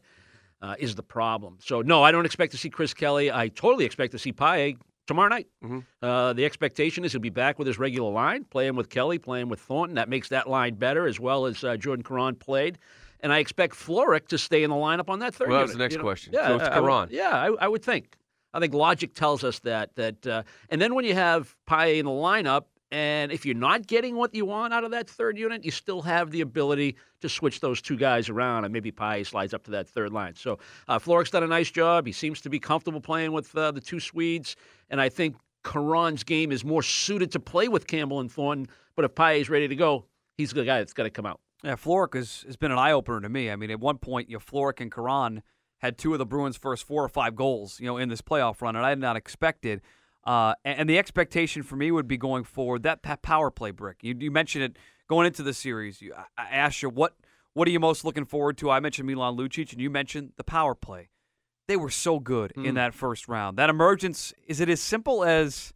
uh, 0.62 0.76
is 0.80 0.96
the 0.96 1.04
problem. 1.04 1.58
So, 1.60 1.82
no, 1.82 2.02
I 2.02 2.12
don't 2.12 2.26
expect 2.26 2.54
to 2.54 2.58
see 2.58 2.70
Chris 2.70 2.94
Kelly. 2.94 3.30
I 3.30 3.50
totally 3.50 3.84
expect 3.86 4.14
to 4.14 4.20
see 4.20 4.32
Paille 4.32 4.76
tomorrow 5.08 5.30
night. 5.30 5.48
Mhm. 5.64 5.84
Uh, 6.02 6.34
the 6.34 6.46
expectation 6.46 7.04
is 7.04 7.12
he'll 7.14 7.22
be 7.22 7.30
back 7.30 7.58
with 7.58 7.68
his 7.68 7.80
regular 7.80 8.12
line, 8.12 8.44
playing 8.44 8.76
with 8.76 8.90
Kelly, 8.90 9.18
playing 9.18 9.50
with 9.50 9.60
Thornton. 9.60 9.96
That 9.96 10.10
makes 10.10 10.30
that 10.30 10.48
line 10.50 10.76
better, 10.76 11.08
as 11.08 11.20
well 11.20 11.46
as 11.48 11.64
uh, 11.64 11.78
Jordan 11.78 12.04
Caron 12.04 12.36
played. 12.36 12.78
And 13.22 13.34
I 13.34 13.40
expect 13.40 13.74
Florek 13.76 14.28
to 14.28 14.38
stay 14.38 14.62
in 14.64 14.70
the 14.70 14.76
lineup 14.76 15.10
on 15.10 15.20
that 15.20 15.34
third 15.34 15.50
Well, 15.50 15.58
that 15.58 15.64
was 15.64 15.72
the 15.72 15.80
next 15.80 15.94
you 15.94 15.98
know? 15.98 16.04
question. 16.04 16.34
Yeah, 16.34 16.48
So 16.50 16.56
it's 16.58 16.64
I- 16.66 16.72
I 16.78 16.80
Caron. 16.80 17.10
yeah, 17.12 17.30
I, 17.36 17.48
I 17.62 17.68
would 17.68 17.84
think. 17.84 18.16
I 18.54 18.60
think 18.60 18.74
logic 18.74 19.14
tells 19.16 19.44
us 19.44 19.60
that. 19.60 19.96
That 19.96 20.26
uh, 20.28 20.44
and 20.70 20.80
then 20.82 20.94
when 20.94 21.04
you 21.06 21.14
have 21.16 21.56
Paille 21.66 22.00
in 22.00 22.06
the 22.06 22.12
lineup, 22.12 22.66
and 22.92 23.32
if 23.32 23.46
you're 23.46 23.56
not 23.56 23.86
getting 23.88 24.16
what 24.16 24.34
you 24.34 24.46
want 24.46 24.74
out 24.74 24.84
of 24.84 24.92
that 24.92 25.10
third 25.10 25.38
unit, 25.38 25.66
you 25.66 25.72
still 25.72 26.02
have 26.02 26.32
the 26.32 26.42
ability 26.42 26.96
to 27.22 27.30
switch 27.30 27.60
those 27.60 27.82
two 27.82 27.98
guys 27.98 28.30
around, 28.30 28.64
and 28.64 28.72
maybe 28.72 28.92
Paille 28.92 29.26
slides 29.26 29.54
up 29.54 29.64
to 29.66 29.72
that 29.72 29.90
third 29.90 30.14
line. 30.14 30.36
So 30.36 30.60
uh, 30.88 31.00
Florek's 31.00 31.32
done 31.32 31.44
a 31.44 31.48
nice 31.48 31.70
job. 31.70 32.06
He 32.06 32.14
seems 32.14 32.40
to 32.42 32.50
be 32.50 32.60
comfortable 32.60 33.02
playing 33.02 33.34
with 33.34 33.56
uh, 33.56 33.72
the 33.72 33.82
two 33.82 34.00
Swedes, 34.00 34.56
and 34.90 35.02
I 35.02 35.10
think 35.10 35.36
Caron's 35.64 36.24
game 36.24 36.52
is 36.52 36.64
more 36.64 36.82
suited 36.82 37.32
to 37.34 37.40
play 37.40 37.68
with 37.68 37.88
Campbell 37.88 38.22
and 38.22 38.32
Thornton. 38.32 38.68
But 38.96 39.04
if 39.06 39.16
Paille 39.16 39.42
is 39.42 39.50
ready 39.50 39.68
to 39.68 39.76
go, 39.76 40.06
he's 40.38 40.52
the 40.52 40.64
guy 40.64 40.80
that's 40.80 40.94
got 40.94 41.04
to 41.04 41.10
come 41.10 41.26
out. 41.26 41.42
Yeah, 41.64 41.76
Florek 41.76 42.14
has, 42.16 42.44
has 42.46 42.56
been 42.56 42.72
an 42.72 42.78
eye 42.78 42.92
opener 42.92 43.20
to 43.20 43.30
me. 43.30 43.52
I 43.52 43.56
mean, 43.56 43.72
at 43.72 43.80
one 43.80 43.98
point, 43.98 44.30
you 44.30 44.38
know, 44.38 44.72
and 44.80 44.92
Caron 44.92 45.42
had 45.80 45.98
two 45.98 46.14
of 46.14 46.20
the 46.20 46.26
Bruins' 46.26 46.58
first 46.58 46.86
four 46.86 47.04
or 47.04 47.10
five 47.10 47.36
goals, 47.36 47.80
you 47.80 47.88
know, 47.88 47.98
in 47.98 48.10
this 48.10 48.22
playoff 48.22 48.62
run, 48.62 48.76
and 48.76 48.86
I 48.86 48.90
had 48.90 49.00
not 49.00 49.16
expected. 49.16 49.82
Uh, 50.28 50.54
and, 50.66 50.90
the 50.90 50.98
expectation 50.98 51.64
for 51.64 51.78
me 51.78 51.90
would 51.90 52.08
be 52.08 52.18
going 52.18 52.44
forward 52.44 52.84
that 52.84 53.02
pa- 53.02 53.16
power 53.16 53.50
play 53.50 53.72
brick. 53.72 54.00
You, 54.02 54.14
you 54.20 54.30
mentioned 54.30 54.66
it 54.66 54.78
going 55.08 55.26
into 55.26 55.42
the 55.42 55.54
series. 55.54 56.02
You, 56.02 56.14
I, 56.38 56.44
asked 56.52 56.82
you 56.82 56.90
what 56.90 57.16
what 57.54 57.66
are 57.68 57.72
you 57.72 57.80
most 57.80 58.04
looking 58.04 58.26
forward 58.26 58.58
to. 58.60 58.70
I 58.70 58.82
mentioned 58.82 59.08
Milan 59.08 59.38
Lucic, 59.38 59.72
and 59.72 59.82
you 59.82 59.90
mentioned 59.90 60.34
the 60.36 60.44
power 60.44 60.76
play. 60.76 61.10
They 61.68 61.78
were 61.78 61.90
so 61.90 62.20
good 62.20 62.54
in 62.56 62.76
that 62.76 62.94
first 62.94 63.28
round. 63.28 63.58
That 63.58 63.70
emergence 63.70 64.34
is 64.48 64.60
it 64.60 64.70
as 64.70 64.82
simple 64.82 65.24
as 65.24 65.74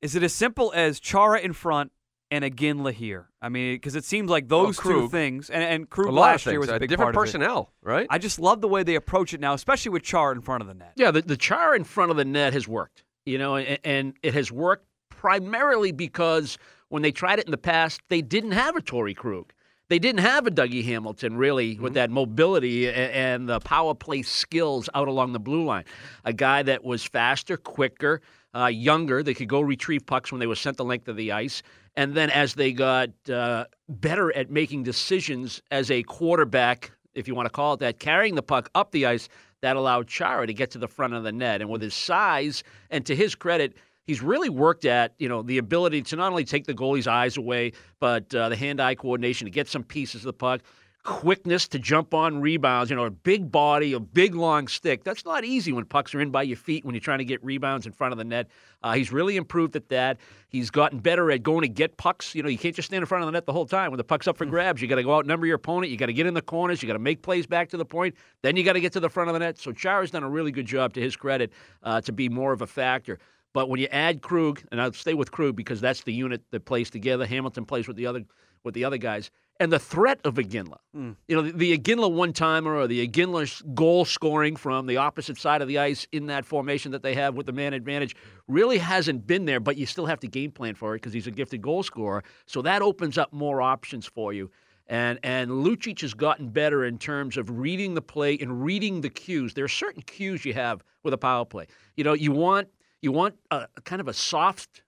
is 0.00 0.14
it 0.14 0.22
as 0.22 0.32
simple 0.32 0.72
as 0.74 1.00
Chara 1.00 1.40
in 1.40 1.52
front 1.52 1.90
and 2.30 2.44
again 2.44 2.78
Lahir? 2.78 3.26
I 3.42 3.48
mean, 3.48 3.74
because 3.74 3.96
it 3.96 4.04
seems 4.04 4.30
like 4.30 4.48
those 4.48 4.78
two 4.78 5.08
things, 5.08 5.50
and, 5.50 5.62
and 5.62 5.90
Krug 5.90 6.12
last 6.12 6.46
year 6.46 6.60
was 6.60 6.68
a 6.68 6.76
uh, 6.76 6.78
big 6.78 6.90
different 6.90 7.14
part 7.14 7.16
of 7.16 7.22
it. 7.22 7.26
personnel, 7.26 7.72
right? 7.82 8.06
I 8.08 8.18
just 8.18 8.38
love 8.38 8.60
the 8.60 8.68
way 8.68 8.84
they 8.84 8.94
approach 8.94 9.34
it 9.34 9.40
now, 9.40 9.52
especially 9.54 9.90
with 9.90 10.02
Chara 10.04 10.32
in 10.32 10.42
front 10.42 10.62
of 10.62 10.68
the 10.68 10.74
net. 10.74 10.92
Yeah, 10.96 11.10
the, 11.10 11.22
the 11.22 11.36
char 11.36 11.74
in 11.74 11.84
front 11.84 12.10
of 12.10 12.16
the 12.16 12.24
net 12.24 12.52
has 12.52 12.68
worked, 12.68 13.02
you 13.26 13.38
know, 13.38 13.56
and, 13.56 13.78
and 13.84 14.14
it 14.22 14.34
has 14.34 14.52
worked 14.52 14.86
primarily 15.08 15.92
because 15.92 16.58
when 16.88 17.02
they 17.02 17.12
tried 17.12 17.38
it 17.38 17.46
in 17.46 17.50
the 17.50 17.58
past, 17.58 18.00
they 18.08 18.22
didn't 18.22 18.52
have 18.52 18.76
a 18.76 18.80
Torey 18.80 19.16
Krug. 19.16 19.52
They 19.88 19.98
didn't 19.98 20.20
have 20.20 20.46
a 20.46 20.50
Dougie 20.50 20.84
Hamilton, 20.84 21.36
really, 21.36 21.78
with 21.78 21.94
that 21.94 22.10
mobility 22.10 22.86
a- 22.86 22.92
and 22.92 23.48
the 23.48 23.60
power 23.60 23.94
play 23.94 24.22
skills 24.22 24.88
out 24.94 25.08
along 25.08 25.32
the 25.32 25.40
blue 25.40 25.64
line. 25.64 25.84
A 26.24 26.32
guy 26.32 26.62
that 26.62 26.82
was 26.82 27.04
faster, 27.04 27.56
quicker, 27.56 28.22
uh, 28.54 28.66
younger. 28.66 29.22
They 29.22 29.34
could 29.34 29.48
go 29.48 29.60
retrieve 29.60 30.06
pucks 30.06 30.32
when 30.32 30.38
they 30.38 30.46
were 30.46 30.54
sent 30.54 30.78
the 30.78 30.84
length 30.84 31.08
of 31.08 31.16
the 31.16 31.32
ice. 31.32 31.62
And 31.96 32.14
then 32.14 32.30
as 32.30 32.54
they 32.54 32.72
got 32.72 33.10
uh, 33.28 33.66
better 33.88 34.34
at 34.34 34.50
making 34.50 34.84
decisions 34.84 35.62
as 35.70 35.90
a 35.90 36.02
quarterback, 36.04 36.90
if 37.14 37.28
you 37.28 37.34
want 37.34 37.46
to 37.46 37.52
call 37.52 37.74
it 37.74 37.80
that, 37.80 37.98
carrying 37.98 38.34
the 38.34 38.42
puck 38.42 38.70
up 38.74 38.90
the 38.90 39.06
ice, 39.06 39.28
that 39.64 39.76
allowed 39.76 40.06
Chara 40.06 40.46
to 40.46 40.52
get 40.52 40.70
to 40.72 40.78
the 40.78 40.88
front 40.88 41.14
of 41.14 41.22
the 41.22 41.32
net. 41.32 41.62
And 41.62 41.70
with 41.70 41.80
his 41.80 41.94
size, 41.94 42.62
and 42.90 43.04
to 43.06 43.16
his 43.16 43.34
credit, 43.34 43.74
he's 44.04 44.22
really 44.22 44.50
worked 44.50 44.84
at 44.84 45.14
you 45.18 45.28
know 45.28 45.42
the 45.42 45.58
ability 45.58 46.02
to 46.02 46.16
not 46.16 46.30
only 46.30 46.44
take 46.44 46.66
the 46.66 46.74
goalie's 46.74 47.06
eyes 47.06 47.36
away, 47.38 47.72
but 47.98 48.34
uh, 48.34 48.50
the 48.50 48.56
hand-eye 48.56 48.94
coordination 48.94 49.46
to 49.46 49.50
get 49.50 49.66
some 49.66 49.82
pieces 49.82 50.20
of 50.20 50.26
the 50.26 50.32
puck, 50.34 50.60
quickness 51.04 51.68
to 51.68 51.78
jump 51.78 52.14
on 52.14 52.40
rebounds. 52.40 52.90
You 52.90 52.96
know, 52.96 53.04
a 53.04 53.10
big 53.10 53.52
body, 53.52 53.92
a 53.92 54.00
big 54.00 54.34
long 54.34 54.66
stick. 54.66 55.04
That's 55.04 55.24
not 55.24 55.44
easy 55.44 55.72
when 55.72 55.84
pucks 55.84 56.14
are 56.14 56.20
in 56.20 56.30
by 56.30 56.42
your 56.42 56.56
feet 56.56 56.84
when 56.84 56.94
you're 56.94 57.00
trying 57.00 57.18
to 57.18 57.24
get 57.24 57.44
rebounds 57.44 57.86
in 57.86 57.92
front 57.92 58.12
of 58.12 58.18
the 58.18 58.24
net. 58.24 58.48
Uh, 58.82 58.94
he's 58.94 59.12
really 59.12 59.36
improved 59.36 59.76
at 59.76 59.88
that. 59.90 60.18
He's 60.48 60.70
gotten 60.70 60.98
better 60.98 61.30
at 61.30 61.42
going 61.42 61.60
to 61.60 61.68
get 61.68 61.96
pucks. 61.98 62.34
You 62.34 62.42
know, 62.42 62.48
you 62.48 62.58
can't 62.58 62.74
just 62.74 62.86
stand 62.86 63.02
in 63.02 63.06
front 63.06 63.22
of 63.22 63.26
the 63.26 63.32
net 63.32 63.46
the 63.46 63.52
whole 63.52 63.66
time. 63.66 63.90
When 63.90 63.98
the 63.98 64.04
puck's 64.04 64.26
up 64.26 64.36
for 64.36 64.46
grabs, 64.46 64.80
you 64.82 64.88
got 64.88 64.96
to 64.96 65.02
go 65.02 65.14
outnumber 65.14 65.46
your 65.46 65.56
opponent. 65.56 65.92
You 65.92 65.98
got 65.98 66.06
to 66.06 66.12
get 66.14 66.26
in 66.26 66.34
the 66.34 66.42
corners. 66.42 66.82
You 66.82 66.86
got 66.86 66.94
to 66.94 66.98
make 66.98 67.22
plays 67.22 67.46
back 67.46 67.68
to 67.70 67.76
the 67.76 67.84
point. 67.84 68.14
Then 68.42 68.56
you 68.56 68.64
got 68.64 68.72
to 68.72 68.80
get 68.80 68.92
to 68.94 69.00
the 69.00 69.10
front 69.10 69.28
of 69.28 69.34
the 69.34 69.40
net. 69.40 69.58
So 69.58 69.72
Chara's 69.72 70.10
done 70.10 70.24
a 70.24 70.30
really 70.30 70.50
good 70.50 70.66
job, 70.66 70.94
to 70.94 71.00
his 71.00 71.16
credit, 71.16 71.52
uh, 71.82 72.00
to 72.00 72.12
be 72.12 72.28
more 72.28 72.52
of 72.52 72.62
a 72.62 72.66
factor. 72.66 73.18
But 73.52 73.68
when 73.68 73.78
you 73.78 73.86
add 73.92 74.20
Krug, 74.20 74.62
and 74.72 74.80
I'll 74.80 74.92
stay 74.92 75.14
with 75.14 75.30
Krug 75.30 75.54
because 75.54 75.80
that's 75.80 76.02
the 76.02 76.12
unit 76.12 76.42
that 76.50 76.64
plays 76.64 76.90
together. 76.90 77.24
Hamilton 77.24 77.64
plays 77.64 77.86
with 77.86 77.96
the 77.96 78.06
other 78.06 78.24
with 78.64 78.74
the 78.74 78.84
other 78.84 78.96
guys, 78.96 79.30
and 79.60 79.72
the 79.72 79.78
threat 79.78 80.20
of 80.24 80.34
Iginla. 80.34 80.78
Hmm. 80.92 81.12
You 81.28 81.36
know, 81.36 81.42
the, 81.42 81.52
the 81.52 81.78
Iginla 81.78 82.12
one 82.12 82.32
timer 82.32 82.74
or 82.74 82.86
the 82.86 83.06
Iginla 83.06 83.74
goal 83.74 84.04
scoring 84.04 84.56
from 84.56 84.86
the 84.86 84.96
opposite 84.96 85.38
side 85.38 85.62
of 85.62 85.68
the 85.68 85.78
ice 85.78 86.06
in 86.12 86.26
that 86.26 86.44
formation 86.44 86.92
that 86.92 87.02
they 87.02 87.14
have 87.14 87.34
with 87.34 87.46
the 87.46 87.52
man 87.52 87.72
advantage 87.72 88.16
really 88.48 88.78
hasn't 88.78 89.26
been 89.26 89.44
there. 89.44 89.60
But 89.60 89.76
you 89.76 89.86
still 89.86 90.06
have 90.06 90.20
to 90.20 90.26
game 90.26 90.50
plan 90.50 90.74
for 90.74 90.94
it 90.94 90.98
because 90.98 91.12
he's 91.12 91.26
a 91.26 91.30
gifted 91.30 91.62
goal 91.62 91.82
scorer. 91.82 92.24
So 92.46 92.62
that 92.62 92.82
opens 92.82 93.16
up 93.16 93.32
more 93.32 93.62
options 93.62 94.06
for 94.06 94.32
you. 94.32 94.50
And 94.86 95.18
and 95.22 95.50
Lucic 95.50 96.00
has 96.02 96.12
gotten 96.12 96.48
better 96.50 96.84
in 96.84 96.98
terms 96.98 97.36
of 97.36 97.48
reading 97.48 97.94
the 97.94 98.02
play 98.02 98.36
and 98.38 98.62
reading 98.64 99.00
the 99.00 99.08
cues. 99.08 99.54
There 99.54 99.64
are 99.64 99.68
certain 99.68 100.02
cues 100.02 100.44
you 100.44 100.52
have 100.54 100.82
with 101.02 101.14
a 101.14 101.18
power 101.18 101.44
play. 101.44 101.66
You 101.96 102.04
know, 102.04 102.12
you 102.12 102.32
want 102.32 102.68
you 103.00 103.12
want 103.12 103.36
a 103.50 103.66
kind 103.84 104.00
of 104.00 104.08
a 104.08 104.12
soft 104.12 104.82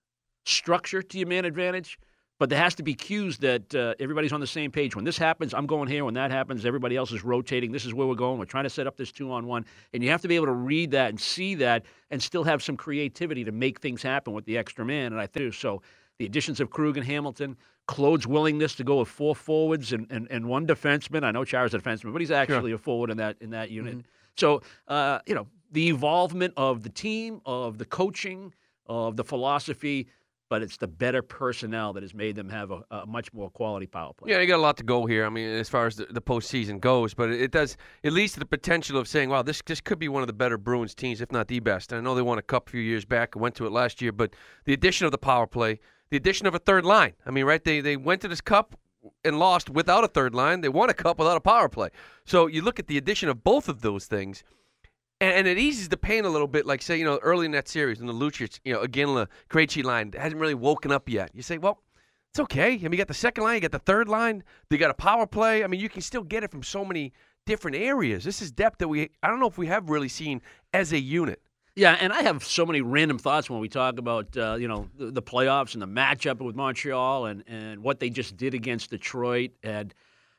structure 0.44 1.02
to 1.02 1.18
your 1.18 1.26
man 1.26 1.44
advantage, 1.44 1.98
but 2.38 2.51
there 2.51 2.59
has 2.59 2.75
to 2.77 2.83
be 2.83 2.94
cues 2.94 3.38
that 3.38 3.75
uh, 3.75 3.94
everybody's 3.99 4.33
on 4.33 4.40
the 4.40 4.46
same 4.46 4.70
page. 4.70 4.94
When 4.94 5.05
this 5.05 5.16
happens, 5.16 5.55
I'm 5.55 5.66
going 5.66 5.88
here. 5.88 6.05
When 6.05 6.14
that 6.14 6.31
happens, 6.31 6.66
everybody 6.66 6.96
else 6.96 7.12
is 7.12 7.25
rotating. 7.25 7.72
This 7.72 7.87
is 7.87 7.94
where 7.94 8.07
we're 8.07 8.14
going. 8.14 8.38
We're 8.38 8.44
trying 8.44 8.64
to 8.64 8.70
set 8.70 8.87
up 8.87 8.96
this 8.96 9.11
two 9.11 9.33
on 9.33 9.46
one, 9.46 9.64
and 9.94 10.03
you 10.03 10.11
have 10.11 10.22
to 10.22 10.29
be 10.29 10.37
able 10.37 10.46
to 10.46 10.53
read 10.53 10.90
that 10.90 11.11
and 11.11 11.20
see 11.20 11.55
that, 11.57 11.85
and 12.11 12.22
still 12.22 12.44
have 12.44 12.62
some 12.62 12.77
creativity 12.77 13.44
to 13.44 13.53
make 13.53 13.81
things 13.81 14.03
happen 14.03 14.33
with 14.33 14.44
the 14.44 14.59
extra 14.59 14.85
man. 14.85 15.12
And 15.12 15.20
I 15.20 15.27
think 15.27 15.55
so. 15.55 15.83
The 16.18 16.25
additions 16.25 16.61
of 16.61 16.70
Krug 16.70 16.96
and 16.96 17.05
Hamilton, 17.05 17.57
Claude's 17.87 18.27
willingness 18.27 18.75
to 18.77 18.85
go 18.85 19.01
with 19.01 19.09
four 19.09 19.37
forwards 19.37 19.92
and, 19.92 20.07
and, 20.11 20.27
and 20.31 20.46
one 20.46 20.66
defenseman. 20.66 21.25
I 21.25 21.31
know 21.31 21.44
Chara's 21.44 21.75
a 21.75 21.79
defenseman, 21.79 22.12
but 22.12 22.20
he's 22.20 22.31
actually 22.31 22.72
a 22.72 22.79
forward 22.79 23.11
in 23.11 23.18
that 23.18 23.37
in 23.40 23.51
that 23.51 23.70
unit. 23.70 23.99
So 24.37 24.62
uh, 24.88 25.20
you 25.27 25.35
know 25.35 25.46
the 25.72 25.88
involvement 25.88 26.55
of 26.57 26.83
the 26.83 26.88
team, 26.88 27.40
of 27.44 27.79
the 27.79 27.85
coaching, 27.85 28.55
of 28.87 29.16
the 29.16 29.25
philosophy. 29.25 30.09
But 30.49 30.63
it's 30.63 30.77
the 30.77 30.87
better 30.87 31.23
personnel 31.23 31.93
that 31.93 32.03
has 32.03 32.15
made 32.15 32.37
them 32.37 32.49
have 32.49 32.71
a, 32.71 32.83
a 32.91 33.07
much 33.07 33.33
more 33.33 33.51
quality 33.51 33.87
power 33.87 34.13
play. 34.13 34.31
Yeah, 34.31 34.41
you 34.41 34.47
got 34.47 34.57
a 34.57 34.63
lot 34.63 34.77
to 34.79 34.85
go 34.85 35.07
here. 35.07 35.27
I 35.27 35.29
mean, 35.29 35.49
as 35.49 35.69
far 35.69 35.87
as 35.87 35.97
the, 35.97 36.07
the 36.07 36.23
postseason 36.23 36.81
goes, 36.81 37.15
but 37.15 37.31
it 37.31 37.51
does 37.51 37.77
at 38.05 38.13
least 38.13 38.39
the 38.39 38.47
potential 38.47 38.99
of 38.99 39.09
saying, 39.09 39.29
"Wow, 39.29 39.43
this 39.43 39.61
this 39.67 39.81
could 39.81 39.99
be 39.99 40.09
one 40.09 40.23
of 40.23 40.27
the 40.27 40.33
better 40.33 40.59
Bruins 40.59 40.95
teams, 40.95 41.21
if 41.21 41.33
not 41.33 41.49
the 41.49 41.61
best." 41.61 41.93
And 41.93 41.99
I 41.99 42.03
know 42.03 42.15
they 42.15 42.23
won 42.23 42.39
a 42.39 42.43
cup 42.43 42.69
a 42.69 42.71
few 42.71 42.81
years 42.81 43.05
back, 43.05 43.35
and 43.35 43.43
went 43.43 43.55
to 43.57 43.67
it 43.67 43.73
last 43.73 44.01
year, 44.01 44.13
but 44.13 44.35
the 44.65 44.73
addition 44.73 45.07
of 45.07 45.13
the 45.13 45.19
power 45.19 45.47
play, 45.47 45.81
the 46.11 46.17
addition 46.17 46.47
of 46.47 46.55
a 46.55 46.59
third 46.59 46.85
line. 46.85 47.15
I 47.25 47.31
mean, 47.31 47.45
right? 47.45 47.63
They 47.63 47.81
they 47.81 47.97
went 47.97 48.21
to 48.23 48.29
this 48.29 48.41
cup 48.41 48.79
and 49.25 49.39
lost 49.39 49.71
without 49.71 50.05
a 50.05 50.09
third 50.09 50.35
line. 50.35 50.61
They 50.61 50.69
won 50.69 50.91
a 50.91 50.95
cup 50.95 51.19
without 51.19 51.37
a 51.37 51.41
power 51.41 51.69
play. 51.69 51.91
So 52.25 52.47
you 52.47 52.63
look 52.63 52.79
at 52.79 52.87
the 52.87 52.99
addition 52.99 53.29
of 53.29 53.45
both 53.45 53.69
of 53.69 53.81
those 53.83 54.07
things. 54.07 54.45
And, 55.20 55.33
and 55.33 55.46
it 55.46 55.59
eases 55.59 55.88
the 55.88 55.96
pain 55.96 56.24
a 56.24 56.29
little 56.29 56.46
bit, 56.46 56.66
like 56.66 56.83
say, 56.83 56.98
you 56.98 57.05
know, 57.05 57.18
early 57.22 57.46
in 57.46 57.52
that 57.52 57.68
series, 57.68 58.00
in 58.00 58.07
the 58.07 58.12
Lucic, 58.12 58.61
you 58.64 58.72
know, 58.72 58.81
again, 58.81 59.14
the 59.14 59.29
Krejci 59.50 59.83
line 59.83 60.12
hasn't 60.16 60.40
really 60.40 60.55
woken 60.55 60.92
up 60.92 61.09
yet. 61.09 61.31
You 61.35 61.42
say, 61.42 61.59
well, 61.59 61.83
it's 62.31 62.40
okay. 62.40 62.72
I 62.72 62.79
mean, 62.79 62.92
you 62.92 62.98
got 62.98 63.09
the 63.09 63.14
second 63.14 63.44
line, 63.44 63.55
you 63.55 63.61
got 63.61 63.72
the 63.72 63.79
third 63.79 64.09
line, 64.09 64.44
you 64.70 64.79
got 64.79 64.90
a 64.90 64.94
power 64.94 65.26
play. 65.26 65.64
I 65.64 65.66
mean, 65.66 65.81
you 65.81 65.88
can 65.88 66.02
still 66.02 66.22
get 66.22 66.44
it 66.44 66.50
from 66.50 66.62
so 66.62 66.85
many 66.85 67.12
different 67.46 67.76
areas. 67.76 68.24
This 68.24 68.42
is 68.42 68.50
depth 68.50 68.79
that 68.79 68.88
we, 68.88 69.11
I 69.22 69.29
don't 69.29 69.40
know 69.40 69.46
if 69.46 69.57
we 69.57 69.68
have 69.68 69.88
really 69.88 70.09
seen 70.09 70.42
as 70.74 70.92
a 70.92 70.98
unit. 70.98 71.40
Yeah, 71.76 71.96
and 72.00 72.11
I 72.11 72.22
have 72.22 72.42
so 72.42 72.64
many 72.64 72.81
random 72.81 73.18
thoughts 73.18 73.50
when 73.50 73.61
we 73.61 73.68
talk 73.68 73.98
about 73.98 74.35
uh, 74.35 74.57
you 74.59 74.66
know 74.66 74.88
the, 74.98 75.11
the, 75.11 75.22
playoffs 75.22 75.74
and 75.74 75.83
the 75.83 75.87
matchup 75.87 76.40
with 76.40 76.57
Montreal 76.57 77.26
and, 77.26 77.44
and 77.46 77.83
what 77.83 78.00
they 78.00 78.09
just 78.09 78.38
did 78.38 78.55
against 78.55 78.88
Detroit 78.88 79.50
and 79.62 79.92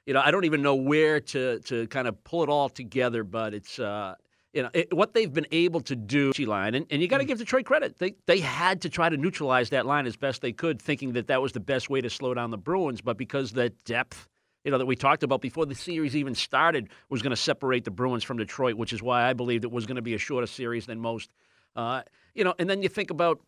you 0.07 0.15
know 0.15 0.21
I 0.25 0.31
don't 0.31 0.45
even 0.45 0.63
know 0.63 0.73
where 0.73 1.19
to 1.19 1.59
to 1.59 1.85
kind 1.89 2.07
of 2.07 2.23
pull 2.23 2.41
it 2.41 2.49
all 2.49 2.69
together, 2.69 3.23
but 3.23 3.53
it's 3.53 3.77
uh, 3.77 4.15
you 4.57 4.63
know 4.63 4.69
it, 4.73 4.91
what 4.91 5.13
they've 5.13 5.31
been 5.31 5.45
able 5.51 5.81
to 5.81 5.95
do 5.95 6.31
line 6.39 6.73
and, 6.73 6.87
and 6.89 6.99
you 6.99 7.07
got 7.07 7.19
to 7.19 7.25
mm. 7.25 7.27
give 7.27 7.37
Detroit 7.37 7.65
credit 7.65 7.99
they 7.99 8.15
they 8.25 8.39
had 8.39 8.81
to 8.81 8.89
try 8.89 9.07
to 9.07 9.15
neutralize 9.15 9.69
that 9.69 9.85
line 9.85 10.07
as 10.07 10.15
best 10.15 10.41
they 10.41 10.51
could 10.51 10.81
thinking 10.81 11.13
that 11.13 11.27
that 11.27 11.43
was 11.43 11.51
the 11.51 11.59
best 11.59 11.91
way 11.91 12.01
to 12.01 12.09
slow 12.09 12.33
down 12.33 12.49
the 12.49 12.57
Bruins 12.57 12.99
but 12.99 13.17
because 13.17 13.51
the 13.51 13.69
depth 13.85 14.27
you 14.63 14.71
know 14.71 14.79
that 14.79 14.87
we 14.87 14.95
talked 14.95 15.21
about 15.21 15.41
before 15.41 15.67
the 15.67 15.75
series 15.75 16.15
even 16.15 16.33
started 16.33 16.89
was 17.07 17.21
going 17.21 17.29
to 17.29 17.37
separate 17.37 17.85
the 17.85 17.91
Bruins 17.91 18.23
from 18.23 18.37
Detroit 18.37 18.73
which 18.73 18.93
is 18.93 19.03
why 19.03 19.29
I 19.29 19.33
believed 19.33 19.63
it 19.63 19.71
was 19.71 19.85
going 19.85 19.97
to 19.97 20.01
be 20.01 20.15
a 20.15 20.17
shorter 20.17 20.47
series 20.47 20.87
than 20.87 20.99
most 20.99 21.29
uh, 21.75 22.01
you 22.33 22.43
know 22.43 22.55
and 22.57 22.67
then 22.67 22.81
you 22.81 22.89
think 22.89 23.11
about 23.11 23.39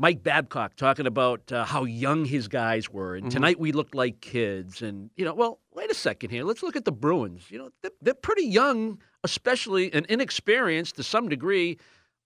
Mike 0.00 0.22
Babcock 0.22 0.76
talking 0.76 1.06
about 1.06 1.52
uh, 1.52 1.66
how 1.66 1.84
young 1.84 2.24
his 2.24 2.48
guys 2.48 2.88
were, 2.88 3.16
and 3.16 3.24
mm-hmm. 3.24 3.34
tonight 3.34 3.60
we 3.60 3.70
looked 3.70 3.94
like 3.94 4.22
kids. 4.22 4.80
And 4.80 5.10
you 5.14 5.26
know, 5.26 5.34
well, 5.34 5.60
wait 5.74 5.90
a 5.90 5.94
second 5.94 6.30
here. 6.30 6.42
Let's 6.42 6.62
look 6.62 6.74
at 6.74 6.86
the 6.86 6.92
Bruins. 6.92 7.50
You 7.50 7.58
know, 7.58 7.70
they're, 7.82 7.90
they're 8.00 8.14
pretty 8.14 8.46
young, 8.46 8.98
especially 9.24 9.92
and 9.92 10.06
inexperienced 10.06 10.96
to 10.96 11.02
some 11.02 11.28
degree 11.28 11.76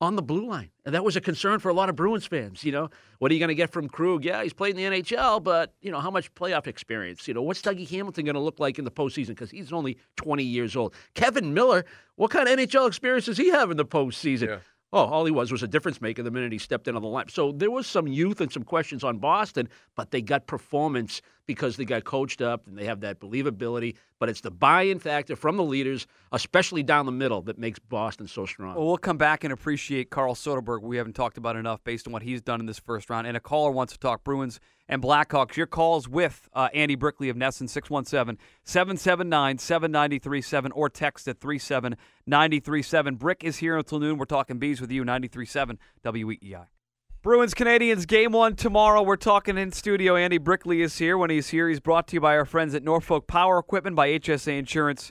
on 0.00 0.14
the 0.14 0.22
blue 0.22 0.46
line, 0.46 0.70
and 0.84 0.94
that 0.94 1.02
was 1.02 1.16
a 1.16 1.20
concern 1.20 1.58
for 1.58 1.68
a 1.68 1.74
lot 1.74 1.88
of 1.88 1.96
Bruins 1.96 2.26
fans. 2.26 2.62
You 2.62 2.70
know, 2.70 2.90
what 3.18 3.32
are 3.32 3.34
you 3.34 3.40
going 3.40 3.48
to 3.48 3.56
get 3.56 3.72
from 3.72 3.88
Krug? 3.88 4.24
Yeah, 4.24 4.44
he's 4.44 4.52
played 4.52 4.78
in 4.78 4.92
the 4.92 5.02
NHL, 5.02 5.42
but 5.42 5.74
you 5.82 5.90
know, 5.90 5.98
how 5.98 6.12
much 6.12 6.32
playoff 6.36 6.68
experience? 6.68 7.26
You 7.26 7.34
know, 7.34 7.42
what's 7.42 7.60
Dougie 7.60 7.90
Hamilton 7.90 8.24
going 8.24 8.34
to 8.34 8.40
look 8.40 8.60
like 8.60 8.78
in 8.78 8.84
the 8.84 8.92
postseason? 8.92 9.28
Because 9.28 9.50
he's 9.50 9.72
only 9.72 9.98
20 10.14 10.44
years 10.44 10.76
old. 10.76 10.94
Kevan 11.14 11.52
Miller, 11.52 11.84
what 12.14 12.30
kind 12.30 12.48
of 12.48 12.56
NHL 12.56 12.86
experience 12.86 13.26
does 13.26 13.36
he 13.36 13.48
have 13.50 13.72
in 13.72 13.76
the 13.76 13.84
postseason? 13.84 14.46
Yeah. 14.46 14.58
Oh, 14.94 15.06
all 15.06 15.24
he 15.24 15.32
was 15.32 15.50
was 15.50 15.64
a 15.64 15.66
difference 15.66 16.00
maker 16.00 16.22
the 16.22 16.30
minute 16.30 16.52
he 16.52 16.58
stepped 16.58 16.86
in 16.86 16.94
on 16.94 17.02
the 17.02 17.08
line. 17.08 17.28
So 17.28 17.50
there 17.50 17.72
was 17.72 17.88
some 17.88 18.06
youth 18.06 18.40
and 18.40 18.52
some 18.52 18.62
questions 18.62 19.02
on 19.02 19.18
Boston, 19.18 19.68
but 19.96 20.12
they 20.12 20.22
got 20.22 20.46
performance 20.46 21.20
because 21.46 21.76
they 21.76 21.84
got 21.84 22.04
coached 22.04 22.40
up 22.40 22.66
and 22.66 22.76
they 22.76 22.86
have 22.86 23.00
that 23.00 23.20
believability. 23.20 23.96
But 24.18 24.28
it's 24.28 24.40
the 24.40 24.50
buy-in 24.50 24.98
factor 24.98 25.36
from 25.36 25.56
the 25.56 25.64
leaders, 25.64 26.06
especially 26.32 26.82
down 26.82 27.06
the 27.06 27.12
middle, 27.12 27.42
that 27.42 27.58
makes 27.58 27.78
Boston 27.78 28.26
so 28.26 28.46
strong. 28.46 28.74
Well, 28.74 28.86
we'll 28.86 28.96
come 28.96 29.18
back 29.18 29.44
and 29.44 29.52
appreciate 29.52 30.10
Carl 30.10 30.34
Soderberg. 30.34 30.82
We 30.82 30.96
haven't 30.96 31.14
talked 31.14 31.36
about 31.36 31.56
enough 31.56 31.82
based 31.84 32.06
on 32.06 32.12
what 32.12 32.22
he's 32.22 32.40
done 32.40 32.60
in 32.60 32.66
this 32.66 32.78
first 32.78 33.10
round. 33.10 33.26
And 33.26 33.36
a 33.36 33.40
caller 33.40 33.70
wants 33.70 33.92
to 33.92 33.98
talk 33.98 34.24
Bruins 34.24 34.60
and 34.88 35.02
Blackhawks. 35.02 35.56
Your 35.56 35.66
calls 35.66 36.08
with 36.08 36.48
uh, 36.54 36.68
Andy 36.72 36.94
Brickley 36.94 37.28
of 37.28 37.36
NESN 37.36 37.68
617 37.68 38.38
779 38.64 39.58
7937 39.58 40.72
or 40.72 40.88
text 40.88 41.28
at 41.28 41.40
37937. 41.40 43.16
Brick 43.16 43.44
is 43.44 43.58
here 43.58 43.76
until 43.76 43.98
noon. 43.98 44.16
We're 44.16 44.24
talking 44.24 44.58
bees 44.58 44.80
with 44.80 44.90
you, 44.90 45.04
937 45.04 45.78
WEEI. 46.04 46.66
Bruins 47.24 47.54
Canadiens 47.54 48.06
game 48.06 48.30
one 48.32 48.54
tomorrow. 48.54 49.02
We're 49.02 49.16
talking 49.16 49.56
in 49.56 49.72
studio. 49.72 50.14
Andy 50.14 50.36
Brickley 50.36 50.82
is 50.82 50.98
here. 50.98 51.16
When 51.16 51.30
he's 51.30 51.48
here, 51.48 51.70
he's 51.70 51.80
brought 51.80 52.06
to 52.08 52.16
you 52.16 52.20
by 52.20 52.36
our 52.36 52.44
friends 52.44 52.74
at 52.74 52.82
Norfolk 52.82 53.26
Power 53.26 53.58
Equipment, 53.58 53.96
by 53.96 54.10
HSA 54.10 54.58
Insurance, 54.58 55.10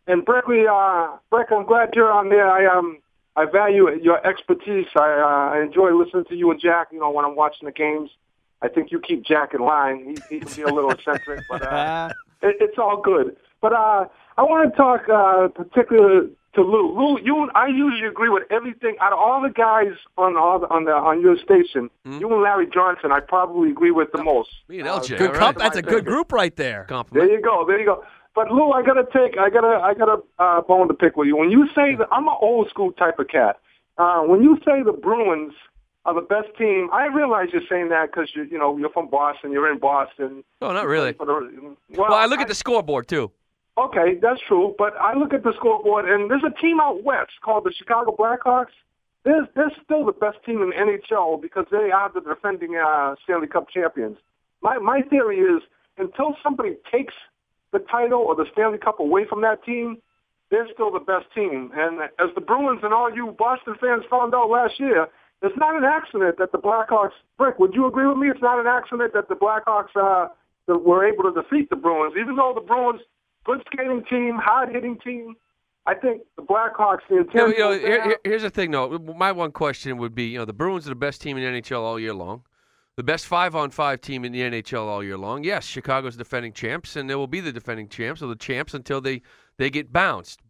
and 0.06 0.24
Brickley, 0.24 0.64
uh, 0.70 1.16
Brick, 1.30 1.48
I'm 1.50 1.66
glad 1.66 1.90
you're 1.94 2.10
on 2.10 2.28
there. 2.28 2.50
I 2.50 2.66
um 2.66 2.98
I 3.36 3.44
value 3.44 3.88
your 4.02 4.24
expertise. 4.26 4.86
I 4.96 5.00
uh, 5.00 5.56
I 5.56 5.62
enjoy 5.62 5.92
listening 5.92 6.24
to 6.26 6.34
you 6.34 6.50
and 6.50 6.60
Jack. 6.60 6.88
You 6.92 7.00
know 7.00 7.10
when 7.10 7.24
I'm 7.24 7.36
watching 7.36 7.66
the 7.66 7.72
games. 7.72 8.10
I 8.62 8.68
think 8.68 8.92
you 8.92 9.00
keep 9.00 9.24
Jack 9.24 9.54
in 9.54 9.60
line. 9.60 10.16
He, 10.28 10.34
he 10.34 10.40
can 10.40 10.54
be 10.54 10.62
a 10.62 10.66
little 10.66 10.90
eccentric, 10.90 11.40
but 11.48 11.62
uh, 11.62 12.10
it, 12.42 12.56
it's 12.60 12.78
all 12.78 13.00
good. 13.00 13.36
But 13.62 13.72
uh, 13.72 14.06
I 14.36 14.42
want 14.42 14.70
to 14.70 14.76
talk 14.76 15.08
uh, 15.08 15.48
particularly 15.48 16.30
to 16.54 16.62
Lou. 16.62 16.98
Lou, 16.98 17.20
you 17.20 17.42
and 17.42 17.50
I 17.54 17.68
usually 17.68 18.06
agree 18.06 18.28
with 18.28 18.44
everything. 18.50 18.96
Out 19.00 19.12
of 19.12 19.18
all 19.18 19.40
the 19.40 19.50
guys 19.50 19.92
on 20.18 20.36
all 20.36 20.58
the, 20.58 20.68
on 20.68 20.84
the 20.84 20.92
on 20.92 21.20
your 21.20 21.36
station, 21.36 21.90
mm-hmm. 22.06 22.18
you 22.18 22.32
and 22.32 22.42
Larry 22.42 22.68
Johnson, 22.72 23.12
I 23.12 23.20
probably 23.20 23.70
agree 23.70 23.90
with 23.90 24.08
the 24.12 24.22
most. 24.22 24.50
Me 24.68 24.80
and 24.80 24.88
LJ, 24.88 25.14
uh, 25.14 25.18
good 25.18 25.36
right? 25.36 25.56
That's 25.56 25.76
a 25.76 25.82
good 25.82 26.04
group 26.04 26.32
right 26.32 26.54
there. 26.56 26.84
Compliment. 26.84 27.28
There 27.28 27.38
you 27.38 27.42
go. 27.42 27.64
There 27.66 27.78
you 27.78 27.86
go. 27.86 28.04
But 28.34 28.50
Lou, 28.50 28.70
I 28.70 28.82
gotta 28.82 29.04
take, 29.12 29.38
I 29.38 29.50
gotta, 29.50 29.80
I 29.82 29.94
gotta 29.94 30.22
uh, 30.38 30.60
bone 30.62 30.88
to 30.88 30.94
pick 30.94 31.16
with 31.16 31.26
you. 31.26 31.36
When 31.36 31.50
you 31.50 31.66
say 31.74 31.96
that, 31.96 32.08
I'm 32.12 32.28
an 32.28 32.36
old 32.40 32.68
school 32.70 32.92
type 32.92 33.18
of 33.18 33.28
cat. 33.28 33.58
Uh, 33.98 34.20
when 34.22 34.42
you 34.42 34.56
say 34.64 34.82
the 34.82 34.92
Bruins 34.92 35.52
are 36.04 36.14
the 36.14 36.20
best 36.20 36.48
team, 36.56 36.88
I 36.92 37.06
realize 37.06 37.48
you're 37.52 37.62
saying 37.68 37.88
that 37.90 38.10
because 38.10 38.30
you, 38.34 38.44
you 38.44 38.58
know, 38.58 38.76
you're 38.78 38.90
from 38.90 39.08
Boston, 39.08 39.52
you're 39.52 39.70
in 39.70 39.78
Boston. 39.78 40.44
Oh, 40.62 40.72
not 40.72 40.86
really. 40.86 41.12
The, 41.12 41.24
well, 41.26 41.76
well, 41.90 42.14
I 42.14 42.26
look 42.26 42.38
I, 42.38 42.42
at 42.42 42.48
the 42.48 42.54
scoreboard 42.54 43.08
too. 43.08 43.30
Okay, 43.76 44.14
that's 44.20 44.40
true. 44.46 44.74
But 44.78 44.94
I 45.00 45.14
look 45.16 45.34
at 45.34 45.42
the 45.42 45.52
scoreboard, 45.56 46.08
and 46.08 46.30
there's 46.30 46.44
a 46.44 46.60
team 46.60 46.80
out 46.80 47.02
west 47.02 47.32
called 47.42 47.64
the 47.64 47.72
Chicago 47.72 48.14
Blackhawks. 48.16 48.72
They're, 49.24 49.46
they're 49.54 49.72
still 49.84 50.06
the 50.06 50.12
best 50.12 50.38
team 50.46 50.62
in 50.62 50.70
the 50.70 50.76
NHL 50.76 51.42
because 51.42 51.66
they 51.70 51.90
are 51.90 52.10
the 52.12 52.20
defending 52.20 52.76
uh, 52.76 53.16
Stanley 53.24 53.48
Cup 53.48 53.68
champions. 53.68 54.18
My 54.62 54.78
my 54.78 55.02
theory 55.02 55.38
is 55.38 55.62
until 55.98 56.36
somebody 56.42 56.76
takes 56.90 57.14
the 57.72 57.78
title 57.78 58.20
or 58.20 58.34
the 58.34 58.46
Stanley 58.52 58.78
Cup 58.78 59.00
away 59.00 59.26
from 59.28 59.42
that 59.42 59.64
team, 59.64 59.98
they're 60.50 60.68
still 60.72 60.90
the 60.90 61.00
best 61.00 61.26
team. 61.34 61.70
And 61.74 62.00
as 62.18 62.34
the 62.34 62.40
Bruins 62.40 62.80
and 62.82 62.92
all 62.92 63.12
you 63.14 63.34
Boston 63.38 63.74
fans 63.80 64.04
found 64.10 64.34
out 64.34 64.50
last 64.50 64.78
year, 64.78 65.06
it's 65.42 65.56
not 65.56 65.76
an 65.76 65.84
accident 65.84 66.38
that 66.38 66.52
the 66.52 66.58
Blackhawks. 66.58 67.12
Rick, 67.38 67.58
would 67.58 67.74
you 67.74 67.86
agree 67.86 68.06
with 68.06 68.18
me? 68.18 68.28
It's 68.28 68.42
not 68.42 68.58
an 68.58 68.66
accident 68.66 69.12
that 69.14 69.28
the 69.28 69.36
Blackhawks 69.36 69.96
uh, 69.96 70.28
were 70.66 71.06
able 71.06 71.24
to 71.24 71.42
defeat 71.42 71.70
the 71.70 71.76
Bruins, 71.76 72.14
even 72.20 72.36
though 72.36 72.52
the 72.54 72.60
Bruins, 72.60 73.00
good 73.44 73.62
skating 73.72 74.04
team, 74.10 74.36
hard 74.36 74.70
hitting 74.70 74.98
team. 74.98 75.36
I 75.86 75.94
think 75.94 76.22
the 76.36 76.42
Blackhawks. 76.42 77.00
The 77.08 77.18
intent. 77.18 77.34
You 77.34 77.42
know, 77.42 77.48
you 77.48 77.58
know 77.58 77.78
here, 77.78 78.16
here's 78.22 78.42
the 78.42 78.50
thing, 78.50 78.70
though. 78.70 78.98
My 78.98 79.32
one 79.32 79.50
question 79.50 79.96
would 79.96 80.14
be, 80.14 80.24
you 80.24 80.38
know, 80.38 80.44
the 80.44 80.52
Bruins 80.52 80.86
are 80.86 80.90
the 80.90 80.94
best 80.94 81.22
team 81.22 81.38
in 81.38 81.54
the 81.54 81.60
NHL 81.60 81.80
all 81.80 81.98
year 81.98 82.12
long 82.12 82.42
the 83.00 83.04
best 83.04 83.24
five 83.24 83.56
on 83.56 83.70
five 83.70 84.02
team 84.02 84.26
in 84.26 84.32
the 84.32 84.40
NHL 84.40 84.84
all 84.84 85.02
year 85.02 85.16
long. 85.16 85.42
Yes, 85.42 85.64
Chicago's 85.64 86.18
defending 86.18 86.52
champs, 86.52 86.96
and 86.96 87.08
they 87.08 87.14
will 87.14 87.26
be 87.26 87.40
the 87.40 87.50
defending 87.50 87.88
champs 87.88 88.20
or 88.20 88.26
the 88.26 88.36
champs 88.36 88.74
until 88.74 89.00
they, 89.00 89.22
they 89.56 89.70
get 89.70 89.90
bounced. 89.90 90.42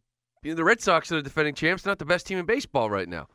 You 0.42 0.50
know, 0.50 0.56
the 0.56 0.64
Red 0.64 0.80
Sox 0.80 1.12
are 1.12 1.14
the 1.14 1.22
defending 1.22 1.54
champs, 1.54 1.86
not 1.86 2.00
the 2.00 2.04
best 2.04 2.26
team 2.26 2.38
in 2.38 2.46
baseball 2.46 2.90
right 2.90 3.08
now. 3.08 3.28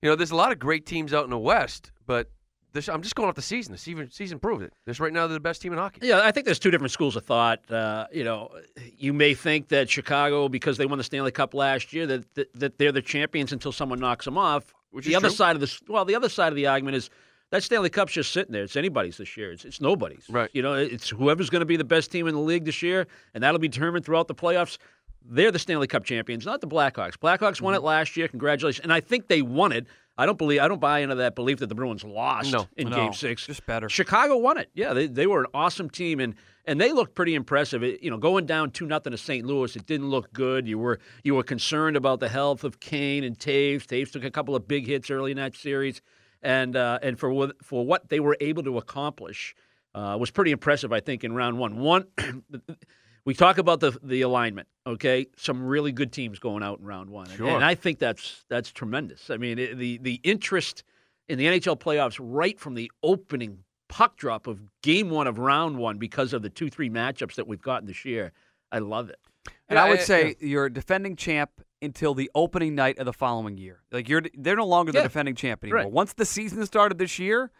You 0.00 0.08
know, 0.08 0.14
there's 0.14 0.30
a 0.30 0.36
lot 0.36 0.52
of 0.52 0.60
great 0.60 0.86
teams 0.86 1.12
out 1.12 1.24
in 1.24 1.30
the 1.30 1.38
West, 1.38 1.90
but 2.06 2.30
this, 2.72 2.88
I'm 2.88 3.02
just 3.02 3.16
going 3.16 3.28
off 3.28 3.34
the 3.34 3.42
season. 3.42 3.72
The 3.72 3.78
season, 3.78 4.08
season 4.12 4.38
proved 4.38 4.62
it. 4.62 4.72
This 4.86 5.00
right 5.00 5.12
now, 5.12 5.26
they're 5.26 5.34
the 5.34 5.40
best 5.40 5.60
team 5.60 5.72
in 5.72 5.80
hockey. 5.80 6.06
Yeah, 6.06 6.20
I 6.22 6.30
think 6.30 6.46
there's 6.46 6.60
two 6.60 6.70
different 6.70 6.92
schools 6.92 7.16
of 7.16 7.24
thought. 7.26 7.68
Uh, 7.68 8.06
you 8.12 8.22
know, 8.22 8.48
you 8.96 9.12
may 9.12 9.34
think 9.34 9.70
that 9.70 9.90
Chicago, 9.90 10.48
because 10.48 10.76
they 10.76 10.86
won 10.86 10.98
the 10.98 11.04
Stanley 11.04 11.32
Cup 11.32 11.52
last 11.52 11.92
year, 11.92 12.06
that 12.06 12.32
that, 12.36 12.52
that 12.54 12.78
they're 12.78 12.92
the 12.92 13.02
champions 13.02 13.52
until 13.52 13.72
someone 13.72 13.98
knocks 13.98 14.24
them 14.24 14.38
off. 14.38 14.72
Which 14.92 15.04
the 15.04 15.16
other 15.16 15.30
true. 15.30 15.36
side 15.36 15.56
of 15.56 15.60
the 15.60 15.80
well, 15.88 16.04
the 16.04 16.14
other 16.14 16.28
side 16.28 16.52
of 16.52 16.54
the 16.54 16.68
argument 16.68 16.96
is 16.96 17.10
that 17.52 17.62
Stanley 17.62 17.88
Cup's 17.90 18.12
just 18.12 18.32
sitting 18.32 18.52
there. 18.52 18.64
It's 18.64 18.74
anybody's 18.74 19.16
this 19.18 19.36
year. 19.36 19.52
It's, 19.52 19.64
it's 19.64 19.80
nobody's. 19.80 20.24
Right. 20.28 20.50
You 20.52 20.62
know, 20.62 20.74
it's 20.74 21.08
whoever's 21.08 21.48
going 21.50 21.60
to 21.60 21.66
be 21.66 21.76
the 21.76 21.84
best 21.84 22.10
team 22.10 22.26
in 22.26 22.34
the 22.34 22.40
league 22.40 22.64
this 22.64 22.82
year, 22.82 23.06
and 23.34 23.44
that'll 23.44 23.60
be 23.60 23.68
determined 23.68 24.04
throughout 24.04 24.26
the 24.26 24.34
playoffs. 24.34 24.78
they're 25.24 25.52
the 25.52 25.58
Stanley 25.60 25.86
Cup 25.86 26.02
champions, 26.04 26.44
not 26.44 26.60
the 26.60 26.66
Blackhawks. 26.66 27.12
Blackhawks 27.16 27.60
won 27.60 27.74
Mm-hmm. 27.74 27.84
it 27.84 27.86
last 27.86 28.16
year. 28.16 28.26
Congratulations, 28.26 28.82
and 28.82 28.92
I 28.92 28.98
think 29.00 29.28
they 29.28 29.40
won 29.42 29.70
it. 29.70 29.86
I 30.18 30.26
don't 30.26 30.36
believe 30.36 30.60
I 30.60 30.68
don't 30.68 30.80
buy 30.80 30.98
into 30.98 31.14
that 31.14 31.34
belief 31.34 31.58
that 31.60 31.68
the 31.68 31.74
Bruins 31.74 32.04
lost 32.04 32.52
No. 32.52 32.66
in 32.76 32.90
No, 32.90 32.96
Game 32.96 33.12
Six. 33.14 33.46
just 33.46 33.64
better. 33.64 33.88
Chicago 33.88 34.36
won 34.36 34.58
it. 34.58 34.68
Yeah, 34.74 34.92
they, 34.92 35.06
they 35.06 35.26
were 35.26 35.40
an 35.40 35.46
awesome 35.54 35.88
team 35.88 36.20
and 36.20 36.34
and 36.66 36.78
they 36.80 36.92
looked 36.92 37.14
pretty 37.14 37.34
impressive. 37.34 37.82
It, 37.82 38.02
you 38.02 38.10
know, 38.10 38.18
going 38.18 38.44
down 38.46 38.70
two 38.72 38.86
nothing 38.86 39.10
to 39.12 39.16
St. 39.18 39.44
Louis, 39.46 39.74
it 39.74 39.86
didn't 39.86 40.10
look 40.10 40.30
good. 40.32 40.66
You 40.68 40.78
were 40.78 40.98
you 41.24 41.34
were 41.34 41.42
concerned 41.42 41.96
about 41.96 42.20
the 42.20 42.28
health 42.28 42.62
of 42.62 42.78
Kane 42.78 43.24
and 43.24 43.38
Toews. 43.38 43.86
Toews 43.86 44.10
took 44.12 44.22
a 44.24 44.30
couple 44.30 44.54
of 44.54 44.68
big 44.68 44.86
hits 44.86 45.10
early 45.10 45.30
in 45.30 45.38
that 45.38 45.56
series, 45.56 46.02
and 46.42 46.76
uh, 46.76 46.98
and 47.02 47.18
for 47.18 47.30
what 47.32 47.62
for 47.64 47.84
what 47.86 48.08
they 48.08 48.20
were 48.20 48.36
able 48.40 48.62
to 48.64 48.78
accomplish 48.78 49.54
uh, 49.94 50.16
was 50.18 50.30
pretty 50.30 50.50
impressive. 50.50 50.92
I 50.92 51.00
think 51.00 51.24
in 51.24 51.32
round 51.34 51.58
one. 51.58 51.76
One, 51.78 52.06
we 53.24 53.34
talk 53.34 53.58
about 53.58 53.80
the 53.80 53.96
the 54.02 54.22
alignment. 54.22 54.68
Okay, 54.86 55.26
some 55.36 55.64
really 55.64 55.92
good 55.92 56.12
teams 56.12 56.38
going 56.38 56.62
out 56.62 56.80
in 56.80 56.84
round 56.84 57.10
one, 57.10 57.28
And- 57.28 57.36
Sure. 57.36 57.50
and 57.50 57.64
I 57.64 57.74
think 57.74 57.98
that's 57.98 58.44
that's 58.48 58.70
tremendous. 58.72 59.30
I 59.30 59.36
mean, 59.36 59.58
it, 59.58 59.78
the 59.78 59.98
the 59.98 60.20
interest 60.24 60.82
in 61.28 61.38
the 61.38 61.46
NHL 61.46 61.78
playoffs 61.78 62.18
right 62.20 62.58
from 62.58 62.74
the 62.74 62.90
opening 63.02 63.58
puck 63.88 64.16
drop 64.16 64.46
of 64.46 64.60
game 64.82 65.10
one 65.10 65.26
of 65.26 65.38
round 65.38 65.76
one 65.78 65.98
because 65.98 66.32
of 66.32 66.42
the 66.42 66.48
two 66.50 66.68
three 66.70 66.90
matchups 66.90 67.34
that 67.36 67.46
we've 67.46 67.62
gotten 67.62 67.86
this 67.86 68.04
year. 68.04 68.32
I 68.72 68.78
love 68.78 69.10
it. 69.10 69.20
And 69.68 69.78
I 69.78 69.88
would 69.88 70.00
I- 70.00 70.02
say 70.02 70.34
you're 70.40 70.66
a 70.66 70.72
defending 70.72 71.14
champ 71.14 71.50
until 71.82 72.14
the 72.14 72.30
opening 72.34 72.74
night 72.74 72.98
of 72.98 73.06
the 73.06 73.12
following 73.12 73.58
year. 73.58 73.82
Like 73.90 74.08
you're 74.08 74.22
they're 74.34 74.56
no 74.56 74.66
longer 74.66 74.92
the 74.92 74.98
Yeah. 74.98 75.04
defending 75.04 75.34
champion 75.34 75.72
anymore. 75.72 75.84
Right. 75.86 75.92
Once 75.92 76.12
the 76.12 76.24
season 76.24 76.64
started 76.66 76.98
this 76.98 77.18
year, 77.18 77.50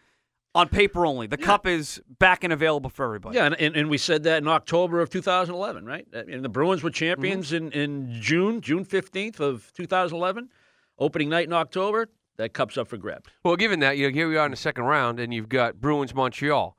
on 0.55 0.69
paper 0.69 1.07
only, 1.07 1.27
the 1.27 1.39
cup 1.39 1.67
is 1.67 2.01
back 2.19 2.45
and 2.45 2.53
available 2.53 2.91
for 2.91 3.05
everybody. 3.05 3.37
Yeah, 3.37 3.47
and, 3.47 3.55
and, 3.59 3.75
and 3.75 3.91
we 3.91 3.97
said 3.97 4.25
that 4.25 4.39
in 4.43 4.49
October 4.49 5.01
of 5.01 5.09
2011, 5.09 5.87
right? 5.87 6.07
And 6.13 6.45
the 6.45 6.49
Bruins 6.49 6.83
were 6.83 6.91
champions 6.91 7.53
mm-hmm. 7.53 7.69
in, 7.69 7.73
in 7.73 8.21
June, 8.21 8.61
June 8.61 8.85
15th 8.85 9.41
of 9.41 9.73
2011. 9.75 10.51
Opening 10.99 11.31
night 11.31 11.47
in 11.47 11.55
October, 11.55 12.09
that 12.37 12.53
cup's 12.53 12.77
up 12.77 12.87
for 12.87 12.99
grabs. 12.99 13.31
Well, 13.43 13.57
given 13.57 13.81
that, 13.81 13.97
you 13.97 14.09
know, 14.09 14.13
here 14.13 14.29
we 14.29 14.37
are 14.37 14.45
in 14.45 14.51
the 14.51 14.57
second 14.57 14.85
round, 14.85 15.19
and 15.19 15.33
you've 15.33 15.49
got 15.49 15.81
Bruins 15.81 16.15
Montreal. 16.15 16.77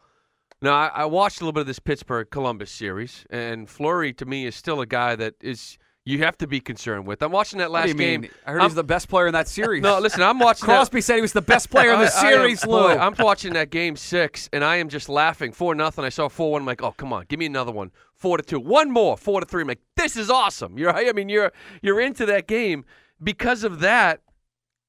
Now, 0.61 0.75
I, 0.75 0.87
I 0.87 1.05
watched 1.05 1.41
a 1.41 1.43
little 1.43 1.51
bit 1.51 1.61
of 1.61 1.67
this 1.67 1.79
Pittsburgh 1.79 2.29
Columbus 2.29 2.71
series, 2.71 3.25
and 3.29 3.67
Fleury 3.67 4.13
to 4.13 4.25
me 4.25 4.45
is 4.45 4.55
still 4.55 4.81
a 4.81 4.85
guy 4.85 5.15
that 5.15 5.33
is 5.41 5.77
you 6.05 6.19
have 6.19 6.37
to 6.39 6.47
be 6.47 6.59
concerned 6.59 7.07
with. 7.07 7.21
I'm 7.23 7.31
watching 7.31 7.59
that 7.59 7.71
last 7.71 7.95
game. 7.95 8.27
I 8.45 8.51
heard 8.51 8.61
I'm- 8.61 8.69
he's 8.69 8.75
the 8.75 8.83
best 8.83 9.07
player 9.07 9.27
in 9.27 9.33
that 9.33 9.47
series. 9.47 9.81
No, 9.81 9.99
listen, 9.99 10.21
I'm 10.21 10.37
watching. 10.39 10.67
that- 10.67 10.73
Crosby 10.75 10.99
said 11.01 11.15
he 11.15 11.21
was 11.21 11.31
the 11.33 11.41
best 11.41 11.69
player 11.69 11.93
in 11.93 11.99
the 11.99 12.05
I- 12.15 12.17
I 12.17 12.31
series, 12.31 12.65
Lou. 12.65 12.79
boy, 12.79 12.97
I'm 12.97 13.15
watching 13.17 13.53
that 13.53 13.69
game 13.69 13.95
six, 13.95 14.49
and 14.51 14.63
I 14.63 14.77
am 14.77 14.89
just 14.89 15.07
laughing. 15.07 15.51
Four 15.53 15.75
nothing. 15.75 16.03
I 16.03 16.09
saw 16.09 16.27
four 16.27 16.51
one. 16.51 16.63
I'm 16.63 16.65
like, 16.65 16.83
oh 16.83 16.91
come 16.91 17.13
on, 17.13 17.25
give 17.29 17.39
me 17.39 17.45
another 17.45 17.71
one. 17.71 17.91
Four 18.15 18.37
to 18.37 18.43
two. 18.43 18.59
One 18.59 18.91
more. 18.91 19.17
Four 19.17 19.39
to 19.39 19.45
three. 19.45 19.61
I'm 19.61 19.67
like, 19.67 19.81
this 19.95 20.17
is 20.17 20.29
awesome. 20.29 20.77
You're. 20.77 20.91
I 20.93 21.11
mean, 21.13 21.29
you're 21.29 21.51
you're 21.81 21.99
into 22.01 22.25
that 22.27 22.47
game 22.47 22.83
because 23.21 23.63
of 23.63 23.79
that. 23.79 24.21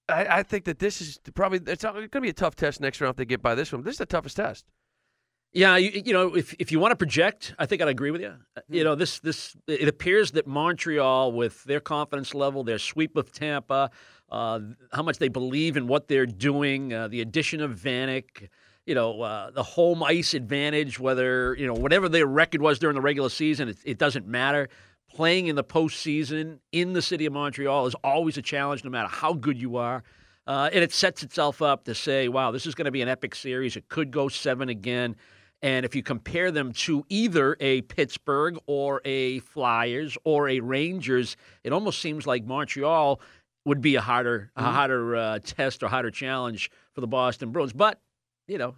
I, 0.08 0.26
I 0.38 0.42
think 0.42 0.64
that 0.66 0.80
this 0.80 1.00
is 1.00 1.18
probably 1.34 1.60
it's 1.66 1.82
going 1.84 2.08
to 2.10 2.20
be 2.20 2.28
a 2.28 2.32
tough 2.34 2.56
test 2.56 2.80
next 2.80 3.00
round 3.00 3.12
if 3.12 3.16
they 3.16 3.24
get 3.24 3.40
by 3.40 3.54
this 3.54 3.72
one. 3.72 3.82
This 3.82 3.92
is 3.94 3.98
the 3.98 4.06
toughest 4.06 4.36
test. 4.36 4.66
Yeah, 5.54 5.76
you, 5.76 6.02
you 6.04 6.12
know, 6.12 6.34
if 6.34 6.52
if 6.58 6.72
you 6.72 6.80
want 6.80 6.90
to 6.90 6.96
project, 6.96 7.54
I 7.60 7.66
think 7.66 7.80
I'd 7.80 7.86
agree 7.86 8.10
with 8.10 8.20
you. 8.20 8.34
Uh, 8.56 8.60
You 8.68 8.82
know, 8.82 8.96
this 8.96 9.20
this 9.20 9.56
it 9.68 9.86
appears 9.86 10.32
that 10.32 10.48
Montreal, 10.48 11.30
with 11.30 11.62
their 11.62 11.78
confidence 11.78 12.34
level, 12.34 12.64
their 12.64 12.78
sweep 12.78 13.16
of 13.16 13.30
Tampa, 13.30 13.90
uh, 14.32 14.60
how 14.92 15.04
much 15.04 15.18
they 15.18 15.28
believe 15.28 15.76
in 15.76 15.86
what 15.86 16.08
they're 16.08 16.26
doing, 16.26 16.92
uh, 16.92 17.06
the 17.06 17.20
addition 17.20 17.60
of 17.60 17.78
Vanek, 17.78 18.48
you 18.84 18.96
know, 18.96 19.22
uh, 19.22 19.52
the 19.52 19.62
home 19.62 20.02
ice 20.02 20.34
advantage, 20.34 20.98
whether 20.98 21.54
you 21.54 21.68
know 21.68 21.74
whatever 21.74 22.08
their 22.08 22.26
record 22.26 22.60
was 22.60 22.80
during 22.80 22.96
the 22.96 23.00
regular 23.00 23.30
season, 23.30 23.68
it, 23.68 23.78
it 23.84 23.98
doesn't 23.98 24.26
matter. 24.26 24.68
Playing 25.08 25.46
in 25.46 25.54
the 25.54 25.62
postseason 25.62 26.58
in 26.72 26.94
the 26.94 27.02
city 27.02 27.26
of 27.26 27.32
Montreal 27.32 27.86
is 27.86 27.94
always 28.02 28.36
a 28.36 28.42
challenge, 28.42 28.82
no 28.82 28.90
matter 28.90 29.08
how 29.08 29.34
good 29.34 29.56
you 29.56 29.76
are. 29.76 30.02
Uh, 30.48 30.68
and 30.72 30.82
it 30.82 30.92
sets 30.92 31.22
itself 31.22 31.62
up 31.62 31.84
to 31.84 31.94
say, 31.94 32.28
wow, 32.28 32.50
this 32.50 32.66
is 32.66 32.74
going 32.74 32.84
to 32.84 32.90
be 32.90 33.00
an 33.00 33.08
epic 33.08 33.34
series. 33.34 33.76
It 33.76 33.88
could 33.88 34.10
go 34.10 34.28
seven 34.28 34.68
again. 34.68 35.14
And 35.64 35.86
if 35.86 35.96
you 35.96 36.02
compare 36.02 36.50
them 36.50 36.74
to 36.74 37.06
either 37.08 37.56
a 37.58 37.80
Pittsburgh 37.80 38.58
or 38.66 39.00
a 39.06 39.38
Flyers 39.38 40.18
or 40.22 40.46
a 40.50 40.60
Rangers, 40.60 41.38
it 41.64 41.72
almost 41.72 42.02
seems 42.02 42.26
like 42.26 42.44
Montreal 42.44 43.18
would 43.64 43.80
be 43.80 43.94
a 43.94 44.02
harder, 44.02 44.50
a 44.56 44.70
harder 44.70 45.16
uh, 45.16 45.38
test 45.42 45.82
or 45.82 45.88
harder 45.88 46.10
challenge 46.10 46.70
for 46.92 47.00
the 47.00 47.06
Boston 47.06 47.50
Bruins. 47.50 47.72
But 47.72 47.98
you 48.46 48.58
know, 48.58 48.76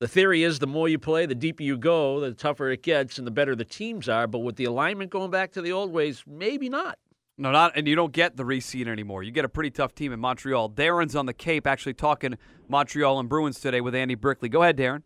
the 0.00 0.08
theory 0.08 0.42
is 0.42 0.58
the 0.58 0.66
more 0.66 0.88
you 0.88 0.98
play, 0.98 1.24
the 1.24 1.36
deeper 1.36 1.62
you 1.62 1.78
go, 1.78 2.18
the 2.18 2.34
tougher 2.34 2.68
it 2.70 2.82
gets, 2.82 3.18
and 3.18 3.24
the 3.24 3.30
better 3.30 3.54
the 3.54 3.64
teams 3.64 4.08
are. 4.08 4.26
But 4.26 4.40
with 4.40 4.56
the 4.56 4.64
alignment 4.64 5.12
going 5.12 5.30
back 5.30 5.52
to 5.52 5.62
the 5.62 5.70
old 5.70 5.92
ways, 5.92 6.24
maybe 6.26 6.68
not. 6.68 6.98
No, 7.38 7.52
not 7.52 7.76
and 7.76 7.86
you 7.86 7.94
don't 7.94 8.12
get 8.12 8.36
the 8.36 8.42
reseed 8.42 8.88
anymore. 8.88 9.22
You 9.22 9.30
get 9.30 9.44
a 9.44 9.48
pretty 9.48 9.70
tough 9.70 9.94
team 9.94 10.12
in 10.12 10.18
Montreal. 10.18 10.70
Darren's 10.70 11.14
on 11.14 11.26
the 11.26 11.32
Cape 11.32 11.64
actually 11.64 11.94
talking 11.94 12.38
Montreal 12.66 13.20
and 13.20 13.28
Bruins 13.28 13.60
today 13.60 13.80
with 13.80 13.94
Andy 13.94 14.16
Brickley. 14.16 14.48
Go 14.48 14.64
ahead, 14.64 14.76
Darren. 14.76 15.04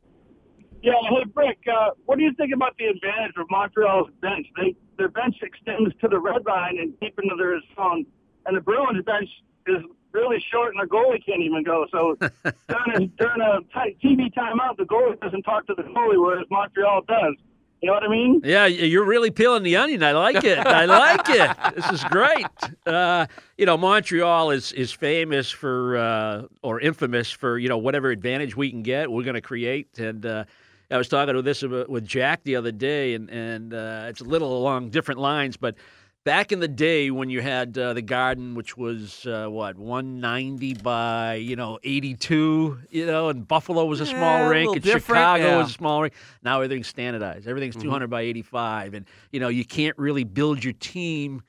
Yeah, 0.86 0.92
hey 1.10 1.24
Brick, 1.34 1.58
uh, 1.66 1.90
what 2.04 2.16
do 2.16 2.22
you 2.22 2.32
think 2.34 2.54
about 2.54 2.76
the 2.78 2.84
advantage 2.84 3.34
of 3.38 3.50
Montreal's 3.50 4.08
bench? 4.22 4.46
They 4.56 4.76
their 4.96 5.08
bench 5.08 5.34
extends 5.42 5.92
to 6.00 6.06
the 6.06 6.20
red 6.20 6.46
line 6.46 6.78
and 6.78 6.98
deep 7.00 7.18
into 7.20 7.34
their 7.34 7.60
zone, 7.74 8.06
and 8.46 8.56
the 8.56 8.60
Bruins 8.60 9.04
bench 9.04 9.28
is 9.66 9.82
really 10.12 10.38
short, 10.52 10.76
and 10.76 10.80
the 10.80 10.88
goalie 10.88 11.18
can't 11.26 11.42
even 11.42 11.64
go. 11.64 11.86
So 11.90 12.14
during 12.68 13.02
a, 13.02 13.06
during 13.18 13.40
a 13.40 13.62
tight 13.74 13.98
TV 13.98 14.32
timeout, 14.32 14.76
the 14.76 14.84
goalie 14.84 15.20
doesn't 15.20 15.42
talk 15.42 15.66
to 15.66 15.74
the 15.74 15.82
goalie, 15.82 16.24
whereas 16.24 16.46
Montreal 16.52 17.02
does. 17.08 17.34
You 17.82 17.88
know 17.88 17.94
what 17.94 18.04
I 18.04 18.08
mean? 18.08 18.40
Yeah, 18.44 18.66
you're 18.66 19.04
really 19.04 19.32
peeling 19.32 19.64
the 19.64 19.76
onion. 19.76 20.04
I 20.04 20.12
like 20.12 20.44
it. 20.44 20.58
I 20.58 20.84
like 20.84 21.28
it. 21.28 21.74
This 21.74 21.90
is 21.90 22.04
great. 22.04 22.46
Uh, 22.86 23.26
you 23.58 23.66
know, 23.66 23.76
Montreal 23.76 24.52
is 24.52 24.70
is 24.70 24.92
famous 24.92 25.50
for 25.50 25.96
uh, 25.96 26.42
or 26.62 26.80
infamous 26.80 27.32
for 27.32 27.58
you 27.58 27.68
know 27.68 27.76
whatever 27.76 28.10
advantage 28.10 28.56
we 28.56 28.70
can 28.70 28.82
get, 28.82 29.10
we're 29.10 29.24
going 29.24 29.34
to 29.34 29.40
create. 29.40 29.98
And 29.98 30.24
uh, 30.24 30.44
I 30.90 30.96
was 30.96 31.08
talking 31.08 31.34
to 31.34 31.42
this 31.42 31.62
with 31.62 32.06
Jack 32.06 32.42
the 32.44 32.56
other 32.56 32.72
day, 32.72 33.14
and 33.14 33.28
and 33.30 33.74
uh, 33.74 34.06
it's 34.08 34.20
a 34.20 34.24
little 34.24 34.56
along 34.56 34.90
different 34.90 35.20
lines, 35.20 35.56
but. 35.56 35.76
Back 36.24 36.50
in 36.50 36.58
the 36.58 36.66
day 36.66 37.12
when 37.12 37.30
you 37.30 37.40
had 37.40 37.78
uh, 37.78 37.92
the 37.92 38.02
Garden, 38.02 38.56
which 38.56 38.76
was 38.76 39.24
uh, 39.28 39.46
what 39.46 39.78
190 39.78 40.74
by 40.74 41.34
you 41.34 41.54
know 41.54 41.78
82, 41.84 42.78
you 42.90 43.06
know, 43.06 43.28
and 43.28 43.46
Buffalo 43.46 43.84
was 43.84 44.00
a 44.00 44.06
small 44.06 44.44
a 44.44 44.48
rink, 44.48 44.74
little 44.74 44.92
and 44.92 45.02
Chicago 45.02 45.44
yeah. 45.44 45.56
was 45.56 45.70
a 45.70 45.74
small 45.74 46.02
rink. 46.02 46.14
Now 46.42 46.56
everything's 46.56 46.88
standardized. 46.88 47.46
Everything's 47.46 47.76
200 47.76 48.10
by 48.10 48.22
85, 48.22 48.94
and 48.94 49.06
you 49.30 49.38
know 49.38 49.46
you 49.46 49.64
can't 49.64 49.96
really 49.98 50.24
build 50.24 50.64
your 50.64 50.72
team 50.72 51.42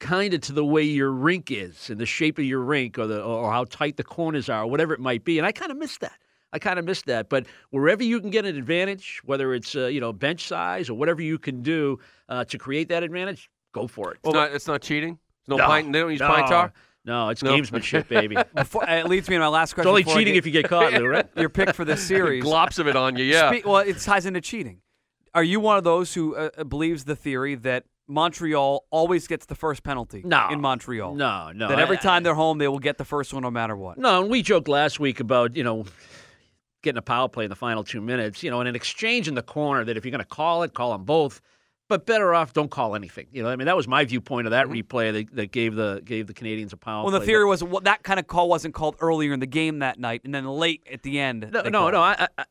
kind 0.00 0.32
of 0.32 0.40
to 0.40 0.52
the 0.52 0.64
way 0.64 0.82
your 0.82 1.10
rink 1.10 1.50
is 1.50 1.90
and 1.90 2.00
the 2.00 2.06
shape 2.06 2.38
of 2.38 2.44
your 2.46 2.60
rink 2.60 2.98
or 2.98 3.06
the 3.06 3.22
or 3.22 3.52
how 3.52 3.64
tight 3.64 3.98
the 3.98 4.02
corners 4.02 4.48
are 4.48 4.62
or 4.62 4.66
whatever 4.66 4.94
it 4.94 5.00
might 5.00 5.24
be. 5.24 5.36
And 5.36 5.46
I 5.46 5.52
kind 5.52 5.70
of 5.70 5.76
miss 5.76 5.98
that. 5.98 6.18
I 6.52 6.58
kind 6.58 6.78
of 6.78 6.84
missed 6.84 7.06
that. 7.06 7.28
But 7.28 7.46
wherever 7.70 8.02
you 8.02 8.20
can 8.20 8.30
get 8.30 8.44
an 8.44 8.56
advantage, 8.56 9.20
whether 9.24 9.54
it's 9.54 9.74
uh, 9.74 9.86
you 9.86 10.00
know 10.00 10.12
bench 10.12 10.46
size 10.46 10.90
or 10.90 10.94
whatever 10.94 11.22
you 11.22 11.38
can 11.38 11.62
do 11.62 11.98
uh, 12.28 12.44
to 12.44 12.58
create 12.58 12.88
that 12.90 13.02
advantage, 13.02 13.50
go 13.72 13.86
for 13.86 14.12
it. 14.12 14.18
It's 14.24 14.34
not. 14.34 14.52
It's 14.52 14.66
not 14.66 14.82
cheating. 14.82 15.18
No, 15.48 15.56
No, 15.56 15.66
pine. 15.66 15.90
They 15.92 16.00
don't 16.00 16.10
use 16.10 16.20
no, 16.20 16.28
pine 16.28 16.48
tar. 16.48 16.72
No, 17.04 17.30
it's 17.30 17.42
No. 17.42 17.50
gamesmanship, 17.56 18.06
baby. 18.20 18.36
Before, 18.54 18.84
it 18.88 19.08
leads 19.08 19.28
me 19.28 19.34
to 19.34 19.40
my 19.40 19.48
last 19.48 19.74
question. 19.74 19.88
It's 19.96 20.06
only 20.08 20.20
cheating 20.20 20.34
get 20.34 20.38
if 20.38 20.46
you 20.46 20.52
get 20.52 20.68
caught, 20.68 20.92
Lou, 21.00 21.06
right? 21.08 21.26
your 21.36 21.48
pick 21.48 21.74
for 21.74 21.84
this 21.84 22.00
series. 22.06 22.44
Glops 22.44 22.78
of 22.78 22.86
it 22.86 22.94
on 22.94 23.16
you. 23.16 23.24
Yeah. 23.24 23.52
Spe- 23.52 23.66
well, 23.66 23.78
it 23.78 23.98
ties 23.98 24.24
into 24.24 24.40
cheating. 24.40 24.82
Are 25.34 25.42
you 25.42 25.58
one 25.58 25.78
of 25.78 25.82
those 25.84 26.14
who 26.14 26.36
uh, 26.36 26.50
uh, 26.56 26.62
believes 26.64 27.04
the 27.04 27.16
theory 27.16 27.56
that 27.56 27.84
Montreal 28.06 28.84
always 28.90 29.26
gets 29.26 29.46
the 29.46 29.54
first 29.56 29.82
penalty 29.82 30.22
No. 30.24 30.46
in 30.50 30.60
Montreal? 30.60 31.14
No, 31.16 31.50
no. 31.52 31.66
That 31.68 31.80
every 31.80 31.96
I- 31.96 32.00
time 32.00 32.22
they're 32.22 32.34
home, 32.34 32.58
they 32.58 32.68
will 32.68 32.78
get 32.78 32.98
the 32.98 33.04
first 33.04 33.32
one 33.34 33.42
no 33.42 33.50
matter 33.50 33.74
what. 33.74 33.98
No, 33.98 34.20
and 34.22 34.30
we 34.30 34.42
joked 34.42 34.68
last 34.68 35.00
week 35.00 35.18
about, 35.18 35.56
you 35.56 35.64
know, 35.64 35.84
getting 36.82 36.98
a 36.98 37.02
power 37.02 37.28
play 37.28 37.44
in 37.44 37.50
the 37.50 37.56
final 37.56 37.84
two 37.84 38.00
minutes, 38.00 38.42
you 38.42 38.50
know, 38.50 38.60
and 38.60 38.68
an 38.68 38.76
exchange 38.76 39.28
in 39.28 39.34
the 39.34 39.42
corner 39.42 39.84
that 39.84 39.96
if 39.96 40.04
you're 40.04 40.10
going 40.10 40.18
to 40.20 40.24
call 40.24 40.62
it, 40.62 40.74
call 40.74 40.92
them 40.92 41.04
both. 41.04 41.40
But 41.88 42.06
better 42.06 42.34
off 42.34 42.52
don't 42.54 42.70
call 42.70 42.94
anything. 42.94 43.26
You 43.32 43.42
know, 43.42 43.50
I 43.50 43.56
mean, 43.56 43.66
that 43.66 43.76
was 43.76 43.86
my 43.86 44.04
viewpoint 44.04 44.46
of 44.46 44.52
that 44.52 44.66
replay 44.66 45.12
that, 45.12 45.36
that 45.36 45.52
gave 45.52 45.74
the 45.74 46.00
gave 46.04 46.26
the 46.26 46.32
Canadiens 46.32 46.72
a 46.72 46.76
power 46.76 47.04
Mm-hmm. 47.04 47.12
Well, 47.12 47.20
the 47.20 47.26
theory 47.26 47.44
was 47.44 47.62
well, 47.62 47.82
that 47.82 48.02
kind 48.02 48.18
of 48.18 48.26
call 48.26 48.48
wasn't 48.48 48.74
called 48.74 48.96
earlier 49.00 49.32
in 49.32 49.40
the 49.40 49.46
game 49.46 49.80
that 49.80 49.98
night, 49.98 50.22
and 50.24 50.34
then 50.34 50.46
late 50.46 50.86
at 50.90 51.02
the 51.02 51.18
end. 51.20 51.50
No, 51.52 51.62
no, 51.62 51.90
no. 51.90 52.00
I, 52.00 52.28
I, 52.38 52.44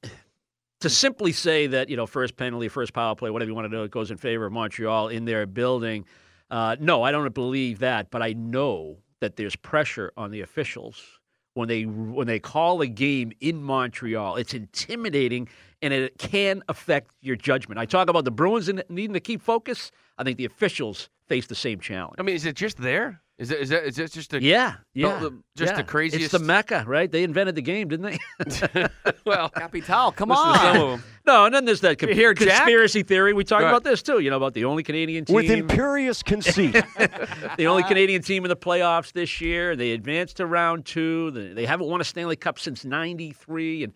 to 0.82 0.90
simply 0.90 1.32
say 1.32 1.68
that 1.68 1.90
you 1.90 1.98
know 1.98 2.06
first 2.06 2.38
penalty, 2.38 2.68
first 2.68 2.94
power 2.94 3.16
play, 3.16 3.32
whatever 3.32 3.50
you 3.50 3.56
want 3.56 3.66
to 3.66 3.76
do, 3.76 3.84
it 3.84 3.90
goes 3.90 4.12
in 4.12 4.18
favor 4.18 4.46
of 4.46 4.52
Montreal 4.52 5.08
in 5.08 5.26
their 5.26 5.48
building. 5.48 6.06
Uh, 6.52 6.76
no, 6.80 7.02
I 7.02 7.12
don't 7.12 7.34
believe 7.34 7.80
that, 7.80 8.12
but 8.12 8.22
I 8.22 8.34
know 8.34 8.98
that 9.22 9.38
there's 9.38 9.56
pressure 9.56 10.12
on 10.18 10.30
the 10.32 10.42
officials 10.42 11.20
when 11.54 11.68
they 11.68 11.84
when 11.84 12.28
they 12.28 12.40
call 12.40 12.82
a 12.82 12.88
game 12.88 13.32
in 13.40 13.62
Montreal. 13.64 14.36
It's 14.36 14.54
intimidating, 14.54 15.48
and 15.82 15.94
it 15.94 16.18
can 16.18 16.64
affect 16.70 17.12
your 17.22 17.36
judgment. 17.36 17.80
I 17.80 17.86
talk 17.86 18.10
about 18.10 18.26
the 18.26 18.32
Bruins 18.32 18.70
needing 18.90 19.14
to 19.14 19.20
keep 19.20 19.42
focus. 19.42 19.92
I 20.18 20.24
think 20.24 20.38
the 20.38 20.46
officials 20.46 21.10
face 21.28 21.48
the 21.48 21.56
same 21.56 21.80
challenge. 21.80 22.16
I 22.20 22.24
mean, 22.24 22.36
is 22.36 22.46
it 22.46 22.56
just 22.56 22.78
there? 22.78 23.22
Is 23.42 23.50
it? 23.50 23.60
Is 23.60 23.70
that? 23.70 23.84
Is 23.86 23.96
that 23.96 24.12
just 24.12 24.34
a? 24.36 24.42
yeah, 24.42 24.76
yeah, 24.94 25.18
the- 25.20 25.42
just 25.58 25.74
the 25.74 25.80
yeah. 25.82 25.86
craziest- 25.86 26.26
It's 26.26 26.32
the 26.32 26.40
mecca, 26.46 26.84
right? 26.88 27.12
They 27.12 27.24
invented 27.24 27.56
the 27.56 27.62
game, 27.64 27.88
didn't 27.88 28.20
they? 28.38 28.88
well, 29.26 29.50
Capital, 29.50 30.12
come 30.12 30.30
listen 30.30 30.54
some 30.54 30.66
on. 30.68 30.78
of 30.78 31.00
'em. 31.00 31.04
No, 31.26 31.46
and 31.46 31.54
then 31.54 31.66
there's 31.66 31.82
that 31.82 31.98
con- 32.00 32.10
You 32.10 32.16
hear 32.16 32.34
Jack? 32.34 32.48
conspiracy 32.64 33.04
theory. 33.04 33.34
We 33.34 33.44
talked 33.44 33.64
Right. 33.64 33.70
about 33.70 33.84
this 33.84 34.02
too. 34.04 34.20
You 34.20 34.30
know 34.30 34.38
about 34.38 34.54
the 34.54 34.66
only 34.66 34.84
Canadian 34.84 35.26
team, 35.26 35.36
With 35.36 35.50
imperious 35.52 36.22
conceit. 36.24 36.74
the 37.58 37.66
only 37.68 37.84
Canadian 37.84 38.22
team 38.22 38.44
in 38.46 38.50
the 38.50 38.56
playoffs 38.56 39.12
this 39.12 39.42
year. 39.42 39.76
They 39.76 39.92
advanced 39.92 40.38
to 40.38 40.46
round 40.46 40.86
two. 40.86 41.32
They 41.32 41.54
they 41.54 41.66
haven't 41.66 41.88
won 41.88 42.00
a 42.00 42.04
Stanley 42.04 42.36
Cup 42.36 42.60
since 42.60 42.86
'93, 42.86 43.84
and 43.86 43.94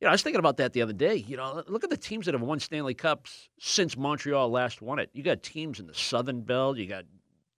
you 0.00 0.04
know 0.04 0.08
I 0.08 0.12
was 0.12 0.22
thinking 0.22 0.38
about 0.40 0.56
that 0.58 0.72
the 0.72 0.82
other 0.82 0.92
day. 0.92 1.16
You 1.16 1.36
know, 1.36 1.62
look 1.68 1.84
at 1.84 1.90
the 1.90 1.96
teams 1.96 2.26
that 2.26 2.34
have 2.34 2.42
won 2.42 2.58
Stanley 2.60 2.94
Cups 2.94 3.48
since 3.58 3.96
Montreal 3.96 4.50
last 4.50 4.80
won 4.82 4.98
it. 4.98 5.10
You 5.12 5.22
got 5.22 5.42
teams 5.42 5.80
in 5.80 5.86
the 5.86 5.94
Southern 5.94 6.42
Belt. 6.42 6.76
You 6.78 6.86
got 6.86 7.04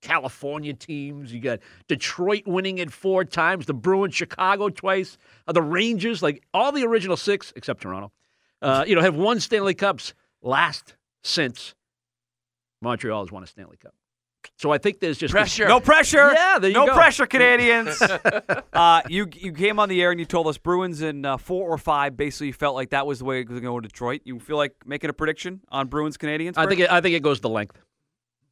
California 0.00 0.72
teams. 0.74 1.32
You 1.32 1.40
got 1.40 1.60
Detroit 1.88 2.42
winning 2.46 2.78
it 2.78 2.92
four 2.92 3.24
times. 3.24 3.66
The 3.66 3.74
Bruins, 3.74 4.14
Chicago 4.14 4.68
twice. 4.68 5.18
Uh, 5.46 5.52
the 5.52 5.62
Rangers, 5.62 6.22
like 6.22 6.42
all 6.54 6.72
the 6.72 6.84
original 6.84 7.16
six 7.16 7.52
except 7.56 7.82
Toronto. 7.82 8.12
Uh, 8.62 8.84
you 8.86 8.94
know, 8.94 9.00
have 9.00 9.16
won 9.16 9.40
Stanley 9.40 9.74
Cups 9.74 10.14
last 10.42 10.94
since 11.22 11.74
Montreal 12.82 13.24
has 13.24 13.32
won 13.32 13.42
a 13.42 13.46
Stanley 13.46 13.76
Cup. 13.76 13.94
So 14.56 14.70
I 14.70 14.78
think 14.78 15.00
there's 15.00 15.18
just 15.18 15.32
this- 15.32 15.40
Pressure. 15.40 15.68
No 15.68 15.80
pressure. 15.80 16.32
Yeah, 16.32 16.58
there 16.58 16.70
you 16.70 16.76
no 16.76 16.86
go. 16.86 16.94
pressure, 16.94 17.26
Canadiens. 17.26 17.98
uh, 18.72 19.02
you 19.08 19.26
you 19.34 19.52
came 19.52 19.78
on 19.78 19.88
the 19.88 20.02
air 20.02 20.10
and 20.10 20.20
you 20.20 20.26
told 20.26 20.46
us 20.46 20.58
Bruins 20.58 21.02
in 21.02 21.24
uh, 21.24 21.36
four 21.36 21.68
or 21.68 21.78
five. 21.78 22.16
Basically, 22.16 22.48
you 22.48 22.52
felt 22.52 22.74
like 22.74 22.90
that 22.90 23.06
was 23.06 23.20
the 23.20 23.24
way 23.24 23.40
it 23.40 23.48
was 23.48 23.60
going 23.60 23.62
to 23.62 23.68
go 23.68 23.76
in 23.78 23.82
Detroit. 23.82 24.22
You 24.24 24.38
feel 24.38 24.56
like 24.56 24.74
making 24.84 25.10
a 25.10 25.12
prediction 25.12 25.60
on 25.68 25.88
Bruins 25.88 26.16
Canadiens? 26.16 26.54
I 26.56 26.66
think 26.66 26.80
it, 26.80 26.90
I 26.90 27.00
think 27.00 27.14
it 27.16 27.22
goes 27.22 27.40
the 27.40 27.48
length. 27.48 27.78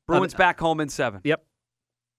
Bruins 0.09 0.35
back 0.35 0.59
home 0.59 0.81
in 0.81 0.89
seven. 0.89 1.21
Yep. 1.25 1.45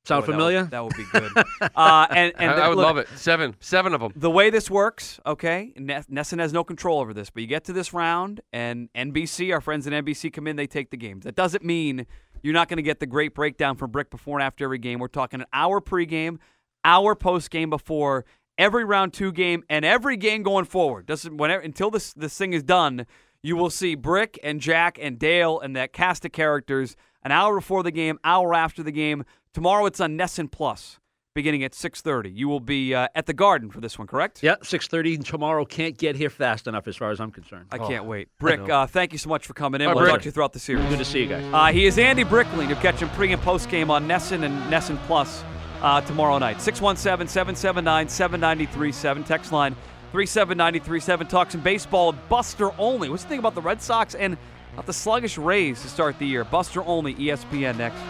Sound 0.06 0.22
Boy, 0.26 0.32
that 0.32 0.32
would- 0.32 0.34
familiar? 0.34 0.64
That 0.64 0.84
would, 0.86 0.96
be 0.96 1.06
good. 1.12 1.32
uh, 1.76 2.08
and 2.10 2.34
and 2.38 2.52
I, 2.52 2.66
I 2.66 2.70
would 2.70 2.78
look, 2.78 2.86
love 2.86 2.98
it. 2.98 3.10
Seven, 3.16 3.56
seven 3.60 3.94
of 3.94 4.00
them. 4.00 4.14
the 4.16 4.30
way 4.32 4.50
this 4.50 4.70
works, 4.72 5.20
okay, 5.26 5.74
Nes- 5.76 6.08
NESN 6.08 6.40
has 6.40 6.54
no 6.54 6.64
control 6.64 7.00
over 7.02 7.14
this, 7.14 7.30
but 7.30 7.42
you 7.42 7.48
get 7.48 7.66
to 7.66 7.74
this 7.74 7.94
round, 7.94 8.40
and 8.54 8.88
NBC, 8.96 9.52
our 9.54 9.60
friends 9.60 9.86
at 9.88 9.94
NBC 9.94 10.32
come 10.32 10.48
in, 10.48 10.56
they 10.56 10.68
take 10.68 10.90
the 10.90 10.98
games. 10.98 11.26
That 11.26 11.36
doesn't 11.36 11.66
mean 11.66 12.06
you're 12.42 12.54
not 12.54 12.70
going 12.70 12.78
to 12.78 12.84
get 12.84 13.02
the 13.02 13.06
great 13.08 13.36
breakdown 13.36 13.76
from 13.76 13.92
Brick 13.92 14.10
before 14.10 14.40
and 14.40 14.44
after 14.46 14.64
every 14.64 14.78
game. 14.78 15.00
We're 15.00 15.10
talking 15.10 15.42
an 15.42 15.48
hour 15.52 15.82
pregame, 15.82 16.38
hour 16.86 17.14
postgame 17.14 17.70
before 17.70 18.24
every 18.58 18.86
round 18.86 19.14
two 19.14 19.34
game, 19.34 19.64
and 19.70 19.84
every 19.84 20.16
game 20.16 20.44
going 20.44 20.66
forward. 20.66 21.06
Doesn't 21.08 21.36
whenever 21.38 21.62
until 21.62 21.92
this 21.92 22.14
this 22.14 22.38
thing 22.38 22.54
is 22.54 22.64
done, 22.64 23.06
you 23.42 23.56
will 23.56 23.70
see 23.70 23.96
Brick 23.96 24.40
and 24.44 24.60
Jack 24.60 24.98
and 25.02 25.18
Dale 25.18 25.60
and 25.60 25.76
that 25.76 25.94
cast 25.94 26.26
of 26.26 26.32
characters 26.32 26.96
an 27.24 27.32
hour 27.32 27.56
before 27.56 27.84
the 27.84 27.92
game, 27.92 28.20
hour 28.24 28.54
after 28.54 28.84
the 28.84 28.92
game. 28.92 29.24
Tomorrow 29.54 29.86
it's 29.88 30.00
on 30.00 30.18
NESN 30.18 30.52
Plus, 30.52 31.00
beginning 31.34 31.64
at 31.64 31.74
6:30. 31.74 32.32
You 32.34 32.48
will 32.48 32.60
be 32.60 32.94
uh, 32.94 33.08
at 33.16 33.26
the 33.26 33.34
Garden 33.34 33.72
for 33.72 33.82
this 33.82 33.98
one, 33.98 34.08
correct? 34.08 34.44
Yeah, 34.44 34.56
six 34.62 34.88
thirty 34.88 35.18
tomorrow. 35.18 35.66
Can't 35.66 35.98
get 35.98 36.16
here 36.16 36.30
fast 36.30 36.68
enough, 36.68 36.88
as 36.88 36.96
far 36.96 37.12
as 37.12 37.20
I'm 37.20 37.32
concerned. 37.32 37.68
I 37.72 37.78
can't 37.78 38.06
wait. 38.06 38.30
Brick, 38.40 38.70
uh, 38.70 38.86
thank 38.88 39.12
you 39.12 39.18
so 39.18 39.30
much 39.30 39.48
for 39.48 39.54
coming 39.54 39.82
in. 39.82 39.88
My 39.88 39.94
we'll 39.94 40.04
pleasure. 40.04 40.12
talk 40.12 40.22
to 40.22 40.26
you 40.26 40.32
throughout 40.32 40.54
the 40.54 40.60
series. 40.60 40.86
Good 40.90 41.00
to 41.00 41.06
see 41.06 41.22
you 41.22 41.28
guys. 41.28 41.44
Uh, 41.52 41.72
he 41.72 41.86
is 41.86 41.98
Andy 41.98 42.24
Brickley. 42.24 42.68
You'll 42.68 42.78
catch 42.78 43.00
him 43.00 43.10
pre 43.10 43.32
and 43.32 43.42
post 43.42 43.70
game 43.70 43.90
on 43.90 44.08
NESN 44.08 44.44
and 44.44 44.72
NESN 44.72 44.98
Plus 45.08 45.44
uh, 45.82 46.02
tomorrow 46.02 46.38
night. 46.38 46.62
617 46.62 47.28
779 47.28 48.10
7937. 48.10 49.24
Text 49.24 49.52
line 49.52 49.76
37937. 50.12 51.28
talks 51.28 51.52
some 51.52 51.62
baseball. 51.62 52.14
Buster 52.14 52.72
Olney. 52.80 53.10
What's 53.10 53.24
the 53.24 53.30
thing 53.30 53.40
about 53.40 53.56
the 53.56 53.62
Red 53.62 53.82
Sox 53.82 54.16
and 54.16 54.38
about 54.74 54.88
the 54.88 54.94
sluggish 54.94 55.38
Rays 55.38 55.82
to 55.84 55.88
start 55.88 56.18
the 56.18 56.26
year? 56.26 56.44
Buster 56.44 56.82
Olney. 56.82 57.14
ESPN 57.16 57.78
next. 57.78 58.02